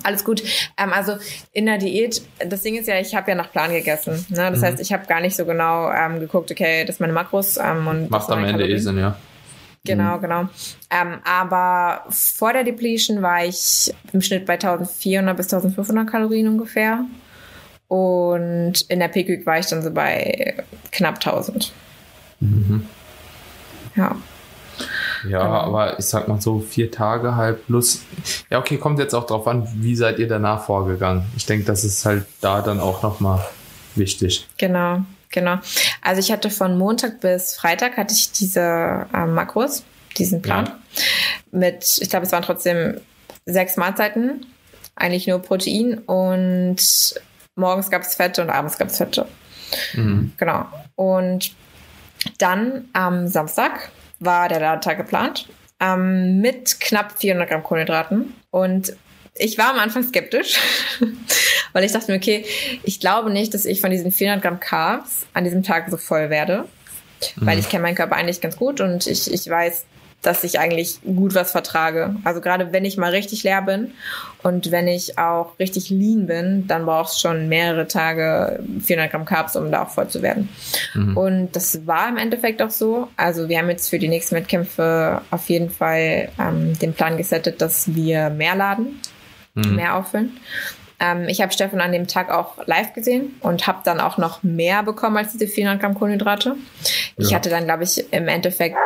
Alles 0.03 0.23
gut. 0.23 0.43
Ähm, 0.77 0.91
also 0.93 1.17
in 1.51 1.65
der 1.65 1.77
Diät, 1.77 2.21
das 2.39 2.61
Ding 2.61 2.75
ist 2.75 2.87
ja, 2.87 2.99
ich 2.99 3.15
habe 3.15 3.31
ja 3.31 3.35
nach 3.35 3.51
Plan 3.51 3.71
gegessen. 3.71 4.25
Ne? 4.29 4.49
Das 4.51 4.59
mhm. 4.59 4.65
heißt, 4.65 4.79
ich 4.79 4.93
habe 4.93 5.05
gar 5.07 5.21
nicht 5.21 5.35
so 5.35 5.45
genau 5.45 5.89
ähm, 5.91 6.19
geguckt, 6.19 6.51
okay, 6.51 6.85
das 6.85 6.95
ist 6.95 6.99
meine 6.99 7.13
Makros. 7.13 7.57
Ähm, 7.57 7.87
und 7.87 8.09
Macht 8.09 8.29
am 8.29 8.43
Ende 8.43 8.67
eh 8.67 8.77
Sinn, 8.77 8.97
ja. 8.97 9.17
Genau, 9.85 10.17
mhm. 10.17 10.21
genau. 10.21 10.41
Ähm, 10.89 11.19
aber 11.23 12.05
vor 12.09 12.53
der 12.53 12.63
Depletion 12.63 13.21
war 13.21 13.45
ich 13.45 13.93
im 14.11 14.21
Schnitt 14.21 14.45
bei 14.45 14.53
1400 14.53 15.37
bis 15.37 15.53
1500 15.53 16.09
Kalorien 16.09 16.47
ungefähr. 16.47 17.05
Und 17.87 18.81
in 18.89 18.99
der 18.99 19.13
Week 19.13 19.45
war 19.45 19.59
ich 19.59 19.67
dann 19.67 19.83
so 19.83 19.91
bei 19.91 20.55
knapp 20.91 21.15
1000. 21.15 21.71
Mhm. 22.39 22.87
Ja. 23.95 24.15
Ja, 25.29 25.39
genau. 25.39 25.53
aber 25.53 25.99
ich 25.99 26.05
sag 26.05 26.27
mal 26.27 26.39
so 26.41 26.59
vier 26.59 26.91
Tage 26.91 27.35
halt 27.35 27.65
plus. 27.67 28.01
Ja, 28.49 28.59
okay, 28.59 28.77
kommt 28.77 28.99
jetzt 28.99 29.13
auch 29.13 29.25
drauf 29.25 29.47
an, 29.47 29.67
wie 29.75 29.95
seid 29.95 30.19
ihr 30.19 30.27
danach 30.27 30.65
vorgegangen. 30.65 31.25
Ich 31.35 31.45
denke, 31.45 31.65
das 31.65 31.83
ist 31.83 32.05
halt 32.05 32.25
da 32.41 32.61
dann 32.61 32.79
auch 32.79 33.03
nochmal 33.03 33.45
wichtig. 33.95 34.47
Genau, 34.57 35.01
genau. 35.29 35.57
Also 36.01 36.19
ich 36.19 36.31
hatte 36.31 36.49
von 36.49 36.77
Montag 36.77 37.19
bis 37.21 37.55
Freitag 37.55 37.97
hatte 37.97 38.13
ich 38.13 38.31
diese 38.31 39.07
äh, 39.13 39.25
Makros, 39.25 39.83
diesen 40.17 40.41
Plan. 40.41 40.65
Ja. 40.65 40.75
Mit, 41.51 41.99
ich 42.01 42.09
glaube, 42.09 42.25
es 42.25 42.31
waren 42.31 42.43
trotzdem 42.43 42.99
sechs 43.45 43.77
Mahlzeiten, 43.77 44.45
eigentlich 44.95 45.27
nur 45.27 45.39
Protein 45.39 45.99
und 45.99 46.77
morgens 47.55 47.89
gab 47.89 48.01
es 48.01 48.15
Fette 48.15 48.41
und 48.41 48.49
abends 48.49 48.77
gab 48.77 48.89
es 48.89 48.97
Fette. 48.97 49.25
Mhm. 49.93 50.33
Genau. 50.37 50.65
Und 50.95 51.53
dann 52.37 52.89
am 52.93 53.27
Samstag 53.27 53.91
war 54.25 54.49
der 54.49 54.59
Ladetag 54.59 54.97
geplant 54.97 55.47
ähm, 55.79 56.39
mit 56.41 56.79
knapp 56.79 57.19
400 57.19 57.49
Gramm 57.49 57.63
Kohlenhydraten. 57.63 58.33
Und 58.51 58.95
ich 59.35 59.57
war 59.57 59.71
am 59.71 59.79
Anfang 59.79 60.03
skeptisch, 60.03 60.57
weil 61.73 61.83
ich 61.83 61.91
dachte 61.91 62.11
mir, 62.11 62.17
okay, 62.17 62.45
ich 62.83 62.99
glaube 62.99 63.29
nicht, 63.29 63.53
dass 63.53 63.65
ich 63.65 63.81
von 63.81 63.91
diesen 63.91 64.11
400 64.11 64.41
Gramm 64.41 64.59
Carbs 64.59 65.25
an 65.33 65.43
diesem 65.43 65.63
Tag 65.63 65.89
so 65.89 65.97
voll 65.97 66.29
werde, 66.29 66.65
mhm. 67.35 67.45
weil 67.45 67.59
ich 67.59 67.69
kenne 67.69 67.83
meinen 67.83 67.95
Körper 67.95 68.15
eigentlich 68.15 68.41
ganz 68.41 68.55
gut 68.55 68.79
und 68.79 69.07
ich, 69.07 69.31
ich 69.31 69.49
weiß, 69.49 69.85
dass 70.25 70.43
ich 70.43 70.59
eigentlich 70.59 70.99
gut 71.03 71.35
was 71.35 71.51
vertrage. 71.51 72.15
Also 72.23 72.41
gerade 72.41 72.71
wenn 72.71 72.85
ich 72.85 72.97
mal 72.97 73.11
richtig 73.11 73.43
leer 73.43 73.61
bin 73.61 73.91
und 74.43 74.71
wenn 74.71 74.87
ich 74.87 75.17
auch 75.17 75.57
richtig 75.59 75.89
lean 75.89 76.25
bin, 76.25 76.67
dann 76.67 76.85
brauchst 76.85 77.15
du 77.15 77.27
schon 77.27 77.47
mehrere 77.47 77.87
Tage 77.87 78.59
400 78.81 79.11
Gramm 79.11 79.25
Carbs, 79.25 79.55
um 79.55 79.71
da 79.71 79.83
auch 79.83 79.89
voll 79.89 80.07
zu 80.07 80.21
werden. 80.21 80.49
Mhm. 80.93 81.17
Und 81.17 81.55
das 81.55 81.85
war 81.85 82.09
im 82.09 82.17
Endeffekt 82.17 82.61
auch 82.61 82.71
so. 82.71 83.09
Also 83.17 83.49
wir 83.49 83.59
haben 83.59 83.69
jetzt 83.69 83.89
für 83.89 83.99
die 83.99 84.07
nächsten 84.07 84.35
Wettkämpfe 84.35 85.21
auf 85.31 85.49
jeden 85.49 85.69
Fall 85.69 86.29
ähm, 86.39 86.77
den 86.79 86.93
Plan 86.93 87.17
gesettet, 87.17 87.61
dass 87.61 87.93
wir 87.93 88.29
mehr 88.29 88.55
laden, 88.55 88.99
mhm. 89.53 89.75
mehr 89.75 89.95
auffüllen. 89.95 90.37
Ähm, 90.99 91.27
ich 91.27 91.41
habe 91.41 91.51
Stefan 91.51 91.81
an 91.81 91.91
dem 91.91 92.07
Tag 92.07 92.31
auch 92.31 92.65
live 92.65 92.93
gesehen 92.93 93.35
und 93.41 93.67
habe 93.67 93.79
dann 93.83 93.99
auch 93.99 94.17
noch 94.17 94.43
mehr 94.43 94.83
bekommen 94.83 95.17
als 95.17 95.33
diese 95.33 95.47
400 95.47 95.81
Gramm 95.81 95.95
Kohlenhydrate. 95.95 96.49
Ja. 96.49 96.95
Ich 97.17 97.33
hatte 97.33 97.49
dann, 97.49 97.65
glaube 97.65 97.83
ich, 97.83 98.11
im 98.13 98.27
Endeffekt 98.27 98.77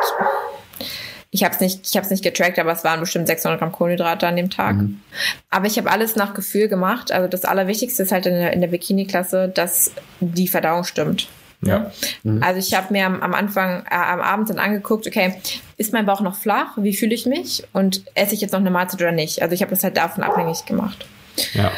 ich 1.32 1.44
habe 1.44 1.54
es 1.54 1.60
nicht, 1.60 1.86
ich 1.86 1.96
habe 1.96 2.04
es 2.04 2.10
nicht 2.10 2.24
getrackt, 2.24 2.58
aber 2.58 2.72
es 2.72 2.82
waren 2.82 2.98
bestimmt 2.98 3.28
600 3.28 3.60
Gramm 3.60 3.70
Kohlenhydrate 3.70 4.26
an 4.26 4.36
dem 4.36 4.50
Tag. 4.50 4.76
Mhm. 4.76 5.00
Aber 5.48 5.66
ich 5.66 5.78
habe 5.78 5.90
alles 5.90 6.16
nach 6.16 6.34
Gefühl 6.34 6.68
gemacht. 6.68 7.12
Also 7.12 7.28
das 7.28 7.44
Allerwichtigste 7.44 8.02
ist 8.02 8.10
halt 8.10 8.26
in 8.26 8.34
der, 8.34 8.52
in 8.52 8.60
der 8.60 8.68
Bikini-Klasse, 8.68 9.48
dass 9.48 9.92
die 10.18 10.48
Verdauung 10.48 10.84
stimmt. 10.84 11.28
Ja. 11.62 11.92
Mhm. 12.24 12.42
Also 12.42 12.58
ich 12.58 12.74
habe 12.74 12.92
mir 12.92 13.06
am, 13.06 13.22
am 13.22 13.34
Anfang, 13.34 13.84
äh, 13.88 13.94
am 13.94 14.20
Abend 14.20 14.50
dann 14.50 14.58
angeguckt, 14.58 15.06
okay, 15.06 15.34
ist 15.76 15.92
mein 15.92 16.06
Bauch 16.06 16.20
noch 16.20 16.36
flach? 16.36 16.72
Wie 16.76 16.96
fühle 16.96 17.14
ich 17.14 17.26
mich? 17.26 17.64
Und 17.72 18.02
esse 18.14 18.34
ich 18.34 18.40
jetzt 18.40 18.52
noch 18.52 18.60
eine 18.60 18.70
Mahlzeit 18.70 19.00
oder 19.00 19.12
nicht? 19.12 19.42
Also 19.42 19.54
ich 19.54 19.62
habe 19.62 19.70
das 19.70 19.84
halt 19.84 19.96
davon 19.96 20.24
abhängig 20.24 20.64
gemacht. 20.64 21.06
Ja. 21.54 21.70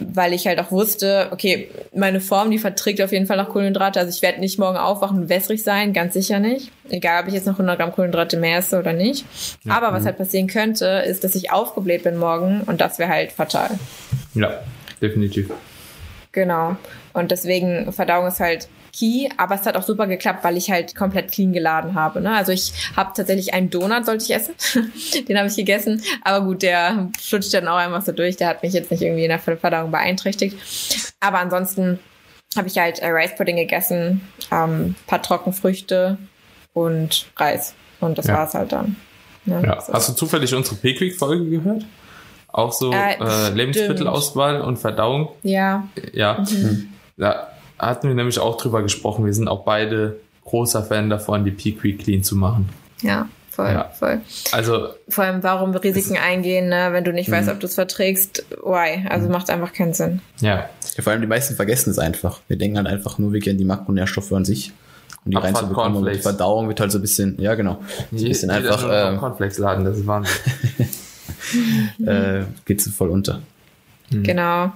Weil 0.00 0.32
ich 0.32 0.46
halt 0.46 0.60
auch 0.60 0.70
wusste, 0.70 1.28
okay, 1.32 1.68
meine 1.94 2.20
Form, 2.20 2.50
die 2.50 2.58
verträgt 2.58 3.02
auf 3.02 3.10
jeden 3.10 3.26
Fall 3.26 3.36
noch 3.36 3.48
Kohlenhydrate. 3.48 3.98
Also 3.98 4.10
ich 4.14 4.22
werde 4.22 4.38
nicht 4.38 4.58
morgen 4.58 4.76
aufwachen 4.76 5.22
und 5.22 5.28
wässrig 5.28 5.62
sein, 5.62 5.92
ganz 5.92 6.14
sicher 6.14 6.38
nicht. 6.38 6.70
Egal, 6.88 7.22
ob 7.22 7.28
ich 7.28 7.34
jetzt 7.34 7.46
noch 7.46 7.54
100 7.54 7.78
Gramm 7.78 7.92
Kohlenhydrate 7.92 8.36
mehr 8.36 8.58
esse 8.58 8.78
oder 8.78 8.92
nicht. 8.92 9.24
Ja. 9.64 9.76
Aber 9.76 9.92
was 9.92 10.04
halt 10.04 10.16
passieren 10.16 10.46
könnte, 10.46 10.86
ist, 11.06 11.24
dass 11.24 11.34
ich 11.34 11.50
aufgebläht 11.50 12.04
bin 12.04 12.16
morgen 12.16 12.62
und 12.66 12.80
das 12.80 12.98
wäre 12.98 13.10
halt 13.10 13.32
fatal. 13.32 13.70
Ja, 14.34 14.60
definitiv. 15.02 15.50
Genau. 16.32 16.76
Und 17.12 17.30
deswegen, 17.32 17.92
Verdauung 17.92 18.28
ist 18.28 18.38
halt 18.38 18.68
key, 18.98 19.28
aber 19.36 19.54
es 19.54 19.66
hat 19.66 19.76
auch 19.76 19.82
super 19.82 20.06
geklappt, 20.06 20.44
weil 20.44 20.56
ich 20.56 20.70
halt 20.70 20.94
komplett 20.94 21.30
clean 21.30 21.52
geladen 21.52 21.94
habe. 21.94 22.20
Ne? 22.20 22.34
Also 22.34 22.52
ich 22.52 22.72
habe 22.96 23.12
tatsächlich 23.14 23.54
einen 23.54 23.70
Donut, 23.70 24.04
sollte 24.04 24.24
ich 24.24 24.34
essen. 24.34 24.54
Den 25.28 25.38
habe 25.38 25.48
ich 25.48 25.56
gegessen. 25.56 26.02
Aber 26.22 26.44
gut, 26.44 26.62
der 26.62 27.08
flutscht 27.20 27.54
dann 27.54 27.68
auch 27.68 27.76
einfach 27.76 28.02
so 28.02 28.12
durch. 28.12 28.36
Der 28.36 28.48
hat 28.48 28.62
mich 28.62 28.72
jetzt 28.72 28.90
nicht 28.90 29.02
irgendwie 29.02 29.24
in 29.24 29.30
der 29.30 29.38
Verdauung 29.38 29.90
beeinträchtigt. 29.90 30.56
Aber 31.20 31.38
ansonsten 31.38 31.98
habe 32.56 32.68
ich 32.68 32.78
halt 32.78 32.98
äh, 33.00 33.08
Rice 33.08 33.36
Pudding 33.36 33.56
gegessen, 33.56 34.22
ähm, 34.50 34.94
paar 35.06 35.22
Trockenfrüchte 35.22 36.18
und 36.72 37.26
Reis. 37.36 37.74
Und 38.00 38.18
das 38.18 38.26
ja. 38.26 38.34
war's 38.34 38.54
halt 38.54 38.72
dann. 38.72 38.96
Ne? 39.44 39.62
Ja. 39.64 39.84
Hast 39.92 40.08
du 40.08 40.12
zufällig 40.14 40.54
unsere 40.54 40.76
Pickwick-Folge 40.76 41.48
gehört? 41.50 41.84
Auch 42.48 42.72
so 42.72 42.90
äh, 42.92 43.14
äh, 43.20 43.50
Lebensmittelauswahl 43.50 44.62
und 44.62 44.78
Verdauung? 44.78 45.28
Ja. 45.42 45.86
Ja. 46.12 46.44
Mhm. 46.50 46.88
ja 47.16 47.48
hatten 47.78 48.08
wir 48.08 48.14
nämlich 48.14 48.38
auch 48.38 48.56
drüber 48.56 48.82
gesprochen. 48.82 49.24
Wir 49.24 49.34
sind 49.34 49.48
auch 49.48 49.64
beide 49.64 50.18
großer 50.44 50.82
Fan 50.82 51.10
davon, 51.10 51.44
die 51.44 51.50
Peak 51.50 52.00
clean 52.00 52.22
zu 52.22 52.36
machen. 52.36 52.68
Ja, 53.02 53.28
voll, 53.50 53.66
ja. 53.66 53.90
voll. 53.90 54.20
Also 54.52 54.88
vor 55.08 55.24
allem, 55.24 55.42
warum 55.42 55.74
Risiken 55.74 56.16
eingehen, 56.16 56.68
ne? 56.68 56.88
wenn 56.92 57.04
du 57.04 57.12
nicht 57.12 57.30
weißt, 57.30 57.48
mhm. 57.48 57.54
ob 57.54 57.60
du 57.60 57.66
es 57.66 57.74
verträgst? 57.74 58.44
Why? 58.62 59.06
Also 59.08 59.26
mhm. 59.26 59.32
macht 59.32 59.50
einfach 59.50 59.72
keinen 59.72 59.94
Sinn. 59.94 60.20
Ja. 60.40 60.68
ja. 60.96 61.02
Vor 61.02 61.12
allem 61.12 61.20
die 61.20 61.26
meisten 61.26 61.54
vergessen 61.54 61.90
es 61.90 61.98
einfach. 61.98 62.40
Wir 62.48 62.56
denken 62.56 62.78
halt 62.78 62.86
einfach 62.86 63.18
nur, 63.18 63.32
wir 63.32 63.40
kennen 63.40 63.58
die 63.58 63.64
Makronährstoffe 63.64 64.32
an 64.32 64.44
sich. 64.44 64.72
Um 65.24 65.32
die 65.32 65.36
reinzubekommen. 65.36 66.04
Und 66.04 66.12
die 66.12 66.20
Verdauung 66.20 66.68
wird 66.68 66.80
halt 66.80 66.92
so 66.92 66.98
ein 66.98 67.02
bisschen, 67.02 67.40
ja 67.40 67.54
genau, 67.54 67.82
so 68.12 68.24
ein 68.24 68.28
bisschen 68.28 68.50
einfach. 68.50 68.82
Äh, 68.88 69.16
Cornflakes-Laden, 69.16 69.84
das 69.84 69.98
ist 69.98 70.06
Wahnsinn. 70.06 70.32
äh, 72.06 72.44
geht 72.64 72.80
so 72.80 72.90
voll 72.90 73.10
unter. 73.10 73.42
Mhm. 74.10 74.22
Genau. 74.22 74.72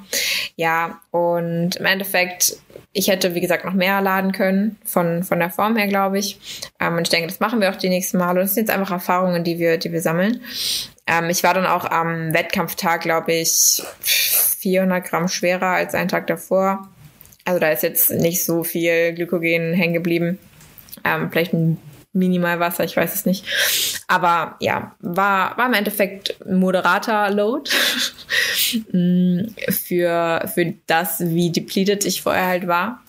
Ja, 0.56 1.00
und 1.10 1.76
im 1.76 1.86
Endeffekt, 1.86 2.56
ich 2.92 3.08
hätte, 3.08 3.34
wie 3.34 3.40
gesagt, 3.40 3.64
noch 3.64 3.72
mehr 3.72 4.00
laden 4.00 4.32
können, 4.32 4.76
von, 4.84 5.22
von 5.22 5.38
der 5.38 5.50
Form 5.50 5.76
her, 5.76 5.88
glaube 5.88 6.18
ich. 6.18 6.38
Ähm, 6.80 6.96
und 6.96 7.02
ich 7.02 7.08
denke, 7.10 7.28
das 7.28 7.40
machen 7.40 7.60
wir 7.60 7.70
auch 7.70 7.76
die 7.76 7.88
nächsten 7.88 8.18
Male. 8.18 8.40
Das 8.40 8.54
sind 8.54 8.68
jetzt 8.68 8.74
einfach 8.74 8.90
Erfahrungen, 8.90 9.44
die 9.44 9.58
wir, 9.58 9.78
die 9.78 9.92
wir 9.92 10.00
sammeln. 10.00 10.40
Ähm, 11.06 11.30
ich 11.30 11.42
war 11.42 11.54
dann 11.54 11.66
auch 11.66 11.84
am 11.84 12.32
Wettkampftag, 12.32 13.02
glaube 13.02 13.32
ich, 13.32 13.82
400 14.00 15.04
Gramm 15.04 15.28
schwerer 15.28 15.68
als 15.68 15.94
einen 15.94 16.08
Tag 16.08 16.26
davor. 16.26 16.88
Also 17.44 17.58
da 17.58 17.70
ist 17.70 17.82
jetzt 17.82 18.10
nicht 18.10 18.44
so 18.44 18.62
viel 18.62 19.14
Glykogen 19.14 19.72
hängen 19.72 19.94
geblieben. 19.94 20.38
Ähm, 21.04 21.30
vielleicht 21.30 21.52
ein 21.52 21.78
minimal 22.12 22.60
Wasser, 22.60 22.84
ich 22.84 22.96
weiß 22.96 23.14
es 23.14 23.26
nicht. 23.26 23.44
Aber 24.06 24.56
ja, 24.60 24.94
war, 25.00 25.56
war 25.56 25.66
im 25.66 25.74
Endeffekt 25.74 26.36
moderater 26.46 27.30
Load 27.30 27.70
für, 29.70 30.50
für 30.54 30.74
das, 30.86 31.20
wie 31.20 31.50
depleted 31.50 32.04
ich 32.04 32.22
vorher 32.22 32.46
halt 32.46 32.66
war. 32.66 33.02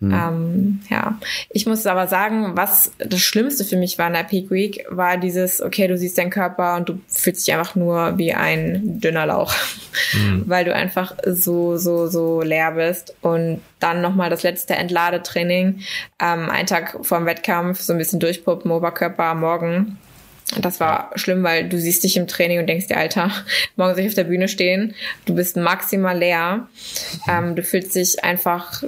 Mhm. 0.00 0.14
Ähm, 0.14 0.80
ja, 0.88 1.18
ich 1.50 1.66
muss 1.66 1.86
aber 1.86 2.06
sagen, 2.06 2.56
was 2.56 2.90
das 2.98 3.20
Schlimmste 3.20 3.64
für 3.64 3.76
mich 3.76 3.98
war 3.98 4.06
in 4.06 4.14
der 4.14 4.24
Peak 4.24 4.50
Week, 4.50 4.86
war 4.88 5.18
dieses, 5.18 5.60
okay, 5.60 5.88
du 5.88 5.98
siehst 5.98 6.16
deinen 6.16 6.30
Körper 6.30 6.76
und 6.76 6.88
du 6.88 7.00
fühlst 7.06 7.46
dich 7.46 7.54
einfach 7.54 7.74
nur 7.74 8.16
wie 8.16 8.32
ein 8.32 8.98
dünner 9.00 9.26
Lauch, 9.26 9.54
mhm. 10.14 10.44
weil 10.46 10.64
du 10.64 10.74
einfach 10.74 11.16
so, 11.26 11.76
so, 11.76 12.06
so 12.06 12.40
leer 12.40 12.72
bist. 12.72 13.14
Und 13.20 13.60
dann 13.78 14.00
nochmal 14.00 14.30
das 14.30 14.42
letzte 14.42 14.74
Entladetraining, 14.74 15.80
ähm, 16.18 16.48
einen 16.48 16.66
Tag 16.66 16.98
vor 17.02 17.18
dem 17.18 17.26
Wettkampf, 17.26 17.80
so 17.80 17.92
ein 17.92 17.98
bisschen 17.98 18.20
durchpuppen, 18.20 18.70
Oberkörper 18.70 19.24
am 19.24 19.40
Morgen. 19.40 19.98
Das 20.58 20.80
war 20.80 21.10
schlimm, 21.14 21.44
weil 21.44 21.68
du 21.68 21.78
siehst 21.78 22.02
dich 22.04 22.16
im 22.16 22.26
Training 22.26 22.58
und 22.58 22.66
denkst 22.66 22.88
dir, 22.88 22.96
Alter, 22.96 23.30
morgen 23.76 23.94
soll 23.94 24.04
ich 24.04 24.08
auf 24.08 24.14
der 24.14 24.24
Bühne 24.24 24.48
stehen. 24.48 24.94
Du 25.26 25.34
bist 25.34 25.58
maximal 25.58 26.18
leer. 26.18 26.68
Ähm, 27.28 27.54
du 27.54 27.62
fühlst 27.62 27.94
dich 27.94 28.24
einfach 28.24 28.82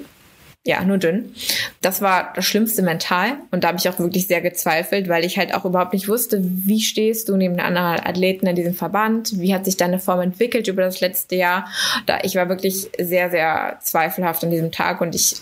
ja, 0.65 0.85
nur 0.85 0.99
dünn. 0.99 1.35
Das 1.81 2.03
war 2.03 2.33
das 2.37 2.45
Schlimmste 2.45 2.83
mental 2.83 3.33
und 3.51 3.65
da 3.65 3.69
habe 3.69 3.79
ich 3.79 3.89
auch 3.89 3.99
wirklich 3.99 4.29
sehr 4.29 4.41
gezweifelt, 4.41 5.09
weil 5.09 5.25
ich 5.25 5.37
halt 5.37 5.55
auch 5.55 5.65
überhaupt 5.65 5.93
nicht 5.93 6.09
wusste, 6.09 6.41
wie 6.41 6.81
stehst 6.81 7.29
du 7.29 7.37
neben 7.37 7.57
den 7.57 7.67
anderen 7.67 7.99
Athleten 8.07 8.47
in 8.47 8.55
diesem 8.55 8.75
Verband, 8.75 9.41
wie 9.41 9.55
hat 9.55 9.65
sich 9.65 9.77
deine 9.77 9.99
Form 9.99 10.21
entwickelt 10.21 10.69
über 10.69 10.83
das 10.83 11.01
letzte 11.01 11.35
Jahr. 11.35 11.67
Da 12.07 12.21
ich 12.23 12.37
war 12.37 12.49
wirklich 12.49 12.89
sehr, 12.97 13.31
sehr 13.31 13.79
zweifelhaft 13.83 14.45
an 14.45 14.51
diesem 14.53 14.71
Tag 14.71 15.01
und 15.01 15.17
ich 15.17 15.37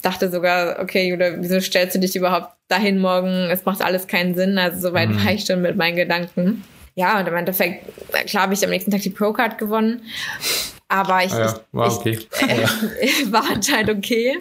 dachte 0.00 0.30
sogar, 0.30 0.80
okay, 0.80 1.06
Julia, 1.06 1.34
wieso 1.38 1.60
stellst 1.60 1.94
du 1.94 1.98
dich 1.98 2.16
überhaupt 2.16 2.54
dahin 2.68 2.98
morgen? 2.98 3.50
Es 3.50 3.66
macht 3.66 3.82
alles 3.82 4.06
keinen 4.06 4.34
Sinn. 4.34 4.56
Also 4.56 4.88
soweit 4.88 5.10
mhm. 5.10 5.24
war 5.24 5.32
ich 5.32 5.44
schon 5.44 5.60
mit 5.60 5.76
meinen 5.76 5.96
Gedanken. 5.96 6.64
Ja, 6.94 7.20
und 7.20 7.28
im 7.28 7.34
Endeffekt, 7.34 7.84
klar 8.26 8.44
habe 8.44 8.54
ich 8.54 8.64
am 8.64 8.70
nächsten 8.70 8.90
Tag 8.90 9.00
die 9.00 9.10
Pro-Card 9.10 9.58
gewonnen. 9.58 10.02
Aber 10.92 11.24
ich, 11.24 11.32
ah 11.32 11.40
ja, 11.40 11.60
war 11.72 11.90
okay. 11.90 12.18
Ich, 12.20 12.42
äh, 12.42 13.32
war 13.32 13.44
anscheinend 13.50 13.88
okay. 13.96 14.38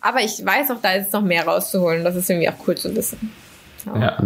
Aber 0.00 0.20
ich 0.20 0.44
weiß 0.44 0.72
auch, 0.72 0.80
da 0.82 0.94
ist 0.94 1.12
noch 1.12 1.22
mehr 1.22 1.46
rauszuholen. 1.46 2.02
Das 2.02 2.16
ist 2.16 2.28
irgendwie 2.28 2.48
auch 2.48 2.54
cool 2.66 2.76
zu 2.76 2.92
wissen. 2.96 3.32
Ja. 3.86 4.00
ja. 4.00 4.18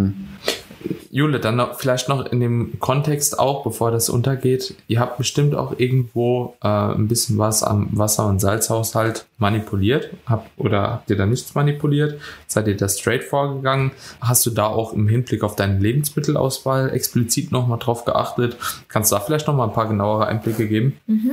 Jule, 1.10 1.40
dann 1.40 1.56
noch, 1.56 1.78
vielleicht 1.78 2.08
noch 2.08 2.24
in 2.26 2.40
dem 2.40 2.78
Kontext 2.78 3.38
auch, 3.38 3.64
bevor 3.64 3.90
das 3.90 4.08
untergeht. 4.08 4.74
Ihr 4.86 5.00
habt 5.00 5.18
bestimmt 5.18 5.54
auch 5.54 5.74
irgendwo 5.76 6.56
äh, 6.62 6.68
ein 6.68 7.08
bisschen 7.08 7.36
was 7.36 7.62
am 7.62 7.88
Wasser- 7.92 8.26
und 8.26 8.40
Salzhaushalt 8.40 9.26
manipuliert. 9.38 10.10
Habt, 10.26 10.48
oder 10.56 10.82
habt 10.82 11.10
ihr 11.10 11.16
da 11.16 11.26
nichts 11.26 11.54
manipuliert? 11.54 12.20
Seid 12.46 12.68
ihr 12.68 12.76
da 12.76 12.88
straight 12.88 13.24
vorgegangen? 13.24 13.90
Hast 14.20 14.46
du 14.46 14.50
da 14.50 14.66
auch 14.66 14.92
im 14.92 15.08
Hinblick 15.08 15.42
auf 15.42 15.56
deine 15.56 15.78
Lebensmittelauswahl 15.78 16.90
explizit 16.94 17.50
nochmal 17.50 17.78
drauf 17.78 18.04
geachtet? 18.04 18.56
Kannst 18.88 19.10
du 19.10 19.16
da 19.16 19.20
vielleicht 19.20 19.48
nochmal 19.48 19.68
ein 19.68 19.74
paar 19.74 19.88
genauere 19.88 20.26
Einblicke 20.26 20.68
geben? 20.68 20.98
Mhm. 21.06 21.32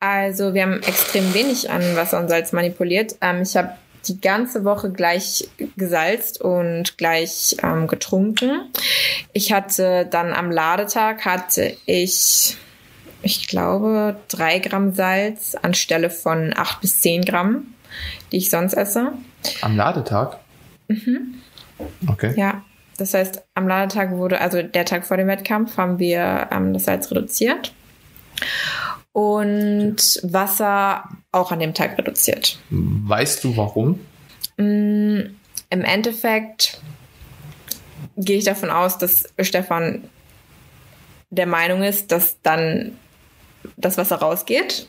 Also 0.00 0.54
wir 0.54 0.62
haben 0.62 0.82
extrem 0.82 1.34
wenig 1.34 1.70
an 1.70 1.82
Wasser 1.96 2.20
und 2.20 2.28
Salz 2.28 2.52
manipuliert. 2.52 3.16
Ähm, 3.20 3.42
ich 3.42 3.56
habe 3.56 3.70
die 4.08 4.20
ganze 4.20 4.64
Woche 4.64 4.90
gleich 4.90 5.48
gesalzt 5.76 6.40
und 6.40 6.98
gleich 6.98 7.56
ähm, 7.62 7.86
getrunken. 7.86 8.70
Ich 9.32 9.52
hatte 9.52 10.06
dann 10.10 10.32
am 10.32 10.50
Ladetag 10.50 11.24
hatte 11.24 11.76
ich, 11.86 12.56
ich 13.22 13.48
glaube, 13.48 14.16
drei 14.28 14.58
Gramm 14.58 14.94
Salz 14.94 15.54
anstelle 15.54 16.10
von 16.10 16.54
acht 16.56 16.80
bis 16.80 17.00
zehn 17.00 17.24
Gramm, 17.24 17.74
die 18.32 18.38
ich 18.38 18.50
sonst 18.50 18.74
esse. 18.74 19.12
Am 19.60 19.76
Ladetag? 19.76 20.38
Mhm. 20.88 21.34
Okay. 22.08 22.34
Ja. 22.36 22.62
Das 22.96 23.12
heißt, 23.12 23.42
am 23.54 23.66
Ladetag 23.66 24.12
wurde, 24.12 24.40
also 24.40 24.62
der 24.62 24.84
Tag 24.84 25.04
vor 25.04 25.16
dem 25.16 25.26
Wettkampf, 25.26 25.76
haben 25.76 25.98
wir 25.98 26.48
ähm, 26.52 26.72
das 26.72 26.84
Salz 26.84 27.10
reduziert 27.10 27.72
und 29.14 30.18
Wasser 30.24 31.08
auch 31.30 31.52
an 31.52 31.60
dem 31.60 31.72
Tag 31.72 31.96
reduziert. 31.96 32.58
Weißt 32.70 33.44
du 33.44 33.56
warum? 33.56 34.00
Mm, 34.56 35.20
Im 35.70 35.84
Endeffekt 35.84 36.80
gehe 38.16 38.38
ich 38.38 38.44
davon 38.44 38.70
aus, 38.70 38.98
dass 38.98 39.32
Stefan 39.40 40.02
der 41.30 41.46
Meinung 41.46 41.84
ist, 41.84 42.10
dass 42.10 42.40
dann 42.42 42.98
das 43.76 43.96
Wasser 43.98 44.16
rausgeht. 44.16 44.88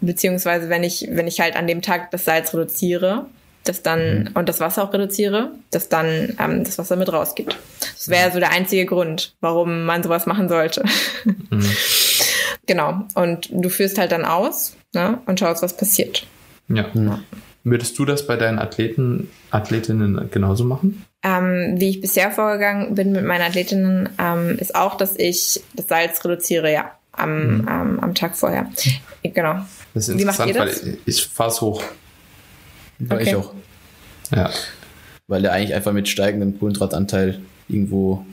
Beziehungsweise 0.00 0.68
wenn 0.68 0.82
ich, 0.82 1.06
wenn 1.08 1.28
ich 1.28 1.40
halt 1.40 1.54
an 1.54 1.68
dem 1.68 1.82
Tag 1.82 2.10
das 2.10 2.24
Salz 2.24 2.52
reduziere, 2.52 3.26
dass 3.62 3.82
dann 3.82 4.24
mhm. 4.24 4.30
und 4.34 4.48
das 4.48 4.58
Wasser 4.58 4.82
auch 4.82 4.92
reduziere, 4.92 5.52
dass 5.70 5.88
dann 5.88 6.36
ähm, 6.40 6.64
das 6.64 6.78
Wasser 6.78 6.96
mit 6.96 7.12
rausgeht. 7.12 7.56
Das 7.80 8.08
wäre 8.08 8.32
so 8.32 8.40
der 8.40 8.50
einzige 8.50 8.86
Grund, 8.86 9.34
warum 9.40 9.84
man 9.84 10.02
sowas 10.02 10.26
machen 10.26 10.48
sollte. 10.48 10.84
Mhm. 11.24 11.70
Genau. 12.66 13.04
Und 13.14 13.48
du 13.50 13.68
führst 13.68 13.98
halt 13.98 14.12
dann 14.12 14.24
aus 14.24 14.76
ne, 14.92 15.18
und 15.26 15.40
schaust, 15.40 15.62
was 15.62 15.76
passiert. 15.76 16.26
Ja. 16.68 16.86
ja. 16.94 17.20
Würdest 17.64 17.98
du 17.98 18.04
das 18.04 18.26
bei 18.26 18.36
deinen 18.36 18.58
Athleten, 18.58 19.30
Athletinnen 19.50 20.30
genauso 20.30 20.64
machen? 20.64 21.04
Ähm, 21.22 21.74
wie 21.78 21.90
ich 21.90 22.00
bisher 22.00 22.30
vorgegangen 22.30 22.94
bin 22.94 23.12
mit 23.12 23.24
meinen 23.24 23.42
Athletinnen, 23.42 24.08
ähm, 24.18 24.56
ist 24.58 24.74
auch, 24.74 24.96
dass 24.96 25.16
ich 25.16 25.60
das 25.74 25.88
Salz 25.88 26.24
reduziere, 26.24 26.72
ja, 26.72 26.92
am, 27.12 27.58
mhm. 27.58 27.68
ähm, 27.68 28.00
am 28.00 28.14
Tag 28.14 28.36
vorher. 28.36 28.70
Genau. 29.22 29.56
Das 29.92 30.08
ist 30.08 30.18
wie 30.18 30.24
macht 30.24 30.46
ihr 30.46 30.54
das? 30.54 30.84
weil 30.84 30.94
ich, 30.94 30.98
ich 31.06 31.26
fahre 31.26 31.50
es 31.50 31.60
hoch. 31.60 31.82
Okay. 33.02 33.22
Ich 33.22 33.34
auch. 33.34 33.52
Ja. 34.30 34.50
Weil 35.26 35.44
er 35.44 35.52
eigentlich 35.52 35.74
einfach 35.74 35.92
mit 35.92 36.08
steigendem 36.08 36.58
Kohlenhydratanteil 36.58 37.40
irgendwo 37.68 38.24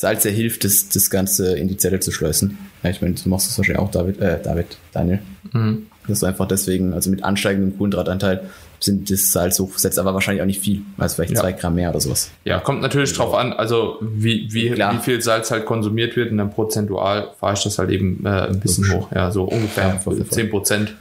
Salz 0.00 0.24
ja 0.24 0.30
hilft, 0.30 0.64
das, 0.64 0.88
das 0.88 1.10
Ganze 1.10 1.58
in 1.58 1.68
die 1.68 1.76
Zelle 1.76 2.00
zu 2.00 2.10
schleusen. 2.10 2.56
Ja, 2.82 2.88
ich 2.88 3.02
meine, 3.02 3.16
du 3.16 3.28
machst 3.28 3.48
das 3.48 3.58
wahrscheinlich 3.58 3.80
auch, 3.82 3.90
David, 3.90 4.18
äh, 4.18 4.38
David, 4.42 4.78
Daniel. 4.94 5.18
Mhm. 5.52 5.88
Dass 6.08 6.20
du 6.20 6.26
einfach 6.26 6.48
deswegen, 6.48 6.94
also 6.94 7.10
mit 7.10 7.22
ansteigendem 7.22 7.76
Kohlenhydratanteil, 7.76 8.48
sind 8.80 9.10
das 9.10 9.30
Salz 9.30 9.56
so 9.56 9.70
setzt 9.76 9.98
aber 9.98 10.14
wahrscheinlich 10.14 10.40
auch 10.40 10.46
nicht 10.46 10.62
viel, 10.62 10.80
also 10.96 11.16
vielleicht 11.16 11.34
Ja. 11.34 11.40
zwei 11.42 11.52
Gramm 11.52 11.74
mehr 11.74 11.90
oder 11.90 12.00
sowas. 12.00 12.30
Ja, 12.46 12.60
kommt 12.60 12.80
natürlich 12.80 13.12
drauf 13.12 13.34
an, 13.34 13.52
also 13.52 13.98
wie, 14.00 14.48
wie, 14.52 14.70
Klar. 14.70 14.94
wie 14.94 15.00
viel 15.00 15.20
Salz 15.20 15.50
halt 15.50 15.66
konsumiert 15.66 16.16
wird 16.16 16.30
und 16.30 16.38
dann 16.38 16.50
prozentual 16.50 17.28
fahre 17.38 17.52
ich 17.52 17.62
das 17.62 17.78
halt 17.78 17.90
eben 17.90 18.24
äh, 18.24 18.28
ein 18.48 18.58
bisschen 18.58 18.90
hoch. 18.90 19.08
Ja, 19.14 19.30
so 19.30 19.44
ungefähr 19.44 19.84
Ja, 19.88 19.98
voll, 19.98 20.16
voll. 20.16 20.26
10 20.30 20.48
Prozent, 20.48 20.94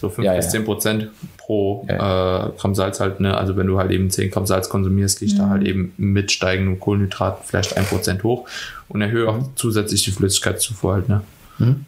so 0.00 0.08
5 0.08 0.24
Ja, 0.24 0.34
bis 0.34 0.44
ja. 0.44 0.50
10 0.52 0.64
Prozent 0.64 1.08
pro 1.46 1.84
äh, 1.88 1.96
Gramm 1.96 2.74
Salz 2.74 2.98
halt. 3.00 3.20
Ne? 3.20 3.36
Also 3.36 3.56
wenn 3.56 3.68
du 3.68 3.78
halt 3.78 3.92
eben 3.92 4.10
10 4.10 4.30
Gramm 4.32 4.46
Salz 4.46 4.68
konsumierst, 4.68 5.20
gehe 5.20 5.28
ich 5.28 5.36
da 5.36 5.48
halt 5.48 5.64
eben 5.64 5.92
mit 5.96 6.32
steigendem 6.32 6.80
Kohlenhydrat 6.80 7.38
vielleicht 7.44 7.76
1 7.76 7.88
Prozent 7.88 8.24
hoch 8.24 8.48
und 8.88 9.00
erhöhe 9.00 9.28
auch 9.28 9.38
zusätzlich 9.54 10.02
die 10.02 10.10
Flüssigkeitszufuhr 10.10 10.94
halt. 10.94 11.08
Ne? 11.08 11.20
Mhm. 11.58 11.86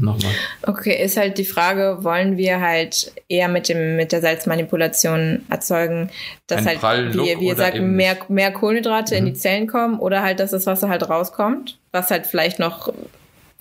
Nochmal. 0.00 0.32
Okay, 0.62 1.04
ist 1.04 1.16
halt 1.16 1.38
die 1.38 1.44
Frage, 1.44 1.98
wollen 2.00 2.36
wir 2.36 2.60
halt 2.60 3.12
eher 3.28 3.48
mit 3.48 3.68
dem 3.68 3.96
mit 3.96 4.10
der 4.10 4.20
Salzmanipulation 4.22 5.42
erzeugen, 5.50 6.10
dass 6.46 6.66
Einen 6.66 6.82
halt, 6.82 7.14
wie, 7.14 7.38
wie 7.40 7.46
ihr 7.46 7.56
sagt, 7.56 7.78
Mhm. 7.78 7.94
mehr, 7.94 8.16
mehr 8.28 8.52
Kohlenhydrate 8.52 9.14
in 9.14 9.26
die 9.26 9.34
Zellen 9.34 9.66
kommen 9.66 9.98
oder 10.00 10.22
halt, 10.22 10.40
dass 10.40 10.50
das 10.50 10.66
Wasser 10.66 10.88
halt 10.88 11.08
rauskommt, 11.08 11.78
was 11.92 12.10
halt 12.10 12.26
vielleicht 12.26 12.58
noch 12.58 12.92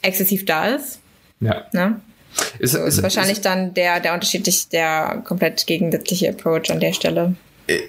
exzessiv 0.02 0.46
da 0.46 0.68
ist. 0.68 1.00
Ja. 1.40 1.66
Ne? 1.74 2.00
Ist, 2.60 2.74
Ist 2.74 2.98
ist, 2.98 3.04
wahrscheinlich 3.04 3.42
dann 3.42 3.74
der, 3.74 4.00
der 4.00 4.14
unterschiedlich, 4.14 4.70
der 4.70 5.22
komplett 5.26 5.66
gegensätzliche 5.68 6.30
Approach 6.30 6.72
an 6.72 6.80
der 6.80 6.94
Stelle. 6.94 7.36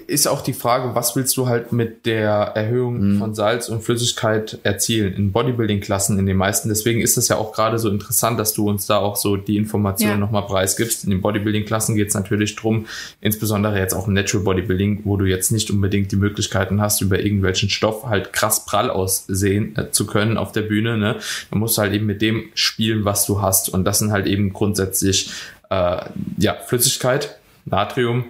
Ist 0.07 0.27
auch 0.27 0.41
die 0.41 0.53
Frage, 0.53 0.95
was 0.95 1.15
willst 1.17 1.35
du 1.35 1.47
halt 1.47 1.73
mit 1.73 2.05
der 2.05 2.29
Erhöhung 2.29 3.17
von 3.19 3.35
Salz 3.35 3.67
und 3.67 3.83
Flüssigkeit 3.83 4.57
erzielen 4.63 5.13
in 5.15 5.33
Bodybuilding-Klassen 5.33 6.17
in 6.17 6.25
den 6.25 6.37
meisten. 6.37 6.69
Deswegen 6.69 7.01
ist 7.01 7.17
es 7.17 7.27
ja 7.27 7.35
auch 7.35 7.51
gerade 7.51 7.77
so 7.77 7.89
interessant, 7.89 8.39
dass 8.39 8.53
du 8.53 8.69
uns 8.69 8.85
da 8.85 8.97
auch 8.99 9.17
so 9.17 9.35
die 9.35 9.57
Informationen 9.57 10.13
Ja. 10.13 10.17
nochmal 10.17 10.43
preisgibst. 10.43 11.03
In 11.03 11.09
den 11.09 11.21
Bodybuilding-Klassen 11.21 11.95
geht 11.95 12.07
es 12.07 12.13
natürlich 12.13 12.55
drum, 12.55 12.85
insbesondere 13.19 13.77
jetzt 13.77 13.93
auch 13.93 14.07
im 14.07 14.13
Natural 14.13 14.45
Bodybuilding, 14.45 15.01
wo 15.03 15.17
du 15.17 15.25
jetzt 15.25 15.51
nicht 15.51 15.69
unbedingt 15.69 16.09
die 16.11 16.15
Möglichkeiten 16.15 16.79
hast, 16.81 17.01
über 17.01 17.19
irgendwelchen 17.19 17.69
Stoff 17.69 18.05
halt 18.05 18.31
krass 18.31 18.65
prall 18.65 18.89
aussehen 18.89 19.75
äh, 19.75 19.91
zu 19.91 20.05
können 20.07 20.37
auf 20.37 20.53
der 20.53 20.61
Bühne. 20.61 20.97
Ne? 20.97 21.17
Man 21.51 21.59
muss 21.59 21.77
halt 21.77 21.93
eben 21.93 22.05
mit 22.05 22.21
dem 22.21 22.45
spielen, 22.53 23.03
was 23.03 23.25
du 23.25 23.41
hast. 23.41 23.67
Und 23.69 23.83
das 23.83 23.99
sind 23.99 24.11
halt 24.13 24.25
eben 24.25 24.53
grundsätzlich 24.53 25.31
äh, 25.69 25.97
ja, 26.37 26.55
Flüssigkeit, 26.65 27.37
Natrium, 27.65 28.25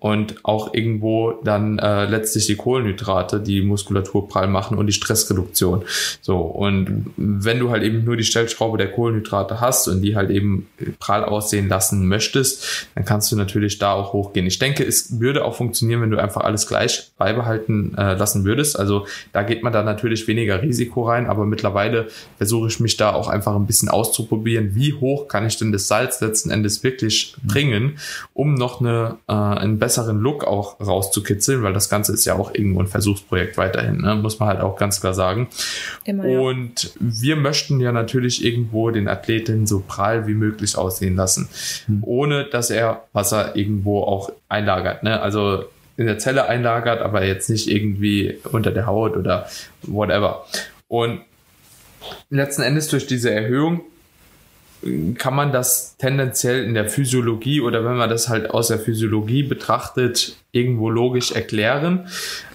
und 0.00 0.44
auch 0.44 0.72
irgendwo 0.72 1.32
dann 1.44 1.78
äh, 1.78 2.06
letztlich 2.06 2.46
die 2.46 2.56
Kohlenhydrate, 2.56 3.38
die 3.38 3.60
Muskulatur 3.60 4.28
prall 4.28 4.48
machen 4.48 4.78
und 4.78 4.86
die 4.86 4.94
Stressreduktion. 4.94 5.84
So, 6.22 6.38
und 6.38 7.12
wenn 7.16 7.58
du 7.58 7.70
halt 7.70 7.82
eben 7.82 8.04
nur 8.04 8.16
die 8.16 8.24
Stellschraube 8.24 8.78
der 8.78 8.90
Kohlenhydrate 8.90 9.60
hast 9.60 9.88
und 9.88 10.00
die 10.00 10.16
halt 10.16 10.30
eben 10.30 10.68
prall 10.98 11.24
aussehen 11.24 11.68
lassen 11.68 12.08
möchtest, 12.08 12.88
dann 12.94 13.04
kannst 13.04 13.30
du 13.30 13.36
natürlich 13.36 13.78
da 13.78 13.92
auch 13.92 14.14
hochgehen. 14.14 14.46
Ich 14.46 14.58
denke, 14.58 14.84
es 14.84 15.20
würde 15.20 15.44
auch 15.44 15.54
funktionieren, 15.54 16.00
wenn 16.00 16.10
du 16.10 16.18
einfach 16.18 16.42
alles 16.42 16.66
gleich 16.66 17.10
beibehalten 17.18 17.94
äh, 17.98 18.14
lassen 18.14 18.46
würdest. 18.46 18.78
Also 18.78 19.06
da 19.32 19.42
geht 19.42 19.62
man 19.62 19.72
dann 19.72 19.84
natürlich 19.84 20.26
weniger 20.26 20.62
Risiko 20.62 21.02
rein, 21.02 21.26
aber 21.26 21.44
mittlerweile 21.44 22.08
versuche 22.38 22.68
ich 22.68 22.80
mich 22.80 22.96
da 22.96 23.12
auch 23.12 23.28
einfach 23.28 23.54
ein 23.54 23.66
bisschen 23.66 23.90
auszuprobieren, 23.90 24.74
wie 24.74 24.94
hoch 24.94 25.28
kann 25.28 25.46
ich 25.46 25.58
denn 25.58 25.72
das 25.72 25.88
Salz 25.88 26.22
letzten 26.22 26.50
Endes 26.50 26.82
wirklich 26.82 27.34
bringen, 27.42 27.98
um 28.32 28.54
noch 28.54 28.80
eine, 28.80 29.18
äh, 29.28 29.32
einen 29.32 29.78
besseren 29.90 30.20
Look 30.20 30.44
auch 30.44 30.78
rauszukitzeln, 30.78 31.64
weil 31.64 31.72
das 31.72 31.88
Ganze 31.88 32.12
ist 32.12 32.24
ja 32.24 32.34
auch 32.36 32.54
irgendwo 32.54 32.80
ein 32.80 32.86
Versuchsprojekt 32.86 33.56
weiterhin, 33.56 34.00
ne? 34.00 34.14
muss 34.14 34.38
man 34.38 34.48
halt 34.48 34.60
auch 34.60 34.76
ganz 34.76 35.00
klar 35.00 35.14
sagen. 35.14 35.48
Immer, 36.04 36.26
ja. 36.26 36.38
Und 36.38 36.92
wir 37.00 37.34
möchten 37.34 37.80
ja 37.80 37.90
natürlich 37.90 38.44
irgendwo 38.44 38.92
den 38.92 39.08
Athleten 39.08 39.66
so 39.66 39.82
prall 39.86 40.28
wie 40.28 40.34
möglich 40.34 40.78
aussehen 40.78 41.16
lassen, 41.16 41.48
ohne 42.02 42.44
dass 42.44 42.70
er 42.70 43.02
Wasser 43.12 43.56
irgendwo 43.56 44.02
auch 44.02 44.30
einlagert. 44.48 45.02
Ne? 45.02 45.20
Also 45.20 45.64
in 45.96 46.06
der 46.06 46.18
Zelle 46.18 46.48
einlagert, 46.48 47.02
aber 47.02 47.24
jetzt 47.24 47.50
nicht 47.50 47.68
irgendwie 47.68 48.38
unter 48.52 48.70
der 48.70 48.86
Haut 48.86 49.16
oder 49.16 49.48
whatever. 49.82 50.46
Und 50.86 51.22
letzten 52.30 52.62
Endes 52.62 52.86
durch 52.86 53.08
diese 53.08 53.32
Erhöhung 53.32 53.80
kann 55.16 55.34
man 55.34 55.52
das 55.52 55.96
tendenziell 55.98 56.64
in 56.64 56.74
der 56.74 56.88
Physiologie 56.88 57.60
oder 57.60 57.84
wenn 57.84 57.96
man 57.96 58.08
das 58.08 58.28
halt 58.28 58.50
aus 58.50 58.68
der 58.68 58.78
Physiologie 58.78 59.42
betrachtet, 59.42 60.36
irgendwo 60.52 60.88
logisch 60.90 61.32
erklären. 61.32 62.08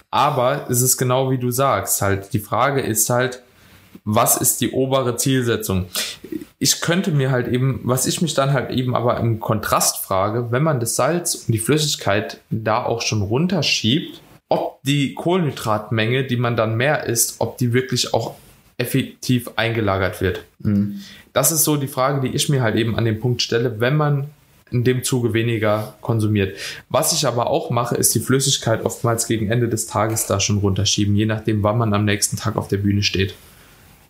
Aber 0.09 0.67
es 0.69 0.81
ist 0.81 0.97
genau 0.97 1.29
wie 1.29 1.37
du 1.37 1.51
sagst, 1.51 2.01
halt 2.01 2.33
die 2.33 2.39
Frage 2.39 2.81
ist 2.81 3.09
halt, 3.09 3.41
was 4.03 4.37
ist 4.37 4.61
die 4.61 4.71
obere 4.71 5.17
Zielsetzung? 5.17 5.85
Ich 6.57 6.81
könnte 6.81 7.11
mir 7.11 7.31
halt 7.31 7.47
eben, 7.47 7.81
was 7.83 8.05
ich 8.05 8.21
mich 8.21 8.33
dann 8.33 8.53
halt 8.53 8.71
eben 8.71 8.95
aber 8.95 9.19
im 9.19 9.39
Kontrast 9.39 10.03
frage, 10.03 10.51
wenn 10.51 10.63
man 10.63 10.79
das 10.79 10.95
Salz 10.95 11.35
und 11.35 11.51
die 11.51 11.59
Flüssigkeit 11.59 12.39
da 12.49 12.83
auch 12.83 13.01
schon 13.01 13.21
runterschiebt, 13.21 14.21
ob 14.49 14.81
die 14.83 15.15
Kohlenhydratmenge, 15.15 16.25
die 16.25 16.37
man 16.37 16.55
dann 16.55 16.75
mehr 16.75 17.05
isst, 17.05 17.35
ob 17.39 17.57
die 17.57 17.73
wirklich 17.73 18.13
auch 18.13 18.35
effektiv 18.77 19.51
eingelagert 19.55 20.21
wird. 20.21 20.43
Mhm. 20.59 21.01
Das 21.33 21.51
ist 21.51 21.63
so 21.63 21.77
die 21.77 21.87
Frage, 21.87 22.21
die 22.21 22.35
ich 22.35 22.49
mir 22.49 22.61
halt 22.61 22.75
eben 22.75 22.97
an 22.97 23.05
dem 23.05 23.19
Punkt 23.19 23.41
stelle, 23.41 23.79
wenn 23.79 23.97
man 23.97 24.29
in 24.71 24.83
dem 24.83 25.03
Zuge 25.03 25.33
weniger 25.33 25.95
konsumiert. 26.01 26.57
Was 26.89 27.13
ich 27.13 27.27
aber 27.27 27.47
auch 27.47 27.69
mache, 27.69 27.95
ist 27.95 28.15
die 28.15 28.19
Flüssigkeit 28.19 28.83
oftmals 28.83 29.27
gegen 29.27 29.49
Ende 29.49 29.69
des 29.69 29.85
Tages 29.85 30.25
da 30.25 30.39
schon 30.39 30.57
runterschieben, 30.57 31.15
je 31.15 31.25
nachdem, 31.25 31.63
wann 31.63 31.77
man 31.77 31.93
am 31.93 32.05
nächsten 32.05 32.35
Tag 32.35 32.55
auf 32.55 32.67
der 32.67 32.77
Bühne 32.77 33.03
steht. 33.03 33.35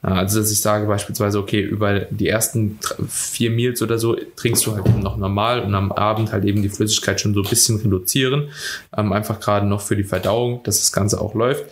Also, 0.02 0.40
dass 0.40 0.52
ich 0.52 0.62
sage 0.62 0.86
beispielsweise, 0.86 1.40
okay, 1.40 1.62
über 1.62 2.02
die 2.02 2.28
ersten 2.28 2.78
vier 3.10 3.50
Meals 3.50 3.82
oder 3.82 3.98
so 3.98 4.16
trinkst 4.36 4.66
du 4.68 4.76
halt 4.76 4.86
eben 4.86 5.00
noch 5.00 5.18
normal 5.18 5.62
und 5.62 5.74
am 5.74 5.92
Abend 5.92 6.32
halt 6.32 6.46
eben 6.46 6.62
die 6.62 6.70
Flüssigkeit 6.70 7.20
schon 7.20 7.34
so 7.34 7.42
ein 7.42 7.50
bisschen 7.50 7.80
reduzieren. 7.80 8.50
Ähm, 8.96 9.12
einfach 9.14 9.40
gerade 9.40 9.66
noch 9.66 9.82
für 9.82 9.96
die 9.96 10.04
Verdauung, 10.04 10.62
dass 10.64 10.80
das 10.80 10.92
Ganze 10.92 11.20
auch 11.20 11.34
läuft. 11.34 11.66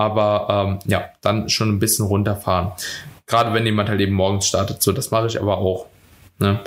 Aber 0.00 0.46
ähm, 0.48 0.78
ja, 0.90 1.10
dann 1.20 1.50
schon 1.50 1.68
ein 1.68 1.78
bisschen 1.78 2.06
runterfahren. 2.06 2.72
Gerade 3.26 3.52
wenn 3.52 3.66
jemand 3.66 3.90
halt 3.90 4.00
eben 4.00 4.14
morgens 4.14 4.46
startet. 4.46 4.82
So, 4.82 4.92
das 4.92 5.10
mache 5.10 5.26
ich 5.26 5.38
aber 5.38 5.58
auch. 5.58 5.86
Ne? 6.38 6.60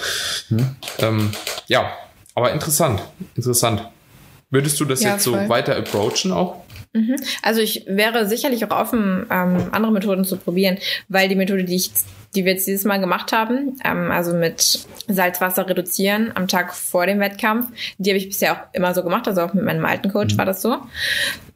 Ähm, 1.00 1.32
ja, 1.68 1.92
aber 2.36 2.52
interessant. 2.52 3.02
Interessant. 3.34 3.90
Würdest 4.52 4.80
du 4.80 4.86
das 4.86 5.02
Ja, 5.02 5.14
jetzt 5.14 5.24
so 5.24 5.34
voll. 5.34 5.50
weiter 5.50 5.76
approachen 5.76 6.32
auch? 6.32 6.58
Also 7.42 7.62
ich 7.62 7.86
wäre 7.88 8.28
sicherlich 8.28 8.64
auch 8.66 8.70
offen, 8.70 9.26
ähm, 9.32 9.70
andere 9.72 9.92
Methoden 9.92 10.26
zu 10.26 10.38
probieren, 10.38 10.78
weil 11.10 11.28
die 11.28 11.34
Methode, 11.34 11.64
die 11.64 11.76
ich, 11.76 11.90
die 12.36 12.46
wir 12.46 12.52
jetzt 12.52 12.68
dieses 12.68 12.86
Mal 12.86 13.00
gemacht 13.00 13.32
haben, 13.32 13.78
ähm, 13.84 14.12
also 14.12 14.36
mit 14.36 14.86
Salzwasser 15.08 15.68
reduzieren 15.68 16.34
am 16.36 16.48
Tag 16.48 16.76
vor 16.76 17.08
dem 17.08 17.20
Wettkampf, 17.20 17.66
die 17.98 18.12
habe 18.12 18.20
ich 18.20 18.28
bisher 18.28 18.54
auch 18.54 18.74
immer 18.74 18.94
so 18.94 19.02
gemacht, 19.02 19.28
also 19.28 19.42
auch 19.42 19.56
mit 19.56 19.66
meinem 19.66 19.86
alten 19.86 20.12
Coach 20.12 20.38
war 20.38 20.46
das 20.46 20.62
so. 20.62 20.78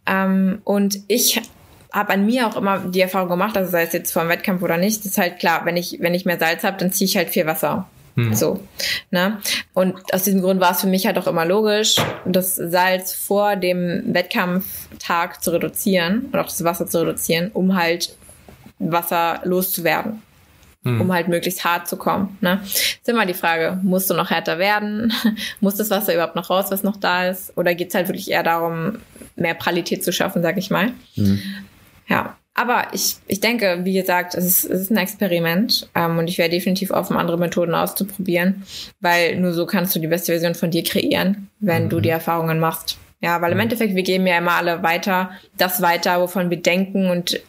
Ähm, 0.07 0.59
und 0.63 0.97
ich 1.07 1.39
habe 1.93 2.13
an 2.13 2.25
mir 2.25 2.47
auch 2.47 2.55
immer 2.55 2.79
die 2.79 3.01
Erfahrung 3.01 3.29
gemacht, 3.29 3.57
also 3.57 3.71
sei 3.71 3.83
es 3.83 3.93
jetzt 3.93 4.11
vor 4.11 4.23
dem 4.23 4.29
Wettkampf 4.29 4.61
oder 4.61 4.77
nicht, 4.77 5.05
ist 5.05 5.17
halt 5.17 5.39
klar, 5.39 5.65
wenn 5.65 5.77
ich, 5.77 5.97
wenn 5.99 6.13
ich 6.13 6.25
mehr 6.25 6.39
Salz 6.39 6.63
habe, 6.63 6.77
dann 6.77 6.91
ziehe 6.91 7.07
ich 7.07 7.17
halt 7.17 7.29
viel 7.29 7.45
Wasser. 7.45 7.87
So, 8.33 8.59
ne? 9.11 9.37
Und 9.75 9.95
aus 10.11 10.23
diesem 10.23 10.41
Grund 10.41 10.59
war 10.59 10.71
es 10.71 10.81
für 10.81 10.87
mich 10.87 11.05
halt 11.05 11.19
auch 11.19 11.27
immer 11.27 11.45
logisch, 11.45 11.97
das 12.25 12.55
Salz 12.55 13.13
vor 13.13 13.55
dem 13.55 14.03
Wettkampftag 14.07 15.43
zu 15.43 15.51
reduzieren 15.51 16.29
und 16.31 16.39
auch 16.39 16.45
das 16.45 16.63
Wasser 16.63 16.87
zu 16.87 17.01
reduzieren, 17.01 17.51
um 17.53 17.75
halt 17.75 18.15
Wasser 18.79 19.41
loszuwerden. 19.43 20.23
Um 21.01 21.11
halt 21.11 21.27
möglichst 21.27 21.65
hart 21.65 21.87
zu 21.89 21.97
kommen. 21.97 22.37
Ne? 22.39 22.61
Ist 22.63 23.09
immer 23.09 23.25
die 23.25 23.33
Frage, 23.33 23.77
musst 23.83 24.09
du 24.09 24.13
noch 24.13 24.29
härter 24.29 24.57
werden? 24.57 25.11
Muss 25.59 25.75
das 25.75 25.89
Wasser 25.89 26.13
überhaupt 26.13 26.37
noch 26.37 26.49
raus, 26.49 26.67
was 26.69 26.81
noch 26.81 26.95
da 26.95 27.27
ist? 27.27 27.51
Oder 27.57 27.75
geht's 27.75 27.93
halt 27.93 28.07
wirklich 28.07 28.31
eher 28.31 28.43
darum, 28.43 28.99
mehr 29.35 29.53
Pralität 29.53 30.03
zu 30.03 30.13
schaffen, 30.13 30.41
sag 30.41 30.57
ich 30.57 30.69
mal? 30.69 30.93
Ja, 32.07 32.37
aber 32.53 32.87
ich, 32.91 33.17
ich 33.27 33.39
denke, 33.39 33.81
wie 33.83 33.93
gesagt, 33.93 34.33
es 34.33 34.45
ist, 34.45 34.63
es 34.63 34.81
ist 34.81 34.91
ein 34.91 34.97
Experiment 34.97 35.87
ähm, 35.93 36.17
und 36.17 36.27
ich 36.27 36.39
wäre 36.39 36.49
definitiv 36.49 36.89
offen, 36.89 37.15
andere 37.15 37.37
Methoden 37.37 37.75
auszuprobieren, 37.75 38.63
weil 38.99 39.37
nur 39.37 39.53
so 39.53 39.67
kannst 39.67 39.95
du 39.95 39.99
die 39.99 40.07
beste 40.07 40.31
Version 40.31 40.55
von 40.55 40.71
dir 40.71 40.83
kreieren, 40.83 41.49
wenn 41.59 41.87
du 41.87 41.99
die 41.99 42.09
Erfahrungen 42.09 42.59
machst. 42.59 42.97
Ja, 43.21 43.41
weil 43.41 43.51
im 43.51 43.59
Endeffekt, 43.59 43.95
wir 43.95 44.03
geben 44.03 44.25
ja 44.25 44.39
immer 44.39 44.53
alle 44.53 44.81
weiter, 44.81 45.31
das 45.57 45.81
weiter, 45.81 46.19
wovon 46.19 46.49
wir 46.49 46.61
denken 46.61 47.09
und 47.09 47.39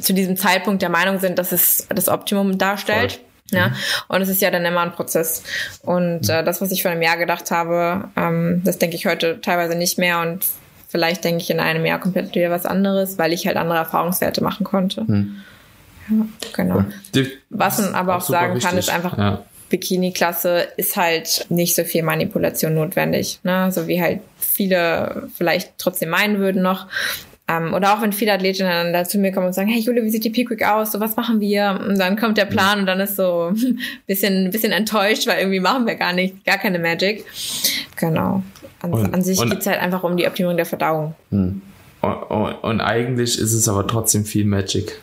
zu 0.00 0.12
diesem 0.12 0.36
Zeitpunkt 0.36 0.82
der 0.82 0.88
Meinung 0.90 1.18
sind, 1.18 1.38
dass 1.38 1.50
es 1.50 1.86
das 1.88 2.08
Optimum 2.08 2.56
darstellt. 2.56 3.20
Ja, 3.52 3.72
und 4.06 4.22
es 4.22 4.28
ist 4.28 4.42
ja 4.42 4.52
dann 4.52 4.64
immer 4.64 4.82
ein 4.82 4.92
Prozess. 4.92 5.42
Und 5.82 6.28
äh, 6.28 6.44
das, 6.44 6.60
was 6.60 6.70
ich 6.70 6.82
vor 6.82 6.92
einem 6.92 7.02
Jahr 7.02 7.16
gedacht 7.16 7.50
habe, 7.50 8.08
ähm, 8.16 8.62
das 8.64 8.78
denke 8.78 8.94
ich 8.94 9.06
heute 9.06 9.40
teilweise 9.40 9.76
nicht 9.76 9.98
mehr 9.98 10.20
und 10.20 10.46
vielleicht 10.90 11.24
denke 11.24 11.42
ich 11.42 11.50
in 11.50 11.60
einem 11.60 11.86
Jahr 11.86 11.98
komplett 12.00 12.34
wieder 12.34 12.50
was 12.50 12.66
anderes, 12.66 13.16
weil 13.16 13.32
ich 13.32 13.46
halt 13.46 13.56
andere 13.56 13.78
Erfahrungswerte 13.78 14.42
machen 14.42 14.64
konnte. 14.64 15.06
Ja, 15.08 16.26
genau. 16.52 16.84
Die- 17.14 17.30
Was 17.50 17.78
man 17.78 17.94
aber 17.94 18.16
auch 18.16 18.20
sagen 18.20 18.54
kann, 18.54 18.72
wichtig. 18.76 18.78
ist 18.78 18.90
einfach, 18.90 19.16
Ja. 19.16 19.42
Bikini-Klasse 19.68 20.66
ist 20.76 20.96
halt 20.96 21.46
nicht 21.48 21.76
so 21.76 21.84
viel 21.84 22.02
Manipulation 22.02 22.74
notwendig. 22.74 23.38
Ne? 23.44 23.70
So 23.70 23.86
wie 23.86 24.02
halt 24.02 24.20
viele 24.36 25.28
vielleicht 25.36 25.78
trotzdem 25.78 26.08
meinen 26.08 26.38
würden 26.38 26.60
noch. 26.60 26.88
Ähm, 27.50 27.74
oder 27.74 27.94
auch 27.94 28.02
wenn 28.02 28.12
viele 28.12 28.32
Athletinnen 28.32 28.70
dann 28.70 28.92
da 28.92 29.04
zu 29.04 29.18
mir 29.18 29.32
kommen 29.32 29.48
und 29.48 29.52
sagen, 29.54 29.68
hey 29.68 29.80
Jule, 29.80 30.04
wie 30.04 30.10
sieht 30.10 30.24
die 30.24 30.30
Peak 30.30 30.50
Week 30.50 30.64
aus? 30.64 30.92
So, 30.92 31.00
was 31.00 31.16
machen 31.16 31.40
wir? 31.40 31.80
Und 31.88 31.98
dann 31.98 32.16
kommt 32.16 32.38
der 32.38 32.44
Plan 32.44 32.80
und 32.80 32.86
dann 32.86 33.00
ist 33.00 33.16
so 33.16 33.50
ein 33.52 33.78
bisschen, 34.06 34.50
bisschen 34.50 34.72
enttäuscht, 34.72 35.26
weil 35.26 35.38
irgendwie 35.40 35.60
machen 35.60 35.86
wir 35.86 35.96
gar 35.96 36.12
nicht, 36.12 36.44
gar 36.44 36.58
keine 36.58 36.78
Magic. 36.78 37.24
Genau. 37.96 38.42
An, 38.82 38.92
Und- 38.92 39.12
an 39.14 39.22
sich 39.22 39.40
geht 39.40 39.58
es 39.60 39.66
halt 39.66 39.80
einfach 39.80 40.02
um 40.04 40.16
die 40.16 40.26
Optimierung 40.26 40.56
der 40.56 40.66
Verdauung. 40.66 41.14
Hm. 41.30 41.60
Und, 42.02 42.12
und, 42.30 42.54
und 42.62 42.80
eigentlich 42.80 43.38
ist 43.38 43.52
es 43.52 43.68
aber 43.68 43.86
trotzdem 43.86 44.24
viel 44.24 44.44
Magic. 44.46 45.00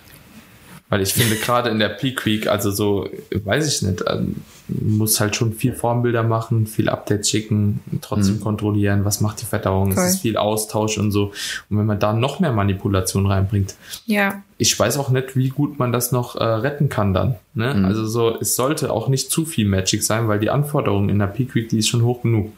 Weil 0.89 1.01
ich 1.01 1.13
finde, 1.13 1.35
gerade 1.35 1.69
in 1.69 1.79
der 1.79 1.89
Peak 1.89 2.25
Week, 2.25 2.47
also 2.47 2.71
so, 2.71 3.09
weiß 3.31 3.67
ich 3.67 3.81
nicht, 3.81 4.05
ähm, 4.07 4.37
muss 4.69 5.19
halt 5.19 5.35
schon 5.35 5.51
viel 5.53 5.73
Formbilder 5.73 6.23
machen, 6.23 6.65
viel 6.65 6.87
Updates 6.87 7.29
schicken, 7.29 7.81
trotzdem 8.01 8.35
Mhm. 8.35 8.41
kontrollieren, 8.41 9.03
was 9.05 9.19
macht 9.19 9.41
die 9.41 9.45
Verdauung, 9.45 9.91
Voll. 9.93 10.03
es 10.03 10.15
ist 10.15 10.21
viel 10.21 10.37
Austausch 10.37 10.97
und 10.97 11.11
so. 11.11 11.33
Und 11.69 11.77
wenn 11.77 11.85
man 11.85 11.99
da 11.99 12.13
noch 12.13 12.39
mehr 12.39 12.53
Manipulation 12.53 13.25
reinbringt, 13.27 13.75
Ja, 14.05 14.41
ich 14.57 14.77
weiß 14.79 14.97
auch 14.97 15.09
nicht, 15.09 15.35
wie 15.35 15.49
gut 15.49 15.77
man 15.77 15.91
das 15.91 16.11
noch 16.13 16.35
äh, 16.37 16.43
retten 16.43 16.87
kann 16.89 17.13
dann. 17.13 17.35
Ne? 17.53 17.73
Mhm. 17.73 17.85
Also 17.85 18.05
so, 18.07 18.37
es 18.39 18.55
sollte 18.55 18.91
auch 18.91 19.09
nicht 19.09 19.29
zu 19.29 19.45
viel 19.45 19.67
Magic 19.67 20.03
sein, 20.03 20.27
weil 20.29 20.39
die 20.39 20.49
Anforderung 20.49 21.09
in 21.09 21.19
der 21.19 21.27
Peak 21.27 21.53
Week, 21.53 21.67
die 21.69 21.79
ist 21.79 21.89
schon 21.89 22.03
hoch 22.03 22.21
genug. 22.21 22.51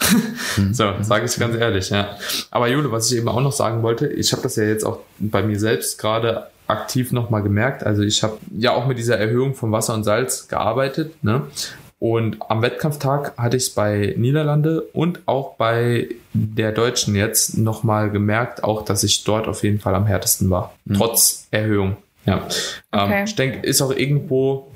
so, 0.72 0.92
sage 1.02 1.26
ich 1.26 1.36
ganz 1.38 1.54
ehrlich, 1.54 1.90
ja. 1.90 2.16
Aber 2.50 2.68
Jule, 2.68 2.90
was 2.90 3.10
ich 3.12 3.18
eben 3.18 3.28
auch 3.28 3.40
noch 3.40 3.52
sagen 3.52 3.82
wollte, 3.82 4.06
ich 4.08 4.32
habe 4.32 4.42
das 4.42 4.56
ja 4.56 4.64
jetzt 4.64 4.84
auch 4.84 4.98
bei 5.18 5.42
mir 5.42 5.58
selbst 5.58 5.98
gerade 5.98 6.48
aktiv 6.66 7.12
nochmal 7.12 7.42
gemerkt. 7.42 7.84
Also 7.84 8.02
ich 8.02 8.22
habe 8.22 8.38
ja 8.56 8.72
auch 8.72 8.86
mit 8.86 8.98
dieser 8.98 9.18
Erhöhung 9.18 9.54
von 9.54 9.72
Wasser 9.72 9.94
und 9.94 10.04
Salz 10.04 10.48
gearbeitet, 10.48 11.22
ne? 11.22 11.42
Und 12.00 12.36
am 12.50 12.60
Wettkampftag 12.60 13.32
hatte 13.38 13.56
ich 13.56 13.62
es 13.62 13.70
bei 13.70 14.14
Niederlande 14.18 14.82
und 14.92 15.20
auch 15.24 15.54
bei 15.54 16.08
der 16.34 16.72
Deutschen 16.72 17.14
jetzt 17.14 17.56
nochmal 17.56 18.10
gemerkt, 18.10 18.62
auch 18.62 18.84
dass 18.84 19.04
ich 19.04 19.24
dort 19.24 19.48
auf 19.48 19.62
jeden 19.62 19.80
Fall 19.80 19.94
am 19.94 20.04
härtesten 20.04 20.50
war. 20.50 20.74
Trotz 20.94 21.46
Erhöhung. 21.50 21.96
Ja. 22.26 22.46
Okay. 22.92 23.20
Ähm, 23.20 23.24
ich 23.24 23.34
denke, 23.36 23.66
ist 23.66 23.80
auch 23.80 23.90
irgendwo 23.90 24.70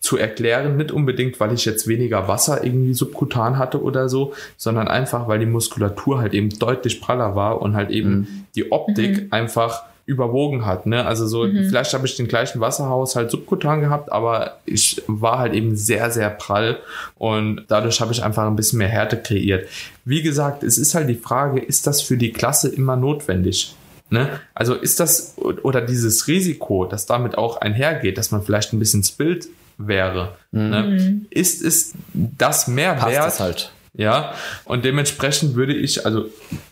zu 0.00 0.16
erklären, 0.16 0.76
nicht 0.76 0.92
unbedingt, 0.92 1.38
weil 1.40 1.52
ich 1.52 1.64
jetzt 1.64 1.86
weniger 1.86 2.26
Wasser 2.26 2.64
irgendwie 2.64 2.94
subkutan 2.94 3.58
hatte 3.58 3.82
oder 3.82 4.08
so, 4.08 4.32
sondern 4.56 4.88
einfach, 4.88 5.28
weil 5.28 5.38
die 5.38 5.46
Muskulatur 5.46 6.20
halt 6.20 6.32
eben 6.32 6.58
deutlich 6.58 7.00
praller 7.00 7.36
war 7.36 7.60
und 7.60 7.76
halt 7.76 7.90
eben 7.90 8.46
die 8.56 8.72
Optik 8.72 9.26
einfach 9.30 9.84
überwogen 10.04 10.66
hat. 10.66 10.86
Ne? 10.86 11.04
Also 11.04 11.26
so, 11.26 11.46
vielleicht 11.46 11.94
habe 11.94 12.06
ich 12.06 12.16
den 12.16 12.28
gleichen 12.28 12.60
Wasserhaushalt 12.60 13.30
subkutan 13.30 13.80
gehabt, 13.80 14.10
aber 14.10 14.58
ich 14.64 15.02
war 15.06 15.38
halt 15.38 15.54
eben 15.54 15.76
sehr, 15.76 16.10
sehr 16.10 16.30
prall 16.30 16.78
und 17.16 17.62
dadurch 17.68 18.00
habe 18.00 18.12
ich 18.12 18.22
einfach 18.22 18.46
ein 18.46 18.56
bisschen 18.56 18.78
mehr 18.78 18.88
Härte 18.88 19.16
kreiert. 19.16 19.68
Wie 20.04 20.22
gesagt, 20.22 20.64
es 20.64 20.78
ist 20.78 20.94
halt 20.94 21.08
die 21.08 21.14
Frage, 21.14 21.60
ist 21.60 21.86
das 21.86 22.02
für 22.02 22.16
die 22.16 22.32
Klasse 22.32 22.68
immer 22.68 22.96
notwendig? 22.96 23.76
Ne? 24.10 24.28
Also 24.54 24.74
ist 24.74 25.00
das 25.00 25.36
oder 25.38 25.80
dieses 25.80 26.26
Risiko, 26.26 26.84
das 26.84 27.06
damit 27.06 27.38
auch 27.38 27.60
einhergeht, 27.60 28.18
dass 28.18 28.30
man 28.30 28.42
vielleicht 28.42 28.72
ein 28.72 28.78
bisschen 28.78 29.02
spillt 29.04 29.48
wäre, 29.78 30.36
ne? 30.50 31.22
ist 31.30 31.62
es 31.62 31.94
das 32.12 32.68
mehr 32.68 32.94
Passt 32.94 33.12
wert? 33.14 33.26
das 33.26 33.40
halt. 33.40 33.72
Ja, 33.94 34.34
und 34.64 34.84
dementsprechend 34.84 35.54
würde 35.54 35.74
ich, 35.74 36.06
also 36.06 36.26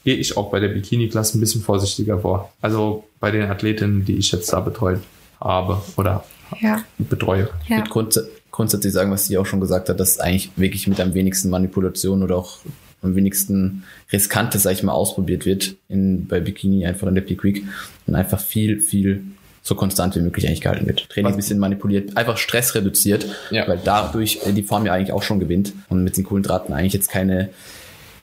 gehe 0.05 0.17
ich 0.17 0.37
auch 0.37 0.51
bei 0.51 0.59
der 0.59 0.69
Bikini-Klasse 0.69 1.37
ein 1.37 1.41
bisschen 1.41 1.61
vorsichtiger 1.61 2.21
vor. 2.21 2.53
Also 2.63 3.05
bei 3.21 3.31
den 3.31 3.43
Athletinnen, 3.43 4.07
die 4.07 4.17
ich 4.17 4.33
jetzt 4.33 4.53
da 4.53 4.61
betreut 4.61 5.01
habe 5.39 5.83
oder 5.97 6.25
ja, 6.61 6.83
betreue. 6.99 7.51
Ich 7.65 7.71
ja. 7.71 7.77
würde 7.79 7.91
grunds 7.91 8.21
grundsätzlich 8.51 8.93
sagen, 8.93 9.11
was 9.11 9.27
sie 9.27 9.39
auch 9.39 9.47
schon 9.47 9.61
gesagt 9.61 9.89
hat, 9.89 10.01
dass 10.01 10.19
eigentlich 10.19 10.51
wirklich 10.57 10.87
mit 10.87 11.01
am 11.01 11.15
wenigsten 11.15 11.51
Manipulation 11.51 12.23
oder 12.23 12.37
auch 12.37 12.59
am 13.01 13.15
wenigsten 13.15 13.85
Riskantes, 14.13 14.65
sag 14.65 14.73
ich 14.73 14.83
mal, 14.83 14.93
ausprobiert 14.93 15.47
wird 15.47 15.77
in, 15.89 16.27
bei 16.27 16.41
Bikini, 16.41 16.85
einfach 16.85 17.07
in 17.07 17.15
der 17.15 17.23
Peak 17.23 17.45
Week 17.45 17.65
und 18.07 18.15
einfach 18.15 18.41
viel, 18.41 18.81
viel 18.81 19.23
so 19.63 19.75
konstant 19.75 20.17
wie 20.17 20.21
möglich 20.21 20.47
eigentlich 20.47 20.61
gehalten 20.63 20.87
wird. 20.87 21.09
Training 21.11 21.33
ein 21.33 21.37
bisschen 21.37 21.59
manipuliert, 21.59 22.17
einfach 22.17 22.37
Stress 22.39 22.75
reduziert, 22.75 23.27
Ja. 23.51 23.69
weil 23.69 23.79
dadurch 23.85 24.41
äh, 24.47 24.53
die 24.53 24.63
Form 24.63 24.87
ja 24.87 24.93
eigentlich 24.95 25.13
auch 25.13 25.23
schon 25.23 25.39
gewinnt 25.41 25.73
und 25.89 26.03
mit 26.05 26.17
den 26.17 26.25
Kohlenhydraten 26.25 26.75
eigentlich 26.75 26.95
jetzt 26.95 27.11
keine 27.11 27.51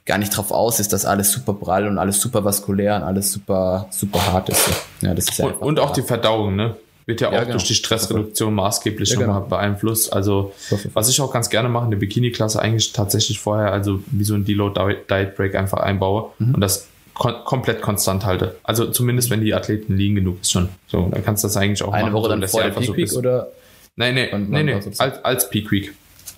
gar 0.06 0.18
nicht 0.18 0.36
drauf 0.36 0.52
aus 0.52 0.80
ist, 0.80 0.94
dass 0.94 1.04
alles 1.06 1.32
super 1.34 1.54
prall 1.54 1.86
und 1.86 1.98
alles 1.98 2.22
super 2.22 2.44
vaskulär 2.46 2.96
und 2.96 3.04
alles 3.04 3.32
super, 3.32 3.88
super 3.92 4.26
hart 4.32 4.48
ist. 4.50 4.70
Ja, 5.02 5.14
das 5.14 5.28
ist 5.30 5.38
ja 5.38 5.46
Und, 5.48 5.56
und 5.62 5.80
auch 5.82 5.92
die 5.92 6.02
Verdauung, 6.02 6.56
ne? 6.56 6.76
Wird 7.06 7.22
ja, 7.22 7.30
Ja, 7.32 7.38
auch 7.38 7.42
genau. 7.42 7.52
durch 7.54 7.66
die 7.66 7.74
Stressreduktion 7.76 8.54
maßgeblich 8.54 9.10
Ja, 9.12 9.20
nochmal 9.20 9.36
genau. 9.42 9.48
beeinflusst. 9.50 10.12
Also, 10.14 10.54
was 10.94 11.10
ich 11.10 11.20
auch 11.22 11.32
ganz 11.32 11.50
gerne 11.50 11.68
mache 11.70 11.86
in 11.86 11.92
der 11.92 11.98
Bikini-Klasse, 11.98 12.62
eigentlich 12.62 12.94
tatsächlich 12.94 13.40
vorher, 13.40 13.72
also 13.74 14.00
wie 14.08 14.24
so 14.24 14.34
ein 14.34 14.44
Deload-Diet-Break 14.46 15.56
einfach 15.56 15.80
einbaue 15.80 16.32
Mhm. 16.40 16.56
und 16.56 16.62
das 16.62 16.88
kon 17.18 17.34
komplett 17.46 17.82
konstant 17.82 18.26
halte. 18.26 18.56
Also 18.64 18.86
zumindest, 18.88 19.30
wenn 19.30 19.42
die 19.42 19.54
Athleten 19.54 19.96
liegen 19.98 20.16
genug 20.16 20.42
ist 20.42 20.52
schon. 20.52 20.70
So, 20.88 21.10
dann 21.12 21.24
kannst 21.24 21.44
du 21.44 21.48
das 21.48 21.58
eigentlich 21.58 21.84
auch 21.84 21.94
eine 21.94 22.04
machen. 22.06 22.14
Woche 22.14 22.24
so, 22.24 22.30
dann 22.30 22.48
vor 22.48 22.60
der 22.60 22.68
einfach 22.68 22.82
Peak 22.82 22.88
so 22.90 22.96
Week 22.98 23.06
bis- 23.06 23.18
oder 23.18 23.48
Nein, 23.96 24.14
nee, 24.14 24.30
nee, 24.38 24.64
nee, 24.64 24.74
als, 25.00 25.00
als 25.26 25.50
Peak 25.50 25.72
Week. 25.72 25.94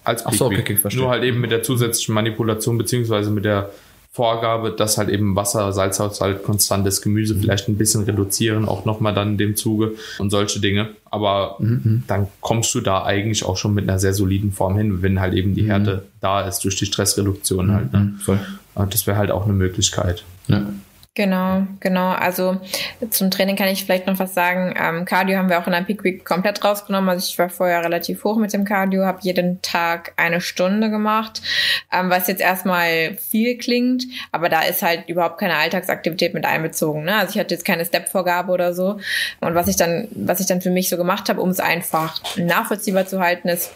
Als 0.06 0.26
Ach 0.26 0.30
Peak 0.30 0.40
so, 0.40 0.46
okay, 0.46 0.58
Week. 0.70 0.80
okay. 0.86 0.96
Nur 0.96 1.10
halt 1.10 1.24
eben 1.26 1.42
mit 1.42 1.52
der 1.52 1.62
zusätzlichen 1.62 2.16
Manipulation 2.16 2.78
beziehungsweise 2.78 3.30
mit 3.32 3.44
der 3.44 3.70
Vorgabe, 4.12 4.72
dass 4.72 4.98
halt 4.98 5.10
eben 5.10 5.36
Wasser, 5.36 5.72
Salzhaushalt, 5.72 6.44
konstantes 6.44 7.02
Gemüse 7.02 7.36
Mhm. 7.36 7.42
vielleicht 7.42 7.68
ein 7.68 7.78
bisschen 7.78 8.04
reduzieren, 8.04 8.66
auch 8.68 8.84
nochmal 8.86 9.14
dann 9.14 9.32
in 9.32 9.38
dem 9.38 9.56
Zuge 9.56 9.94
und 10.18 10.30
solche 10.32 10.60
Dinge. 10.60 10.90
Aber 11.12 11.58
Mhm, 11.60 12.04
dann 12.08 12.28
kommst 12.42 12.74
du 12.74 12.82
da 12.82 13.04
eigentlich 13.04 13.46
auch 13.46 13.56
schon 13.58 13.74
mit 13.74 13.88
einer 13.88 14.00
sehr 14.00 14.14
soliden 14.14 14.52
Form 14.52 14.78
hin, 14.78 15.02
wenn 15.04 15.20
halt 15.20 15.34
eben 15.36 15.54
die 15.54 15.68
Härte 15.68 16.06
da 16.22 16.42
ist 16.48 16.64
durch 16.64 16.76
die 16.78 16.86
Stressreduktion 16.86 17.72
halt. 17.72 17.94
Ne? 17.94 18.00
Mhm, 18.00 18.18
voll. 18.20 18.40
Und 18.76 18.94
das 18.94 19.08
wäre 19.08 19.18
halt 19.18 19.32
auch 19.32 19.44
eine 19.44 19.54
Möglichkeit. 19.54 20.24
Ja. 20.48 20.64
Genau, 21.20 21.68
genau. 21.82 22.12
Also 22.12 22.62
zum 23.10 23.30
Training 23.30 23.58
kann 23.58 23.68
ich 23.68 23.84
vielleicht 23.84 24.08
noch 24.08 24.20
was 24.20 24.34
sagen. 24.34 24.74
Ähm, 24.80 25.04
Cardio 25.04 25.38
haben 25.38 25.50
wir 25.50 25.60
auch 25.60 25.66
in 25.66 25.74
der 25.74 25.82
Peak 25.82 26.02
Week 26.06 26.24
komplett 26.24 26.64
rausgenommen. 26.64 27.10
Also 27.10 27.28
ich 27.28 27.38
war 27.38 27.50
vorher 27.50 27.84
relativ 27.84 28.24
hoch 28.24 28.38
mit 28.38 28.54
dem 28.54 28.64
Cardio, 28.64 29.04
habe 29.04 29.20
jeden 29.22 29.62
Tag 29.62 30.14
eine 30.16 30.40
Stunde 30.40 30.90
gemacht, 30.90 31.42
ähm, 31.92 32.10
was 32.10 32.28
jetzt 32.28 32.40
erstmal 32.40 33.18
viel 33.18 33.58
klingt, 33.58 34.06
aber 34.32 34.48
da 34.48 34.62
ist 34.62 34.82
halt 34.82 35.10
überhaupt 35.10 35.40
keine 35.40 35.56
Alltagsaktivität 35.56 36.34
mit 36.34 36.46
einbezogen. 36.46 37.04
Ne? 37.04 37.16
Also 37.16 37.34
ich 37.34 37.40
hatte 37.40 37.54
jetzt 37.54 37.66
keine 37.66 37.84
Step-Vorgabe 37.84 38.54
oder 38.54 38.74
so. 38.74 39.00
Und 39.42 39.56
was 39.56 39.68
ich 39.68 39.76
dann, 39.76 40.08
was 40.12 40.40
ich 40.40 40.46
dann 40.46 40.62
für 40.62 40.72
mich 40.72 40.88
so 40.88 40.96
gemacht 40.96 41.28
habe, 41.28 41.42
um 41.42 41.50
es 41.50 41.60
einfach 41.60 42.22
nachvollziehbar 42.38 43.08
zu 43.08 43.20
halten, 43.20 43.50
ist 43.50 43.74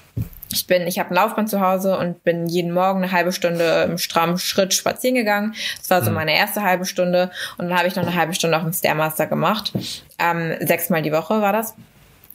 ich 0.53 0.67
bin, 0.67 0.87
ich 0.87 0.99
habe 0.99 1.09
ein 1.09 1.15
Laufband 1.15 1.49
zu 1.49 1.59
Hause 1.59 1.97
und 1.97 2.23
bin 2.23 2.47
jeden 2.47 2.71
Morgen 2.71 3.03
eine 3.03 3.11
halbe 3.11 3.31
Stunde 3.31 3.87
im 3.89 3.97
strammen 3.97 4.37
Schritt 4.37 4.73
spazieren 4.73 5.15
gegangen. 5.15 5.55
Das 5.79 5.89
war 5.89 6.03
so 6.03 6.11
meine 6.11 6.35
erste 6.35 6.61
halbe 6.61 6.85
Stunde 6.85 7.31
und 7.57 7.69
dann 7.69 7.77
habe 7.77 7.87
ich 7.87 7.95
noch 7.95 8.03
eine 8.03 8.15
halbe 8.15 8.33
Stunde 8.33 8.57
auf 8.57 8.63
dem 8.63 8.73
Stairmaster 8.73 9.25
gemacht. 9.25 9.73
Ähm, 10.19 10.55
sechsmal 10.61 11.01
die 11.01 11.11
Woche 11.11 11.41
war 11.41 11.53
das. 11.53 11.75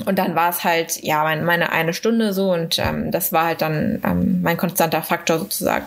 Und 0.05 0.19
dann 0.19 0.37
war 0.37 0.51
es 0.51 0.62
halt, 0.62 1.03
ja, 1.03 1.25
mein, 1.25 1.45
meine 1.45 1.73
eine 1.73 1.93
Stunde 1.93 2.33
so 2.33 2.53
und 2.53 2.79
ähm, 2.79 3.11
das 3.11 3.33
war 3.33 3.47
halt 3.47 3.62
dann 3.62 4.01
ähm, 4.05 4.43
mein 4.43 4.57
konstanter 4.57 5.03
Faktor 5.03 5.39
sozusagen. 5.39 5.87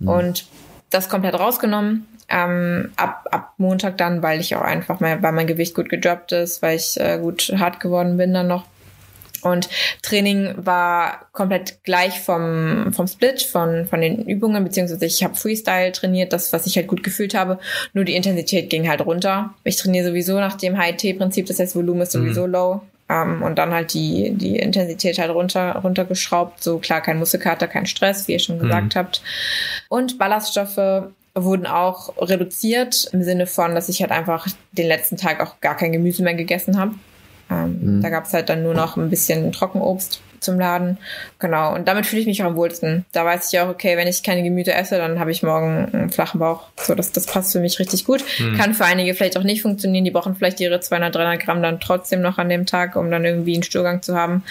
Und 0.00 0.46
das 0.90 1.08
komplett 1.08 1.34
rausgenommen. 1.34 2.06
Ähm, 2.30 2.92
ab, 2.96 3.26
ab 3.30 3.54
Montag 3.56 3.96
dann, 3.96 4.22
weil 4.22 4.40
ich 4.40 4.54
auch 4.54 4.60
einfach 4.60 5.00
mal, 5.00 5.22
weil 5.22 5.32
mein 5.32 5.46
Gewicht 5.46 5.74
gut 5.74 5.88
gedroppt 5.88 6.32
ist, 6.32 6.60
weil 6.60 6.76
ich 6.76 7.00
äh, 7.00 7.18
gut 7.18 7.54
hart 7.56 7.80
geworden 7.80 8.18
bin 8.18 8.34
dann 8.34 8.48
noch. 8.48 8.64
Und 9.48 9.68
Training 10.02 10.54
war 10.56 11.28
komplett 11.32 11.82
gleich 11.84 12.20
vom, 12.20 12.92
vom 12.92 13.06
Split, 13.06 13.42
von, 13.42 13.86
von 13.86 14.00
den 14.00 14.24
Übungen, 14.26 14.64
beziehungsweise 14.64 15.06
ich 15.06 15.22
habe 15.24 15.34
Freestyle 15.34 15.92
trainiert, 15.92 16.32
das, 16.32 16.52
was 16.52 16.66
ich 16.66 16.76
halt 16.76 16.86
gut 16.86 17.02
gefühlt 17.02 17.34
habe. 17.34 17.58
Nur 17.92 18.04
die 18.04 18.16
Intensität 18.16 18.70
ging 18.70 18.88
halt 18.88 19.04
runter. 19.04 19.54
Ich 19.64 19.76
trainiere 19.76 20.06
sowieso 20.06 20.38
nach 20.38 20.56
dem 20.56 20.76
High-T-Prinzip, 20.78 21.46
das 21.46 21.58
heißt, 21.58 21.76
Volumen 21.76 22.02
ist 22.02 22.12
sowieso 22.12 22.46
low. 22.46 22.82
Ähm, 23.08 23.42
und 23.42 23.56
dann 23.56 23.72
halt 23.72 23.94
die, 23.94 24.32
die 24.34 24.58
Intensität 24.58 25.18
halt 25.18 25.30
runter, 25.30 25.76
runtergeschraubt. 25.76 26.62
So 26.62 26.78
klar, 26.78 27.00
kein 27.00 27.18
Muskelkater, 27.18 27.66
kein 27.66 27.86
Stress, 27.86 28.28
wie 28.28 28.32
ihr 28.32 28.38
schon 28.38 28.58
gesagt 28.58 28.96
habt. 28.96 29.22
Und 29.88 30.18
Ballaststoffe 30.18 31.08
wurden 31.34 31.66
auch 31.66 32.12
reduziert 32.18 33.08
im 33.12 33.22
Sinne 33.22 33.46
von, 33.46 33.74
dass 33.74 33.88
ich 33.88 34.00
halt 34.00 34.10
einfach 34.10 34.46
den 34.72 34.88
letzten 34.88 35.16
Tag 35.16 35.40
auch 35.40 35.60
gar 35.60 35.76
kein 35.76 35.92
Gemüse 35.92 36.22
mehr 36.22 36.34
gegessen 36.34 36.78
habe. 36.78 36.94
Ähm, 37.50 38.00
Da 38.02 38.10
gab 38.10 38.26
es 38.26 38.32
halt 38.32 38.48
dann 38.48 38.62
nur 38.62 38.74
noch 38.74 38.96
ein 38.96 39.10
bisschen 39.10 39.52
Trockenobst 39.52 40.20
zum 40.40 40.58
Laden. 40.58 40.98
Genau. 41.38 41.74
Und 41.74 41.88
damit 41.88 42.06
fühle 42.06 42.20
ich 42.20 42.26
mich 42.28 42.42
auch 42.42 42.46
am 42.46 42.56
wohlsten. 42.56 43.04
Da 43.12 43.24
weiß 43.24 43.52
ich 43.52 43.58
auch, 43.60 43.68
okay, 43.68 43.96
wenn 43.96 44.06
ich 44.06 44.22
keine 44.22 44.42
Gemüse 44.42 44.72
esse, 44.72 44.96
dann 44.96 45.18
habe 45.18 45.32
ich 45.32 45.42
morgen 45.42 45.88
einen 45.92 46.10
flachen 46.10 46.38
Bauch. 46.38 46.68
So, 46.76 46.94
das, 46.94 47.10
das 47.12 47.26
passt 47.26 47.52
für 47.52 47.60
mich 47.60 47.78
richtig 47.78 48.04
gut. 48.04 48.24
Kann 48.56 48.74
für 48.74 48.84
einige 48.84 49.14
vielleicht 49.14 49.36
auch 49.36 49.42
nicht 49.42 49.62
funktionieren. 49.62 50.04
Die 50.04 50.10
brauchen 50.10 50.36
vielleicht 50.36 50.60
ihre 50.60 50.80
200, 50.80 51.14
300 51.14 51.40
Gramm 51.40 51.62
dann 51.62 51.80
trotzdem 51.80 52.20
noch 52.20 52.38
an 52.38 52.48
dem 52.48 52.66
Tag, 52.66 52.94
um 52.96 53.10
dann 53.10 53.24
irgendwie 53.24 53.54
einen 53.54 53.62
Stuhlgang 53.64 54.00
zu 54.02 54.14
haben. 54.14 54.44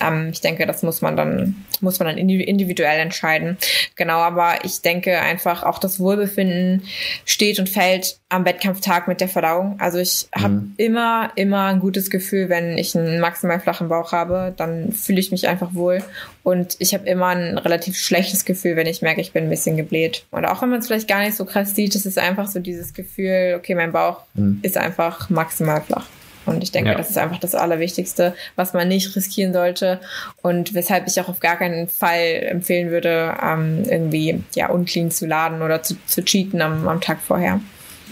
Ähm, 0.00 0.30
ich 0.32 0.40
denke, 0.40 0.66
das 0.66 0.82
muss 0.82 1.02
man 1.02 1.16
dann, 1.16 1.64
muss 1.80 1.98
man 1.98 2.08
dann 2.08 2.16
indi- 2.16 2.42
individuell 2.42 3.00
entscheiden. 3.00 3.56
Genau, 3.96 4.18
aber 4.18 4.64
ich 4.64 4.82
denke 4.82 5.20
einfach 5.20 5.62
auch 5.62 5.78
das 5.78 6.00
Wohlbefinden 6.00 6.84
steht 7.24 7.58
und 7.58 7.68
fällt 7.68 8.18
am 8.28 8.44
Wettkampftag 8.44 9.08
mit 9.08 9.20
der 9.20 9.28
Verdauung. 9.28 9.76
Also 9.78 9.98
ich 9.98 10.28
habe 10.34 10.62
immer, 10.76 11.32
immer 11.34 11.66
ein 11.66 11.80
gutes 11.80 12.10
Gefühl, 12.10 12.48
wenn 12.48 12.78
ich 12.78 12.96
einen 12.96 13.20
maximal 13.20 13.60
flachen 13.60 13.88
Bauch 13.88 14.12
habe, 14.12 14.54
dann 14.56 14.92
fühle 14.92 15.20
ich 15.20 15.30
mich 15.30 15.48
einfach 15.48 15.74
wohl. 15.74 16.02
Und 16.42 16.76
ich 16.78 16.94
habe 16.94 17.06
immer 17.06 17.28
ein 17.28 17.58
relativ 17.58 17.98
schlechtes 17.98 18.44
Gefühl, 18.44 18.76
wenn 18.76 18.86
ich 18.86 19.02
merke, 19.02 19.20
ich 19.20 19.32
bin 19.32 19.44
ein 19.44 19.50
bisschen 19.50 19.76
gebläht. 19.76 20.24
Und 20.30 20.44
auch 20.46 20.62
wenn 20.62 20.70
man 20.70 20.78
es 20.78 20.86
vielleicht 20.86 21.08
gar 21.08 21.20
nicht 21.20 21.36
so 21.36 21.44
krass 21.44 21.74
sieht, 21.74 21.94
es 21.94 22.06
ist 22.06 22.18
einfach 22.18 22.46
so 22.46 22.60
dieses 22.60 22.94
Gefühl, 22.94 23.54
okay, 23.58 23.74
mein 23.74 23.92
Bauch 23.92 24.22
ist 24.62 24.76
einfach 24.76 25.28
maximal 25.28 25.80
flach. 25.82 26.06
Und 26.46 26.62
ich 26.62 26.72
denke, 26.72 26.90
ja. 26.90 26.96
das 26.96 27.10
ist 27.10 27.18
einfach 27.18 27.38
das 27.38 27.54
Allerwichtigste, 27.54 28.34
was 28.56 28.72
man 28.72 28.88
nicht 28.88 29.14
riskieren 29.14 29.52
sollte 29.52 30.00
und 30.42 30.74
weshalb 30.74 31.06
ich 31.06 31.20
auch 31.20 31.28
auf 31.28 31.40
gar 31.40 31.56
keinen 31.56 31.88
Fall 31.88 32.46
empfehlen 32.48 32.90
würde, 32.90 33.36
ähm, 33.42 33.84
irgendwie 33.84 34.42
ja 34.54 34.70
unclean 34.70 35.10
zu 35.10 35.26
laden 35.26 35.62
oder 35.62 35.82
zu, 35.82 35.96
zu 36.06 36.24
cheaten 36.24 36.62
am, 36.62 36.88
am 36.88 37.00
Tag 37.00 37.18
vorher. 37.20 37.60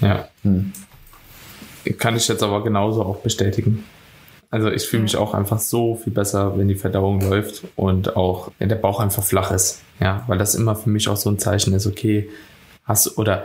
Ja. 0.01 0.29
Hm. 0.43 0.73
Kann 1.99 2.17
ich 2.17 2.29
jetzt 2.29 2.43
aber 2.43 2.63
genauso 2.63 3.03
auch 3.03 3.19
bestätigen. 3.19 3.85
Also 4.51 4.71
ich 4.71 4.87
fühle 4.87 5.03
mich 5.03 5.17
auch 5.17 5.35
einfach 5.35 5.59
so 5.59 5.97
viel 5.97 6.13
besser, 6.13 6.57
wenn 6.59 6.69
die 6.69 6.75
Verdauung 6.75 7.21
läuft 7.21 7.65
und 7.77 8.17
auch 8.17 8.51
wenn 8.59 8.69
der 8.69 8.77
Bauch 8.77 9.01
einfach 9.01 9.23
flach 9.23 9.51
ist. 9.51 9.83
Ja, 10.01 10.25
weil 10.27 10.39
das 10.39 10.55
immer 10.55 10.77
für 10.77 10.91
mich 10.91 11.09
auch 11.09 11.17
so 11.17 11.31
ein 11.31 11.39
Zeichen 11.39 11.75
ist, 11.75 11.87
okay, 11.87 12.29
hast 12.85 13.19
oder 13.19 13.45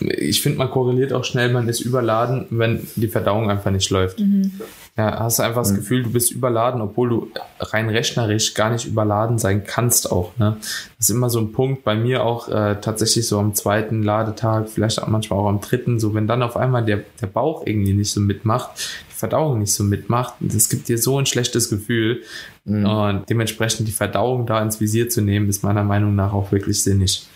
ich 0.00 0.42
finde, 0.42 0.58
man 0.58 0.70
korreliert 0.70 1.12
auch 1.12 1.24
schnell, 1.24 1.52
man 1.52 1.68
ist 1.68 1.80
überladen, 1.80 2.46
wenn 2.50 2.86
die 2.96 3.08
Verdauung 3.08 3.50
einfach 3.50 3.70
nicht 3.70 3.90
läuft. 3.90 4.18
Mhm. 4.20 4.52
Ja, 4.96 5.20
hast 5.20 5.38
du 5.38 5.42
einfach 5.42 5.60
das 5.60 5.72
mhm. 5.72 5.76
Gefühl, 5.76 6.02
du 6.04 6.10
bist 6.10 6.32
überladen, 6.32 6.80
obwohl 6.80 7.08
du 7.10 7.28
rein 7.60 7.90
rechnerisch 7.90 8.54
gar 8.54 8.70
nicht 8.70 8.86
überladen 8.86 9.38
sein 9.38 9.64
kannst 9.64 10.10
auch. 10.10 10.36
Ne? 10.38 10.56
Das 10.60 11.08
ist 11.08 11.10
immer 11.10 11.28
so 11.28 11.38
ein 11.38 11.52
Punkt 11.52 11.84
bei 11.84 11.94
mir 11.94 12.24
auch 12.24 12.48
äh, 12.48 12.76
tatsächlich 12.80 13.28
so 13.28 13.38
am 13.38 13.54
zweiten 13.54 14.02
Ladetag, 14.02 14.68
vielleicht 14.68 15.02
auch 15.02 15.08
manchmal 15.08 15.38
auch 15.38 15.48
am 15.48 15.60
dritten, 15.60 16.00
so 16.00 16.14
wenn 16.14 16.26
dann 16.26 16.42
auf 16.42 16.56
einmal 16.56 16.84
der, 16.84 17.02
der 17.20 17.26
Bauch 17.26 17.66
irgendwie 17.66 17.92
nicht 17.92 18.10
so 18.10 18.20
mitmacht, 18.20 18.70
die 19.10 19.14
Verdauung 19.14 19.58
nicht 19.58 19.72
so 19.72 19.84
mitmacht, 19.84 20.34
das 20.40 20.70
gibt 20.70 20.88
dir 20.88 20.96
so 20.96 21.18
ein 21.18 21.26
schlechtes 21.26 21.68
Gefühl. 21.68 22.22
Mhm. 22.64 22.86
Und 22.86 23.30
dementsprechend 23.30 23.86
die 23.86 23.92
Verdauung 23.92 24.46
da 24.46 24.62
ins 24.62 24.80
Visier 24.80 25.10
zu 25.10 25.20
nehmen, 25.20 25.48
ist 25.50 25.62
meiner 25.62 25.84
Meinung 25.84 26.14
nach 26.14 26.32
auch 26.32 26.52
wirklich 26.52 26.82
sinnig. 26.82 27.26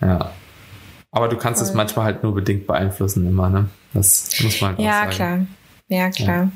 Ja. 0.00 0.30
Aber 1.10 1.28
du 1.28 1.36
kannst 1.36 1.60
Voll. 1.60 1.68
es 1.68 1.74
manchmal 1.74 2.04
halt 2.04 2.22
nur 2.22 2.34
bedingt 2.34 2.66
beeinflussen 2.66 3.26
immer, 3.26 3.48
ne? 3.48 3.68
Das 3.94 4.30
muss 4.42 4.60
man 4.60 4.76
halt 4.76 4.80
ja, 4.80 4.90
auch 4.90 5.12
sagen. 5.12 5.12
klar. 5.12 5.46
Ja, 5.88 6.10
klar. 6.10 6.52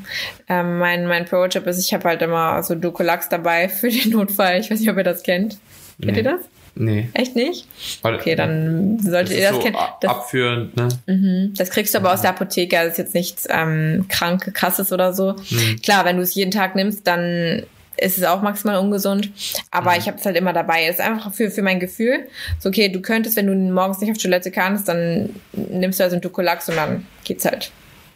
Ja. 0.48 0.61
Ähm, 0.61 0.78
mein 0.78 1.07
mein 1.07 1.24
Pro-Tipp 1.24 1.66
ist, 1.66 1.78
ich 1.78 1.94
habe 1.94 2.09
halt 2.09 2.20
immer 2.20 2.62
so 2.62 2.74
Dukolax 2.74 3.30
dabei 3.30 3.68
für 3.68 3.88
den 3.88 4.11
Notfall. 4.11 4.61
Ich 4.61 4.70
weiß 4.70 4.78
nicht, 4.80 4.90
ob 4.90 4.96
ihr 4.98 5.05
das 5.05 5.22
kennt. 5.22 5.59
Kennt 6.00 6.12
nee. 6.12 6.18
ihr 6.18 6.24
das? 6.24 6.40
Nee. 6.74 7.09
Echt 7.12 7.36
nicht? 7.36 7.66
Okay, 8.03 8.34
dann 8.34 8.98
solltet 8.98 9.36
ihr 9.36 9.42
das 9.42 9.57
so 9.57 9.61
kennen. 9.61 9.76
Das, 10.00 10.11
abführend, 10.11 10.76
ne? 10.76 10.88
Mhm, 11.07 11.55
das 11.57 11.70
kriegst 11.70 11.94
du 11.94 11.98
aber 11.98 12.12
aus 12.12 12.22
der 12.22 12.30
Apotheke, 12.30 12.76
das 12.76 12.92
ist 12.92 12.98
jetzt 12.98 13.14
nichts 13.14 13.46
ähm, 13.50 14.07
krank, 14.09 14.55
krasses 14.55 14.92
oder 14.92 15.12
so. 15.12 15.34
Mhm. 15.50 15.80
Klar, 15.82 16.05
wenn 16.05 16.16
du 16.16 16.22
es 16.22 16.34
jeden 16.34 16.50
Tag 16.50 16.74
nimmst, 16.74 17.07
dann 17.07 17.64
ist 17.97 18.18
es 18.18 18.24
auch 18.24 18.43
maximal 18.43 18.76
ungesund. 18.76 19.30
Aber 19.70 19.93
mhm. 19.93 19.99
ich 19.99 20.07
habe 20.07 20.18
es 20.18 20.24
halt 20.24 20.36
immer 20.36 20.53
dabei. 20.53 20.86
Es 20.86 20.97
ist 20.97 21.01
einfach 21.01 21.32
für, 21.32 21.51
für 21.51 21.62
mein 21.62 21.80
Gefühl. 21.80 22.26
So, 22.59 22.68
okay, 22.68 22.88
du 22.88 23.01
könntest, 23.01 23.36
wenn 23.36 23.47
du 23.47 23.55
morgens 23.55 24.01
nicht 24.01 24.11
auf 24.11 24.18
Toilette 24.18 24.51
kannst, 24.51 24.88
dann 24.88 25.30
nimmst 25.53 26.01
du 26.01 26.05
also 26.05 26.14
einen 26.14 26.22
Dukolax 26.22 26.68
und 26.68 26.76
dann 26.76 27.07
geht's 27.24 27.45
halt. 27.45 27.70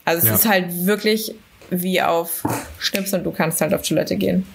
Also 0.05 0.23
es 0.23 0.29
ja. 0.29 0.35
ist 0.35 0.49
halt 0.49 0.87
wirklich 0.87 1.35
wie 1.71 2.01
auf 2.01 2.45
Schnips 2.79 3.13
und 3.13 3.25
du 3.25 3.33
kannst 3.33 3.61
halt 3.61 3.75
auf 3.75 3.83
Toilette 3.83 4.17
gehen. 4.17 4.47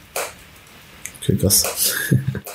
Okay, 1.21 1.35
krass. 1.35 1.93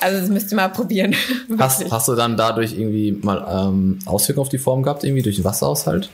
Also 0.01 0.19
das 0.19 0.29
müsst 0.29 0.51
ihr 0.51 0.57
mal 0.57 0.67
probieren. 0.67 1.15
Hast, 1.57 1.89
hast 1.89 2.07
du 2.07 2.15
dann 2.15 2.35
dadurch 2.35 2.73
irgendwie 2.73 3.13
mal 3.13 3.45
ähm, 3.49 3.99
Auswirkungen 4.05 4.45
auf 4.45 4.49
die 4.49 4.57
Form 4.57 4.83
gehabt, 4.83 5.03
irgendwie 5.03 5.23
durch 5.23 5.37
den 5.37 5.45
Wasserhaushalt? 5.45 6.09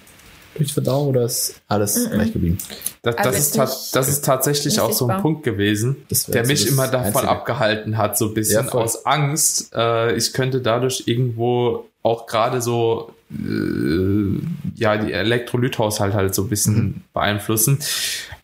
Durch 0.55 0.69
die 0.69 0.73
Verdauung 0.73 1.09
oder 1.09 1.23
ist 1.23 1.61
alles 1.67 1.97
mm 1.97 1.99
-mm. 1.99 2.09
gleich 2.11 2.33
geblieben? 2.33 2.57
Das, 3.01 3.15
das, 3.15 3.39
ist, 3.39 3.57
nicht, 3.57 3.95
das 3.95 4.09
ist 4.09 4.25
tatsächlich 4.25 4.79
auch 4.79 4.91
so 4.91 5.07
ein 5.07 5.21
Punkt 5.21 5.43
gewesen, 5.43 5.97
der 6.27 6.45
mich 6.45 6.67
immer 6.67 6.87
davon 6.87 7.07
Einzige. 7.07 7.29
abgehalten 7.29 7.97
hat, 7.97 8.17
so 8.17 8.27
ein 8.27 8.33
bisschen 8.33 8.65
ja, 8.65 8.71
aus 8.71 9.05
Angst. 9.05 9.73
Äh, 9.75 10.15
ich 10.15 10.33
könnte 10.33 10.61
dadurch 10.61 11.03
irgendwo 11.05 11.85
auch 12.03 12.27
gerade 12.27 12.61
so 12.61 13.13
äh, 13.31 14.39
ja 14.75 14.97
die 14.97 15.11
Elektrolythaushalt 15.11 16.13
halt 16.13 16.35
so 16.35 16.43
ein 16.43 16.49
bisschen 16.49 16.75
mhm. 16.75 17.01
beeinflussen. 17.13 17.79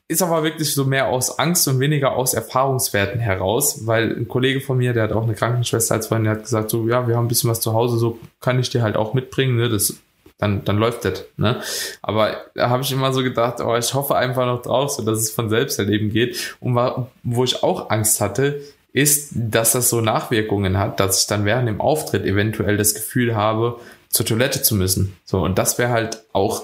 Ist 0.07 0.23
aber 0.23 0.43
wirklich 0.43 0.73
so 0.73 0.85
mehr 0.85 1.09
aus 1.09 1.37
Angst 1.37 1.67
und 1.67 1.79
weniger 1.79 2.13
aus 2.13 2.33
Erfahrungswerten 2.33 3.19
heraus, 3.19 3.85
weil 3.85 4.11
ein 4.11 4.27
Kollege 4.27 4.59
von 4.59 4.79
mir, 4.79 4.91
der 4.91 5.03
hat 5.03 5.11
auch 5.11 5.21
eine 5.21 5.35
Krankenschwester 5.35 5.93
als 5.93 6.07
Freundin, 6.07 6.23
der 6.25 6.33
hat 6.33 6.43
gesagt, 6.45 6.71
so, 6.71 6.87
ja, 6.87 7.07
wir 7.07 7.15
haben 7.15 7.25
ein 7.25 7.27
bisschen 7.27 7.51
was 7.51 7.59
zu 7.59 7.73
Hause, 7.73 7.99
so 7.99 8.17
kann 8.39 8.59
ich 8.59 8.71
dir 8.71 8.81
halt 8.81 8.95
auch 8.95 9.13
mitbringen, 9.13 9.57
ne? 9.57 9.69
Das 9.69 9.93
dann, 10.39 10.63
dann 10.65 10.77
läuft 10.77 11.05
das. 11.05 11.25
Ne? 11.37 11.61
Aber 12.01 12.37
da 12.55 12.69
habe 12.69 12.81
ich 12.81 12.91
immer 12.91 13.13
so 13.13 13.21
gedacht, 13.21 13.59
oh, 13.61 13.75
ich 13.75 13.93
hoffe 13.93 14.15
einfach 14.15 14.45
noch 14.45 14.61
drauf, 14.61 14.91
so 14.91 15.03
dass 15.03 15.19
es 15.19 15.31
von 15.31 15.49
selbst 15.49 15.77
erleben 15.77 16.09
geht. 16.09 16.55
Und 16.59 16.75
wo 17.23 17.43
ich 17.43 17.61
auch 17.61 17.91
Angst 17.91 18.21
hatte, 18.21 18.61
ist, 18.93 19.31
dass 19.33 19.73
das 19.73 19.89
so 19.89 20.01
Nachwirkungen 20.01 20.79
hat, 20.79 20.99
dass 20.99 21.21
ich 21.21 21.27
dann 21.27 21.45
während 21.45 21.67
dem 21.67 21.81
Auftritt 21.81 22.25
eventuell 22.25 22.77
das 22.77 22.95
Gefühl 22.95 23.35
habe, 23.35 23.79
zur 24.07 24.25
Toilette 24.25 24.63
zu 24.63 24.75
müssen. 24.75 25.15
So, 25.23 25.41
und 25.43 25.59
das 25.59 25.77
wäre 25.77 25.91
halt 25.91 26.23
auch 26.33 26.63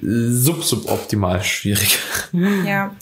sub-suboptimal 0.00 1.42
schwierig. 1.42 1.98
Ja, 2.66 2.94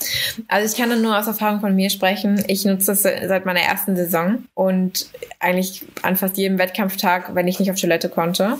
also 0.49 0.73
ich 0.73 0.81
kann 0.81 1.01
nur 1.01 1.19
aus 1.19 1.27
Erfahrung 1.27 1.61
von 1.61 1.75
mir 1.75 1.91
sprechen. 1.91 2.43
Ich 2.47 2.65
nutze 2.65 2.87
das 2.87 3.03
seit 3.03 3.47
meiner 3.47 3.61
ersten 3.61 3.97
Saison 3.97 4.45
und 4.55 5.07
eigentlich 5.39 5.85
an 6.03 6.17
fast 6.17 6.37
jedem 6.37 6.59
Wettkampftag, 6.59 7.35
wenn 7.35 7.49
ich 7.49 7.59
nicht 7.59 7.71
auf 7.71 7.81
Toilette 7.81 8.09
konnte. 8.09 8.59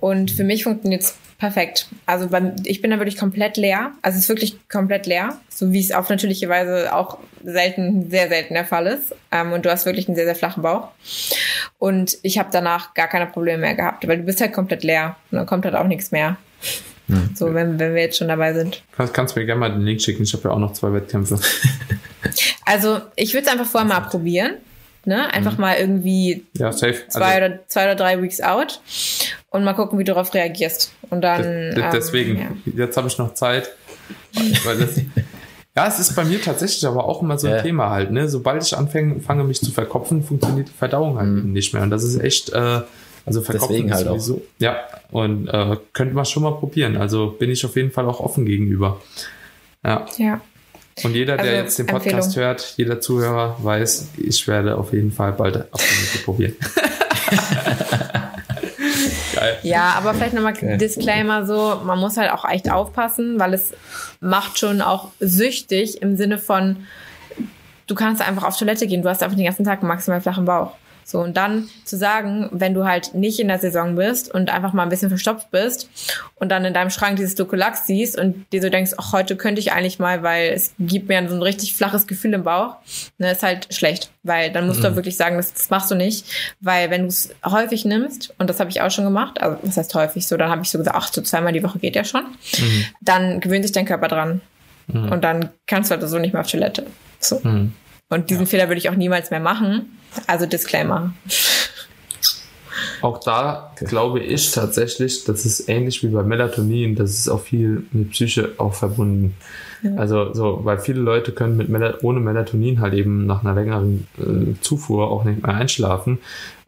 Und 0.00 0.30
für 0.30 0.44
mich 0.44 0.64
funktioniert 0.64 1.02
es 1.02 1.14
perfekt. 1.38 1.88
Also 2.06 2.28
beim, 2.28 2.54
ich 2.64 2.82
bin 2.82 2.92
da 2.92 2.98
wirklich 2.98 3.16
komplett 3.16 3.56
leer. 3.56 3.90
Also 4.00 4.16
es 4.16 4.24
ist 4.24 4.28
wirklich 4.28 4.56
komplett 4.68 5.06
leer, 5.06 5.40
so 5.48 5.72
wie 5.72 5.80
es 5.80 5.90
auf 5.90 6.08
natürliche 6.08 6.48
Weise 6.48 6.94
auch 6.94 7.18
selten, 7.42 8.10
sehr 8.10 8.28
selten 8.28 8.54
der 8.54 8.64
Fall 8.64 8.86
ist. 8.86 9.12
Ähm, 9.32 9.52
und 9.52 9.64
du 9.64 9.70
hast 9.70 9.84
wirklich 9.84 10.06
einen 10.06 10.14
sehr, 10.14 10.24
sehr 10.24 10.36
flachen 10.36 10.62
Bauch. 10.62 10.88
Und 11.80 12.16
ich 12.22 12.38
habe 12.38 12.50
danach 12.52 12.94
gar 12.94 13.08
keine 13.08 13.26
Probleme 13.26 13.58
mehr 13.58 13.74
gehabt, 13.74 14.06
weil 14.06 14.18
du 14.18 14.22
bist 14.22 14.40
halt 14.40 14.52
komplett 14.52 14.84
leer 14.84 15.16
und 15.32 15.38
dann 15.38 15.46
kommt 15.46 15.64
halt 15.64 15.74
auch 15.74 15.88
nichts 15.88 16.12
mehr. 16.12 16.36
Hm. 17.08 17.30
So, 17.34 17.52
wenn, 17.54 17.78
wenn 17.78 17.94
wir 17.94 18.02
jetzt 18.02 18.18
schon 18.18 18.28
dabei 18.28 18.54
sind. 18.54 18.82
Kannst, 18.96 19.14
kannst 19.14 19.36
du 19.36 19.40
mir 19.40 19.46
gerne 19.46 19.60
mal 19.60 19.70
den 19.70 19.82
Link 19.82 20.00
schicken? 20.00 20.22
Ich 20.22 20.32
habe 20.32 20.44
ja 20.44 20.50
auch 20.50 20.58
noch 20.58 20.72
zwei 20.72 20.92
Wettkämpfe. 20.92 21.38
also, 22.64 23.00
ich 23.16 23.34
würde 23.34 23.46
es 23.46 23.52
einfach 23.52 23.66
vorher 23.66 23.88
mal 23.88 24.00
probieren. 24.00 24.54
Ne? 25.04 25.32
Einfach 25.34 25.54
mhm. 25.54 25.60
mal 25.60 25.76
irgendwie 25.78 26.44
ja, 26.56 26.72
safe. 26.72 27.02
Zwei, 27.08 27.42
also, 27.42 27.54
oder, 27.54 27.68
zwei 27.68 27.84
oder 27.84 27.94
drei 27.96 28.22
Weeks 28.22 28.40
out 28.40 28.80
und 29.50 29.64
mal 29.64 29.72
gucken, 29.72 29.98
wie 29.98 30.04
du 30.04 30.12
darauf 30.12 30.32
reagierst. 30.32 30.92
Und 31.10 31.22
dann. 31.22 31.44
Ähm, 31.44 31.84
deswegen, 31.92 32.62
ja. 32.66 32.84
jetzt 32.84 32.96
habe 32.96 33.08
ich 33.08 33.18
noch 33.18 33.34
Zeit. 33.34 33.70
Weil 34.64 34.78
das, 34.78 34.96
ja, 35.76 35.86
es 35.88 35.98
ist 35.98 36.14
bei 36.14 36.24
mir 36.24 36.40
tatsächlich 36.40 36.86
aber 36.86 37.04
auch 37.04 37.20
immer 37.20 37.36
so 37.36 37.48
ein 37.48 37.54
ja. 37.54 37.62
Thema 37.62 37.90
halt. 37.90 38.12
Ne? 38.12 38.28
Sobald 38.28 38.62
ich 38.62 38.76
anfange, 38.76 39.20
fange 39.20 39.42
mich 39.42 39.60
zu 39.60 39.72
verkopfen, 39.72 40.22
funktioniert 40.22 40.68
die 40.68 40.78
Verdauung 40.78 41.18
halt 41.18 41.28
mhm. 41.28 41.52
nicht 41.52 41.74
mehr. 41.74 41.82
Und 41.82 41.90
das 41.90 42.04
ist 42.04 42.20
echt. 42.20 42.50
Äh, 42.50 42.82
also 43.24 43.40
Deswegen 43.40 43.92
halt 43.92 44.06
sowieso. 44.06 44.34
auch. 44.34 44.60
Ja, 44.60 44.76
und 45.10 45.48
äh, 45.48 45.76
könnte 45.92 46.14
man 46.14 46.24
schon 46.24 46.42
mal 46.42 46.52
probieren. 46.52 46.96
Also 46.96 47.28
bin 47.38 47.50
ich 47.50 47.64
auf 47.64 47.76
jeden 47.76 47.90
Fall 47.90 48.06
auch 48.06 48.20
offen 48.20 48.44
gegenüber. 48.44 49.00
Ja. 49.84 50.06
Ja. 50.16 50.40
Und 51.04 51.14
jeder, 51.14 51.36
der 51.36 51.44
also, 51.46 51.56
jetzt 51.56 51.78
den 51.78 51.86
Podcast 51.86 52.28
Empfehlung. 52.28 52.48
hört, 52.48 52.74
jeder 52.76 53.00
Zuhörer 53.00 53.56
weiß, 53.60 54.08
ich 54.18 54.46
werde 54.46 54.76
auf 54.76 54.92
jeden 54.92 55.10
Fall 55.10 55.32
bald 55.32 55.72
auf 55.72 55.80
der 55.80 56.20
probieren. 56.20 56.54
Geil. 59.34 59.58
Ja, 59.62 59.94
aber 59.96 60.12
vielleicht 60.14 60.34
nochmal 60.34 60.52
okay. 60.52 60.76
Disclaimer 60.76 61.46
so, 61.46 61.80
man 61.84 61.98
muss 61.98 62.16
halt 62.18 62.30
auch 62.30 62.48
echt 62.48 62.70
aufpassen, 62.70 63.40
weil 63.40 63.54
es 63.54 63.72
macht 64.20 64.58
schon 64.58 64.82
auch 64.82 65.08
süchtig 65.18 66.02
im 66.02 66.16
Sinne 66.16 66.38
von, 66.38 66.86
du 67.86 67.94
kannst 67.94 68.20
einfach 68.20 68.44
auf 68.44 68.58
Toilette 68.58 68.86
gehen, 68.86 69.02
du 69.02 69.08
hast 69.08 69.22
einfach 69.22 69.36
den 69.36 69.46
ganzen 69.46 69.64
Tag 69.64 69.82
maximal 69.82 70.20
flachen 70.20 70.44
Bauch. 70.44 70.72
So, 71.04 71.20
und 71.20 71.36
dann 71.36 71.68
zu 71.84 71.96
sagen, 71.96 72.48
wenn 72.52 72.74
du 72.74 72.84
halt 72.84 73.14
nicht 73.14 73.40
in 73.40 73.48
der 73.48 73.58
Saison 73.58 73.96
bist 73.96 74.32
und 74.32 74.50
einfach 74.50 74.72
mal 74.72 74.84
ein 74.84 74.88
bisschen 74.88 75.08
verstopft 75.08 75.50
bist 75.50 75.88
und 76.36 76.48
dann 76.48 76.64
in 76.64 76.74
deinem 76.74 76.90
Schrank 76.90 77.16
dieses 77.16 77.34
Dokulax 77.34 77.86
siehst 77.86 78.18
und 78.18 78.46
dir 78.52 78.62
so 78.62 78.68
denkst, 78.68 78.92
ach, 78.96 79.12
heute 79.12 79.36
könnte 79.36 79.60
ich 79.60 79.72
eigentlich 79.72 79.98
mal, 79.98 80.22
weil 80.22 80.52
es 80.52 80.72
gibt 80.78 81.08
mir 81.08 81.28
so 81.28 81.34
ein 81.34 81.42
richtig 81.42 81.74
flaches 81.74 82.06
Gefühl 82.06 82.34
im 82.34 82.44
Bauch, 82.44 82.76
ne, 83.18 83.32
ist 83.32 83.42
halt 83.42 83.74
schlecht. 83.74 84.10
Weil 84.22 84.52
dann 84.52 84.66
musst 84.66 84.80
mhm. 84.80 84.84
du 84.84 84.96
wirklich 84.96 85.16
sagen, 85.16 85.36
das, 85.36 85.52
das 85.52 85.70
machst 85.70 85.90
du 85.90 85.94
nicht. 85.94 86.26
Weil 86.60 86.90
wenn 86.90 87.02
du 87.02 87.08
es 87.08 87.34
häufig 87.44 87.84
nimmst, 87.84 88.32
und 88.38 88.48
das 88.48 88.60
habe 88.60 88.70
ich 88.70 88.80
auch 88.80 88.90
schon 88.90 89.04
gemacht, 89.04 89.42
also 89.42 89.58
was 89.62 89.76
heißt 89.76 89.94
häufig 89.94 90.26
so, 90.26 90.36
dann 90.36 90.50
habe 90.50 90.62
ich 90.62 90.70
so 90.70 90.78
gesagt, 90.78 90.96
ach, 90.96 91.12
so 91.12 91.20
zweimal 91.22 91.52
die 91.52 91.62
Woche 91.62 91.78
geht 91.78 91.96
ja 91.96 92.04
schon, 92.04 92.22
mhm. 92.22 92.84
dann 93.00 93.40
gewöhnt 93.40 93.64
sich 93.64 93.72
dein 93.72 93.86
Körper 93.86 94.08
dran. 94.08 94.40
Mhm. 94.86 95.12
Und 95.12 95.24
dann 95.24 95.50
kannst 95.66 95.90
du 95.90 95.96
halt 95.96 96.08
so 96.08 96.18
nicht 96.18 96.32
mehr 96.32 96.42
auf 96.42 96.50
Toilette. 96.50 96.86
So. 97.18 97.40
Mhm. 97.42 97.72
Und 98.08 98.30
diesen 98.30 98.42
ja. 98.42 98.46
Fehler 98.46 98.68
würde 98.68 98.78
ich 98.78 98.90
auch 98.90 98.94
niemals 98.94 99.30
mehr 99.30 99.40
machen. 99.40 99.98
Also 100.26 100.46
Disclaimer. 100.46 101.12
Auch 103.00 103.18
da 103.18 103.72
glaube 103.76 104.20
ich 104.20 104.52
tatsächlich, 104.52 105.24
das 105.24 105.44
ist 105.44 105.68
ähnlich 105.68 106.02
wie 106.02 106.08
bei 106.08 106.22
Melatonin, 106.22 106.94
das 106.94 107.10
ist 107.10 107.28
auch 107.28 107.40
viel 107.40 107.84
mit 107.92 108.12
Psyche 108.12 108.52
auch 108.58 108.74
verbunden. 108.74 109.34
Ja. 109.82 109.96
Also 109.96 110.32
so, 110.32 110.60
weil 110.62 110.78
viele 110.78 111.00
Leute 111.00 111.32
können 111.32 111.56
mit 111.56 111.68
Mel 111.68 111.98
ohne 112.02 112.20
Melatonin 112.20 112.80
halt 112.80 112.94
eben 112.94 113.26
nach 113.26 113.42
einer 113.42 113.54
längeren 113.54 114.06
äh, 114.18 114.60
Zufuhr 114.60 115.10
auch 115.10 115.24
nicht 115.24 115.42
mehr 115.42 115.54
einschlafen. 115.54 116.18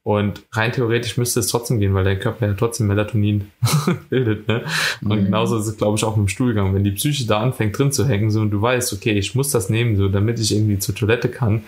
Und 0.02 0.42
rein 0.52 0.70
theoretisch 0.70 1.16
müsste 1.16 1.40
es 1.40 1.46
trotzdem 1.46 1.80
gehen, 1.80 1.94
weil 1.94 2.04
dein 2.04 2.18
Körper 2.18 2.46
ja 2.46 2.52
trotzdem 2.52 2.88
Melatonin 2.88 3.50
bildet. 4.10 4.46
Ne? 4.48 4.62
Und 5.02 5.18
mhm. 5.18 5.24
genauso 5.24 5.56
ist 5.56 5.66
es, 5.66 5.78
glaube 5.78 5.96
ich, 5.96 6.04
auch 6.04 6.16
mit 6.16 6.26
dem 6.26 6.28
Stuhlgang. 6.28 6.74
Wenn 6.74 6.84
die 6.84 6.90
Psyche 6.90 7.26
da 7.26 7.40
anfängt 7.40 7.78
drin 7.78 7.90
zu 7.90 8.06
hängen 8.06 8.30
so, 8.30 8.40
und 8.40 8.50
du 8.50 8.60
weißt, 8.60 8.92
okay, 8.92 9.12
ich 9.12 9.34
muss 9.34 9.50
das 9.50 9.70
nehmen, 9.70 9.96
so 9.96 10.08
damit 10.08 10.38
ich 10.40 10.54
irgendwie 10.54 10.78
zur 10.78 10.94
Toilette 10.94 11.30
kann, 11.30 11.62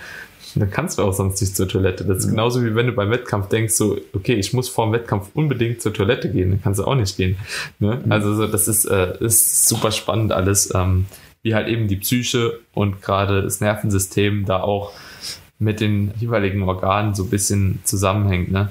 dann 0.55 0.70
kannst 0.70 0.99
du 0.99 1.03
auch 1.03 1.12
sonst 1.12 1.40
nicht 1.40 1.57
zur 1.57 1.68
Toilette. 1.68 2.05
Das 2.05 2.18
ist 2.18 2.26
mhm. 2.26 2.30
genauso 2.30 2.64
wie 2.64 2.74
wenn 2.74 2.86
du 2.86 2.92
beim 2.92 3.11
Wettkampf 3.11 3.49
denkst, 3.49 3.74
so, 3.74 3.99
okay, 4.14 4.34
ich 4.34 4.53
muss 4.53 4.68
vor 4.68 4.86
dem 4.86 4.92
Wettkampf 4.92 5.30
unbedingt 5.34 5.82
zur 5.82 5.92
Toilette 5.92 6.30
gehen, 6.30 6.51
dann 6.51 6.62
kannst 6.62 6.80
du 6.80 6.84
auch 6.84 6.94
nicht 6.94 7.16
gehen. 7.16 7.36
Ne? 7.78 8.01
Mhm. 8.05 8.12
Also 8.12 8.34
so, 8.34 8.47
das 8.47 8.68
ist, 8.68 8.84
äh, 8.84 9.16
ist 9.20 9.68
super 9.68 9.90
spannend 9.90 10.32
alles. 10.32 10.72
Ähm, 10.74 11.07
wie 11.42 11.55
halt 11.55 11.68
eben 11.68 11.86
die 11.86 11.97
Psyche 11.97 12.59
und 12.74 13.03
gerade 13.03 13.40
das 13.40 13.61
Nervensystem 13.61 14.47
da 14.47 14.62
auch 14.62 14.92
mit 15.61 15.80
den 15.80 16.12
jeweiligen 16.18 16.64
Organen 16.64 17.14
so 17.14 17.22
ein 17.22 17.30
bisschen 17.30 17.78
zusammenhängt. 17.84 18.51
Ne? 18.51 18.70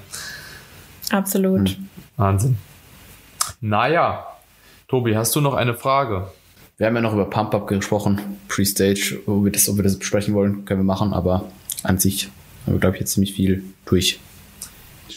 Absolut. 1.10 1.70
Hm. 1.70 1.90
Wahnsinn. 2.18 2.58
Naja, 3.62 4.28
Tobi, 4.90 5.16
hast 5.16 5.34
du 5.36 5.42
noch 5.42 5.54
eine 5.54 5.74
Frage? 5.74 6.28
Wir 6.78 6.88
haben 6.88 6.96
ja 6.96 7.02
noch 7.02 7.14
über 7.14 7.30
Pump-Up 7.30 7.68
gesprochen, 7.68 8.20
Pre-Stage, 8.50 9.22
ob 9.26 9.46
wir, 9.46 9.52
das, 9.52 9.70
ob 9.70 9.78
wir 9.78 9.84
das 9.84 9.98
besprechen 9.98 10.34
wollen, 10.34 10.66
können 10.66 10.82
wir 10.82 10.86
machen, 10.86 11.14
aber 11.14 11.46
an 11.86 11.98
sich 11.98 12.30
haben 12.66 12.74
wir, 12.74 12.80
glaube 12.80 12.96
ich, 12.96 13.02
jetzt 13.02 13.14
ziemlich 13.14 13.34
viel 13.34 13.64
durch. 13.86 14.20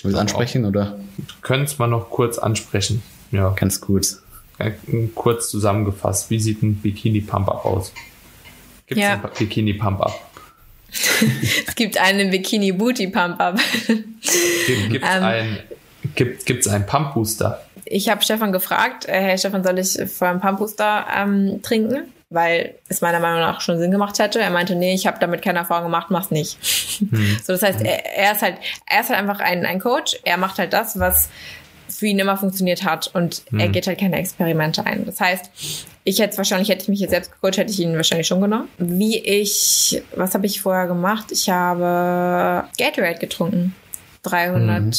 Wollen 0.02 0.14
wir 0.14 0.18
es 0.18 0.20
ansprechen 0.20 0.64
auch. 0.64 0.68
oder? 0.68 0.98
Können 1.42 1.64
es 1.64 1.78
mal 1.78 1.86
noch 1.86 2.10
kurz 2.10 2.38
ansprechen. 2.38 3.02
Ja. 3.32 3.50
Ganz 3.50 3.80
kurz. 3.80 4.22
Kurz 5.14 5.50
zusammengefasst, 5.50 6.30
wie 6.30 6.40
sieht 6.40 6.62
ein 6.62 6.76
Bikini-Pump-Up 6.76 7.64
aus? 7.64 7.92
Gibt 8.86 9.00
es 9.00 9.06
ja. 9.06 9.14
ein 9.14 9.30
Bikini-Pump-Up? 9.38 10.20
es 11.66 11.74
gibt 11.76 11.96
einen 11.98 12.30
Bikini-Booty-Pump-Up. 12.30 13.60
Gibt 13.86 15.04
es 15.04 15.10
ähm, 15.10 15.24
ein, 15.24 15.58
gibt, 16.14 16.68
einen 16.68 16.86
Pump-Booster? 16.86 17.64
Ich 17.84 18.08
habe 18.08 18.22
Stefan 18.22 18.50
gefragt, 18.50 19.06
äh, 19.06 19.20
hey 19.20 19.38
Stefan, 19.38 19.62
soll 19.62 19.78
ich 19.78 19.92
vorher 20.10 20.32
einen 20.32 20.40
Pump-Booster 20.40 21.06
ähm, 21.16 21.62
trinken? 21.62 22.12
Weil 22.30 22.74
es 22.88 23.00
meiner 23.00 23.20
Meinung 23.20 23.40
nach 23.40 23.62
schon 23.62 23.78
Sinn 23.78 23.90
gemacht 23.90 24.18
hätte. 24.18 24.40
Er 24.40 24.50
meinte, 24.50 24.74
nee, 24.74 24.94
ich 24.94 25.06
habe 25.06 25.18
damit 25.18 25.40
keine 25.40 25.60
Erfahrung 25.60 25.84
gemacht, 25.84 26.08
mach's 26.10 26.30
nicht. 26.30 26.58
Hm. 26.98 27.38
So, 27.44 27.54
das 27.54 27.62
heißt, 27.62 27.80
er, 27.82 28.04
er, 28.16 28.32
ist 28.32 28.42
halt, 28.42 28.56
er 28.86 29.00
ist 29.00 29.08
halt 29.08 29.18
einfach 29.18 29.40
ein, 29.40 29.64
ein 29.64 29.80
Coach. 29.80 30.18
Er 30.24 30.36
macht 30.36 30.58
halt 30.58 30.72
das, 30.72 30.98
was 30.98 31.30
für 31.88 32.06
ihn 32.06 32.18
immer 32.18 32.36
funktioniert 32.36 32.84
hat 32.84 33.08
und 33.14 33.42
hm. 33.48 33.60
er 33.60 33.68
geht 33.68 33.86
halt 33.86 33.98
keine 33.98 34.18
Experimente 34.18 34.84
ein. 34.84 35.06
Das 35.06 35.20
heißt, 35.20 35.50
ich 36.04 36.20
hätte 36.20 36.36
wahrscheinlich, 36.36 36.68
hätte 36.68 36.82
ich 36.82 36.88
mich 36.88 37.00
jetzt 37.00 37.10
selbst 37.10 37.32
gecoacht, 37.32 37.56
hätte 37.56 37.72
ich 37.72 37.80
ihn 37.80 37.96
wahrscheinlich 37.96 38.26
schon 38.26 38.40
genommen. 38.40 38.68
Wie 38.78 39.18
ich, 39.18 40.02
was 40.14 40.34
habe 40.34 40.46
ich 40.46 40.60
vorher 40.60 40.86
gemacht? 40.86 41.32
Ich 41.32 41.48
habe 41.48 42.64
Gatorade 42.78 43.18
getrunken. 43.18 43.74
300, 44.22 44.82
mhm. 44.82 44.92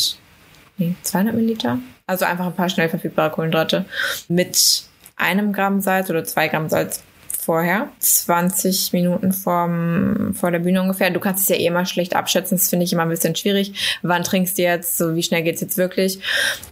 nee, 0.77 0.95
200 1.03 1.36
Milliliter. 1.36 1.80
Also 2.07 2.25
einfach 2.25 2.47
ein 2.47 2.55
paar 2.55 2.69
schnell 2.69 2.89
verfügbare 2.89 3.32
Kohlenhydrate 3.32 3.86
mit 4.27 4.84
einem 5.15 5.53
Gramm 5.53 5.82
Salz 5.82 6.09
oder 6.09 6.23
zwei 6.23 6.47
Gramm 6.47 6.69
Salz 6.69 7.03
vorher, 7.39 7.89
20 7.99 8.91
Minuten 8.91 9.31
vorm, 9.31 10.33
vor 10.33 10.51
der 10.51 10.59
Bühne 10.59 10.81
ungefähr. 10.81 11.09
Du 11.09 11.19
kannst 11.19 11.43
es 11.43 11.49
ja 11.49 11.55
eh 11.55 11.67
immer 11.67 11.85
schlecht 11.85 12.15
abschätzen, 12.15 12.57
das 12.57 12.69
finde 12.69 12.85
ich 12.85 12.93
immer 12.93 13.03
ein 13.03 13.09
bisschen 13.09 13.35
schwierig. 13.35 13.99
Wann 14.01 14.23
trinkst 14.23 14.57
du 14.57 14.61
jetzt? 14.61 14.97
So, 14.97 15.15
wie 15.15 15.23
schnell 15.23 15.43
geht's 15.43 15.61
jetzt 15.61 15.77
wirklich? 15.77 16.19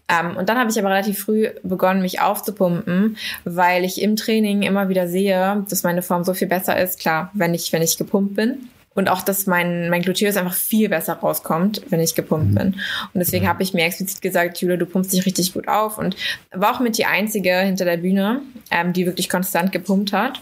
Ähm, 0.09 0.35
und 0.35 0.49
dann 0.49 0.57
habe 0.57 0.69
ich 0.69 0.77
aber 0.77 0.89
relativ 0.89 1.19
früh 1.19 1.49
begonnen, 1.63 2.01
mich 2.01 2.21
aufzupumpen, 2.21 3.17
weil 3.45 3.85
ich 3.85 4.01
im 4.01 4.15
Training 4.17 4.61
immer 4.61 4.89
wieder 4.89 5.07
sehe, 5.07 5.65
dass 5.69 5.83
meine 5.83 6.01
Form 6.01 6.23
so 6.23 6.33
viel 6.33 6.47
besser 6.47 6.79
ist. 6.81 6.99
Klar, 6.99 7.31
wenn 7.33 7.53
ich, 7.53 7.71
wenn 7.71 7.81
ich 7.81 7.97
gepumpt 7.97 8.35
bin 8.35 8.69
und 8.97 9.09
auch, 9.09 9.21
dass 9.21 9.45
mein, 9.45 9.89
mein 9.89 10.01
Gluteus 10.01 10.37
einfach 10.37 10.55
viel 10.55 10.89
besser 10.89 11.13
rauskommt, 11.13 11.83
wenn 11.89 11.99
ich 11.99 12.15
gepumpt 12.15 12.55
bin. 12.55 12.73
Und 13.13 13.19
deswegen 13.19 13.45
mhm. 13.45 13.49
habe 13.49 13.63
ich 13.63 13.73
mir 13.73 13.85
explizit 13.85 14.21
gesagt, 14.21 14.57
Julia, 14.57 14.75
du 14.75 14.85
pumpst 14.85 15.13
dich 15.13 15.25
richtig 15.25 15.53
gut 15.53 15.67
auf 15.67 15.97
und 15.97 16.15
war 16.51 16.75
auch 16.75 16.79
mit 16.79 16.97
die 16.97 17.05
Einzige 17.05 17.57
hinter 17.59 17.85
der 17.85 17.97
Bühne, 17.97 18.41
ähm, 18.71 18.93
die 18.93 19.05
wirklich 19.05 19.29
konstant 19.29 19.71
gepumpt 19.71 20.13
hat. 20.13 20.41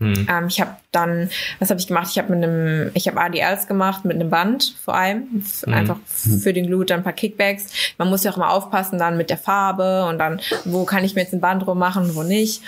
Mhm. 0.00 0.26
Ähm, 0.30 0.46
ich 0.48 0.60
habe 0.60 0.76
dann, 0.92 1.30
was 1.58 1.68
habe 1.70 1.78
ich 1.78 1.86
gemacht? 1.86 2.08
Ich 2.10 2.18
habe 2.18 2.34
mit 2.34 2.42
einem, 2.42 2.90
ich 2.94 3.06
habe 3.06 3.20
ADLs 3.20 3.66
gemacht 3.66 4.04
mit 4.06 4.16
einem 4.16 4.30
Band 4.30 4.74
vor 4.82 4.94
allem, 4.94 5.44
mhm. 5.66 5.74
einfach 5.74 5.98
für 6.06 6.52
den 6.52 6.66
Glut, 6.66 6.90
dann 6.90 7.00
ein 7.00 7.04
paar 7.04 7.12
Kickbacks. 7.12 7.66
Man 7.98 8.08
muss 8.08 8.24
ja 8.24 8.32
auch 8.32 8.36
immer 8.36 8.50
aufpassen 8.50 8.98
dann 8.98 9.18
mit 9.18 9.28
der 9.28 9.36
Farbe 9.36 10.06
und 10.06 10.18
dann, 10.18 10.40
wo 10.64 10.84
kann 10.84 11.04
ich 11.04 11.14
mir 11.14 11.20
jetzt 11.20 11.34
ein 11.34 11.40
Band 11.40 11.64
drum 11.64 11.78
machen, 11.78 12.14
wo 12.14 12.22
nicht. 12.22 12.62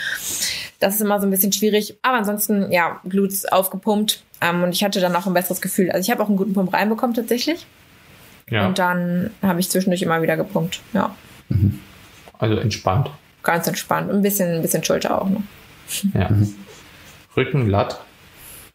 Das 0.79 0.95
ist 0.95 1.01
immer 1.01 1.21
so 1.21 1.27
ein 1.27 1.31
bisschen 1.31 1.53
schwierig. 1.53 1.97
Aber 2.03 2.19
ansonsten, 2.19 2.71
ja, 2.71 3.01
Glutes 3.09 3.47
aufgepumpt. 3.47 4.23
Ähm, 4.43 4.63
und 4.63 4.73
ich 4.73 4.85
hatte 4.85 5.01
dann 5.01 5.17
auch 5.17 5.27
ein 5.27 5.33
besseres 5.33 5.63
Gefühl. 5.63 5.91
Also 5.91 6.01
ich 6.01 6.11
habe 6.11 6.23
auch 6.23 6.29
einen 6.29 6.37
guten 6.37 6.53
Pump 6.53 6.73
reinbekommen 6.73 7.15
tatsächlich. 7.15 7.67
Ja. 8.51 8.67
Und 8.67 8.79
dann 8.79 9.31
habe 9.41 9.61
ich 9.61 9.71
zwischendurch 9.71 10.03
immer 10.03 10.21
wieder 10.21 10.37
gepumpt. 10.37 10.81
Ja. 10.93 11.15
Mhm. 11.49 11.79
Also 12.39 12.57
entspannt. 12.57 13.11
Ganz 13.43 13.67
entspannt. 13.69 14.11
Ein 14.11 14.21
bisschen, 14.21 14.57
ein 14.57 14.63
bisschen 14.63 14.85
Schulter 14.85 15.23
auch 15.23 15.31
noch. 15.31 15.43
Ja. 16.15 16.29
Mhm. 17.35 17.43
Rücken, 17.43 17.69
Latt? 17.69 18.01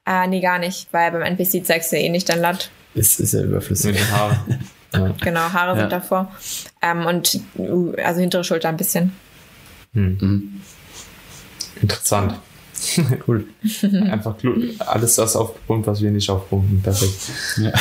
Äh, 0.06 0.28
nee, 0.28 0.40
gar 0.40 0.58
nicht, 0.60 0.88
weil 0.92 1.12
beim 1.12 1.22
NPC 1.22 1.66
zeigst 1.66 1.92
du 1.92 1.98
eh 1.98 2.10
nicht 2.10 2.30
dein 2.30 2.40
Latt. 2.40 2.70
Ist, 2.94 3.20
ist 3.20 3.34
ja 3.34 3.42
überflüssig. 3.44 3.92
Mit 3.92 4.00
den 4.00 4.12
Haaren. 4.12 4.38
ja. 4.94 5.16
Genau, 5.22 5.42
Haare 5.42 5.76
ja. 5.76 5.82
sind 5.82 5.92
davor. 5.92 6.32
Ähm, 6.82 7.06
und 7.06 7.40
also 8.04 8.22
hintere 8.22 8.44
Schulter 8.44 8.70
ein 8.70 8.78
bisschen. 8.78 9.12
Hm. 9.94 10.18
Mhm. 10.20 10.62
Interessant. 11.82 12.40
cool. 13.28 13.46
Einfach 14.12 14.36
alles 14.80 15.16
das 15.16 15.36
aufgepumpt, 15.36 15.88
was 15.88 16.02
wir 16.02 16.12
nicht 16.12 16.30
aufpumpen. 16.30 16.82
Perfekt. 16.82 17.32
Ja. 17.58 17.74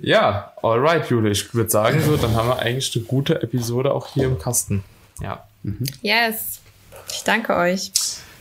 ja, 0.00 0.52
alright, 0.62 1.10
Jule. 1.10 1.30
Ich 1.30 1.54
würde 1.54 1.70
sagen, 1.70 2.00
so, 2.00 2.16
dann 2.16 2.34
haben 2.34 2.48
wir 2.48 2.58
eigentlich 2.58 2.94
eine 2.96 3.04
gute 3.04 3.42
Episode 3.42 3.92
auch 3.92 4.08
hier 4.14 4.24
im 4.24 4.38
Kasten. 4.38 4.82
Ja. 5.20 5.46
Mhm. 5.62 5.84
Yes. 6.00 6.60
Ich 7.14 7.22
danke 7.22 7.56
euch. 7.56 7.92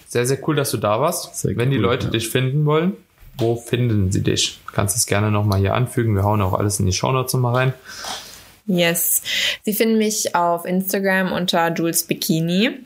Sehr, 0.07 0.25
sehr 0.25 0.37
cool, 0.47 0.55
dass 0.55 0.71
du 0.71 0.77
da 0.77 0.99
warst. 0.99 1.35
Sehr 1.35 1.55
Wenn 1.55 1.69
cool, 1.69 1.75
die 1.75 1.79
Leute 1.79 2.05
ja. 2.05 2.11
dich 2.11 2.29
finden 2.29 2.65
wollen, 2.65 2.93
wo 3.37 3.55
finden 3.55 4.11
sie 4.11 4.21
dich? 4.21 4.59
Du 4.67 4.73
kannst 4.73 4.97
es 4.97 5.05
gerne 5.05 5.29
nochmal 5.29 5.59
hier 5.59 5.75
anfügen. 5.75 6.15
Wir 6.15 6.23
hauen 6.23 6.41
auch 6.41 6.53
alles 6.53 6.79
in 6.79 6.87
die 6.87 6.91
Shownotes 6.91 7.33
nochmal 7.33 7.55
rein. 7.55 7.73
Yes. 8.65 9.21
Sie 9.63 9.73
finden 9.73 9.97
mich 9.97 10.35
auf 10.35 10.65
Instagram 10.65 11.31
unter 11.31 11.71
Jules 11.73 12.03
Bikini, 12.03 12.79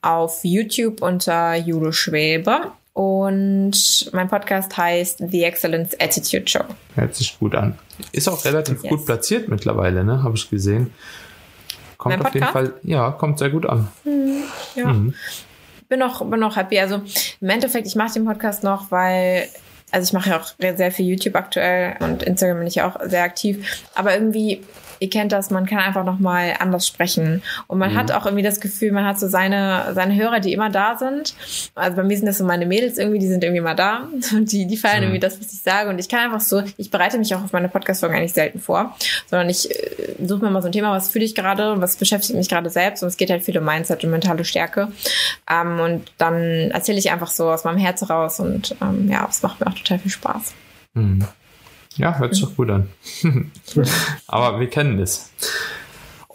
auf 0.00 0.40
YouTube 0.44 1.02
unter 1.02 1.56
Judo 1.56 1.92
Schwebe 1.92 2.70
und 2.94 4.08
mein 4.12 4.28
Podcast 4.28 4.76
heißt 4.76 5.24
The 5.30 5.42
Excellence 5.42 5.94
Attitude 5.98 6.48
Show. 6.48 6.64
Hört 6.94 7.14
sich 7.16 7.38
gut 7.38 7.54
an. 7.54 7.76
Ist 8.12 8.28
auch 8.28 8.44
relativ 8.44 8.82
yes. 8.82 8.90
gut 8.90 9.04
platziert 9.04 9.48
mittlerweile, 9.48 10.04
ne? 10.04 10.22
Habe 10.22 10.36
ich 10.36 10.48
gesehen. 10.48 10.92
Kommt 12.04 12.26
auf 12.26 12.34
jeden 12.34 12.46
Fall, 12.46 12.74
ja, 12.82 13.10
kommt 13.12 13.38
sehr 13.38 13.50
gut 13.50 13.66
an. 13.66 13.88
Hm, 14.04 14.42
ja. 14.74 14.92
Mhm. 14.92 15.14
Bin 15.88 15.98
noch, 15.98 16.24
bin 16.28 16.40
noch 16.40 16.56
happy. 16.56 16.78
Also 16.78 17.00
im 17.40 17.48
Endeffekt, 17.48 17.86
ich 17.86 17.96
mache 17.96 18.12
den 18.14 18.24
Podcast 18.24 18.62
noch, 18.62 18.90
weil 18.90 19.48
also 19.90 20.08
ich 20.08 20.12
mache 20.12 20.30
ja 20.30 20.40
auch 20.40 20.46
sehr 20.58 20.90
viel 20.90 21.06
YouTube 21.06 21.36
aktuell 21.36 21.96
und 22.00 22.24
Instagram 22.24 22.58
bin 22.58 22.66
ich 22.66 22.82
auch 22.82 22.96
sehr 23.04 23.22
aktiv. 23.22 23.84
Aber 23.94 24.12
irgendwie 24.14 24.62
ihr 25.00 25.10
kennt 25.10 25.32
das, 25.32 25.50
man 25.50 25.66
kann 25.66 25.78
einfach 25.78 26.04
nochmal 26.04 26.54
anders 26.58 26.86
sprechen. 26.86 27.42
Und 27.66 27.78
man 27.78 27.92
mhm. 27.92 27.96
hat 27.96 28.12
auch 28.12 28.26
irgendwie 28.26 28.42
das 28.42 28.60
Gefühl, 28.60 28.92
man 28.92 29.04
hat 29.04 29.18
so 29.18 29.28
seine, 29.28 29.92
seine 29.94 30.14
Hörer, 30.14 30.40
die 30.40 30.52
immer 30.52 30.70
da 30.70 30.96
sind. 30.96 31.34
Also 31.74 31.96
bei 31.96 32.02
mir 32.02 32.16
sind 32.16 32.26
das 32.26 32.38
so 32.38 32.44
meine 32.44 32.66
Mädels 32.66 32.98
irgendwie, 32.98 33.18
die 33.18 33.26
sind 33.26 33.44
irgendwie 33.44 33.60
mal 33.60 33.74
da. 33.74 34.08
Und 34.32 34.52
die, 34.52 34.66
die 34.66 34.76
feiern 34.76 34.98
mhm. 34.98 35.02
irgendwie 35.04 35.20
das, 35.20 35.40
was 35.40 35.52
ich 35.52 35.62
sage. 35.62 35.90
Und 35.90 35.98
ich 35.98 36.08
kann 36.08 36.20
einfach 36.20 36.40
so, 36.40 36.62
ich 36.76 36.90
bereite 36.90 37.18
mich 37.18 37.34
auch 37.34 37.44
auf 37.44 37.52
meine 37.52 37.68
Podcast-Folgen 37.68 38.16
eigentlich 38.16 38.32
selten 38.32 38.60
vor, 38.60 38.96
sondern 39.28 39.48
ich 39.50 39.70
äh, 39.70 40.14
suche 40.24 40.44
mir 40.44 40.50
mal 40.50 40.62
so 40.62 40.68
ein 40.68 40.72
Thema, 40.72 40.92
was 40.92 41.08
fühle 41.08 41.24
ich 41.24 41.34
gerade, 41.34 41.80
was 41.80 41.96
beschäftigt 41.96 42.36
mich 42.36 42.48
gerade 42.48 42.70
selbst. 42.70 43.02
Und 43.02 43.08
es 43.08 43.16
geht 43.16 43.30
halt 43.30 43.42
viel 43.42 43.56
um 43.58 43.64
Mindset 43.64 44.04
und 44.04 44.10
mentale 44.10 44.44
Stärke. 44.44 44.88
Ähm, 45.50 45.80
und 45.80 46.12
dann 46.18 46.70
erzähle 46.70 46.98
ich 46.98 47.10
einfach 47.10 47.30
so 47.30 47.50
aus 47.50 47.64
meinem 47.64 47.78
Herz 47.78 48.08
raus. 48.08 48.40
Und 48.40 48.76
ähm, 48.80 49.08
ja, 49.10 49.26
es 49.28 49.42
macht 49.42 49.60
mir 49.60 49.66
auch 49.66 49.74
total 49.74 49.98
viel 49.98 50.10
Spaß. 50.10 50.54
Mhm. 50.94 51.26
Ja, 51.96 52.18
hört 52.18 52.34
sich 52.34 52.44
doch 52.44 52.56
gut 52.56 52.70
an. 52.70 52.88
Aber 54.26 54.60
wir 54.60 54.68
kennen 54.68 54.98
das. 54.98 55.30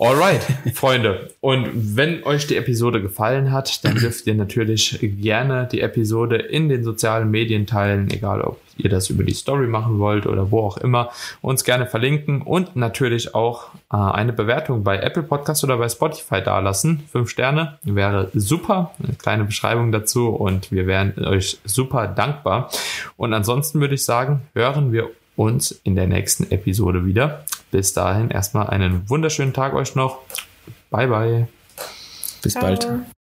Alright, 0.01 0.43
Freunde. 0.75 1.31
Und 1.41 1.97
wenn 1.97 2.23
euch 2.23 2.47
die 2.47 2.55
Episode 2.55 3.01
gefallen 3.01 3.51
hat, 3.51 3.83
dann 3.83 3.95
dürft 3.95 4.25
ihr 4.27 4.33
natürlich 4.33 4.97
gerne 5.01 5.67
die 5.69 5.81
Episode 5.81 6.37
in 6.37 6.69
den 6.69 6.85
sozialen 6.85 7.29
Medien 7.29 7.67
teilen, 7.67 8.09
egal 8.09 8.39
ob 8.39 8.61
ihr 8.77 8.89
das 8.89 9.09
über 9.09 9.25
die 9.25 9.33
Story 9.33 9.67
machen 9.67 9.99
wollt 9.99 10.25
oder 10.25 10.51
wo 10.51 10.61
auch 10.61 10.77
immer, 10.77 11.09
uns 11.41 11.65
gerne 11.65 11.85
verlinken 11.85 12.41
und 12.41 12.77
natürlich 12.77 13.35
auch 13.35 13.67
äh, 13.91 13.97
eine 13.97 14.31
Bewertung 14.31 14.85
bei 14.85 14.99
Apple 14.99 15.23
Podcast 15.23 15.65
oder 15.65 15.77
bei 15.77 15.89
Spotify 15.89 16.41
dalassen. 16.41 17.03
Fünf 17.11 17.29
Sterne 17.29 17.77
wäre 17.83 18.31
super. 18.33 18.91
Eine 19.03 19.15
kleine 19.15 19.43
Beschreibung 19.43 19.91
dazu 19.91 20.29
und 20.29 20.71
wir 20.71 20.87
wären 20.87 21.13
euch 21.25 21.59
super 21.65 22.07
dankbar. 22.07 22.69
Und 23.17 23.33
ansonsten 23.33 23.81
würde 23.81 23.95
ich 23.95 24.05
sagen, 24.05 24.43
hören 24.53 24.93
wir 24.93 25.09
uns 25.39 25.71
in 25.71 25.95
der 25.95 26.05
nächsten 26.05 26.51
Episode 26.51 27.05
wieder. 27.05 27.45
Bis 27.71 27.93
dahin 27.93 28.29
erstmal 28.29 28.67
einen 28.67 29.09
wunderschönen 29.09 29.53
Tag 29.53 29.73
euch 29.73 29.95
noch. 29.95 30.19
Bye 30.89 31.07
bye. 31.07 31.47
Bis 32.41 32.53
Ciao. 32.53 32.63
bald. 32.63 32.87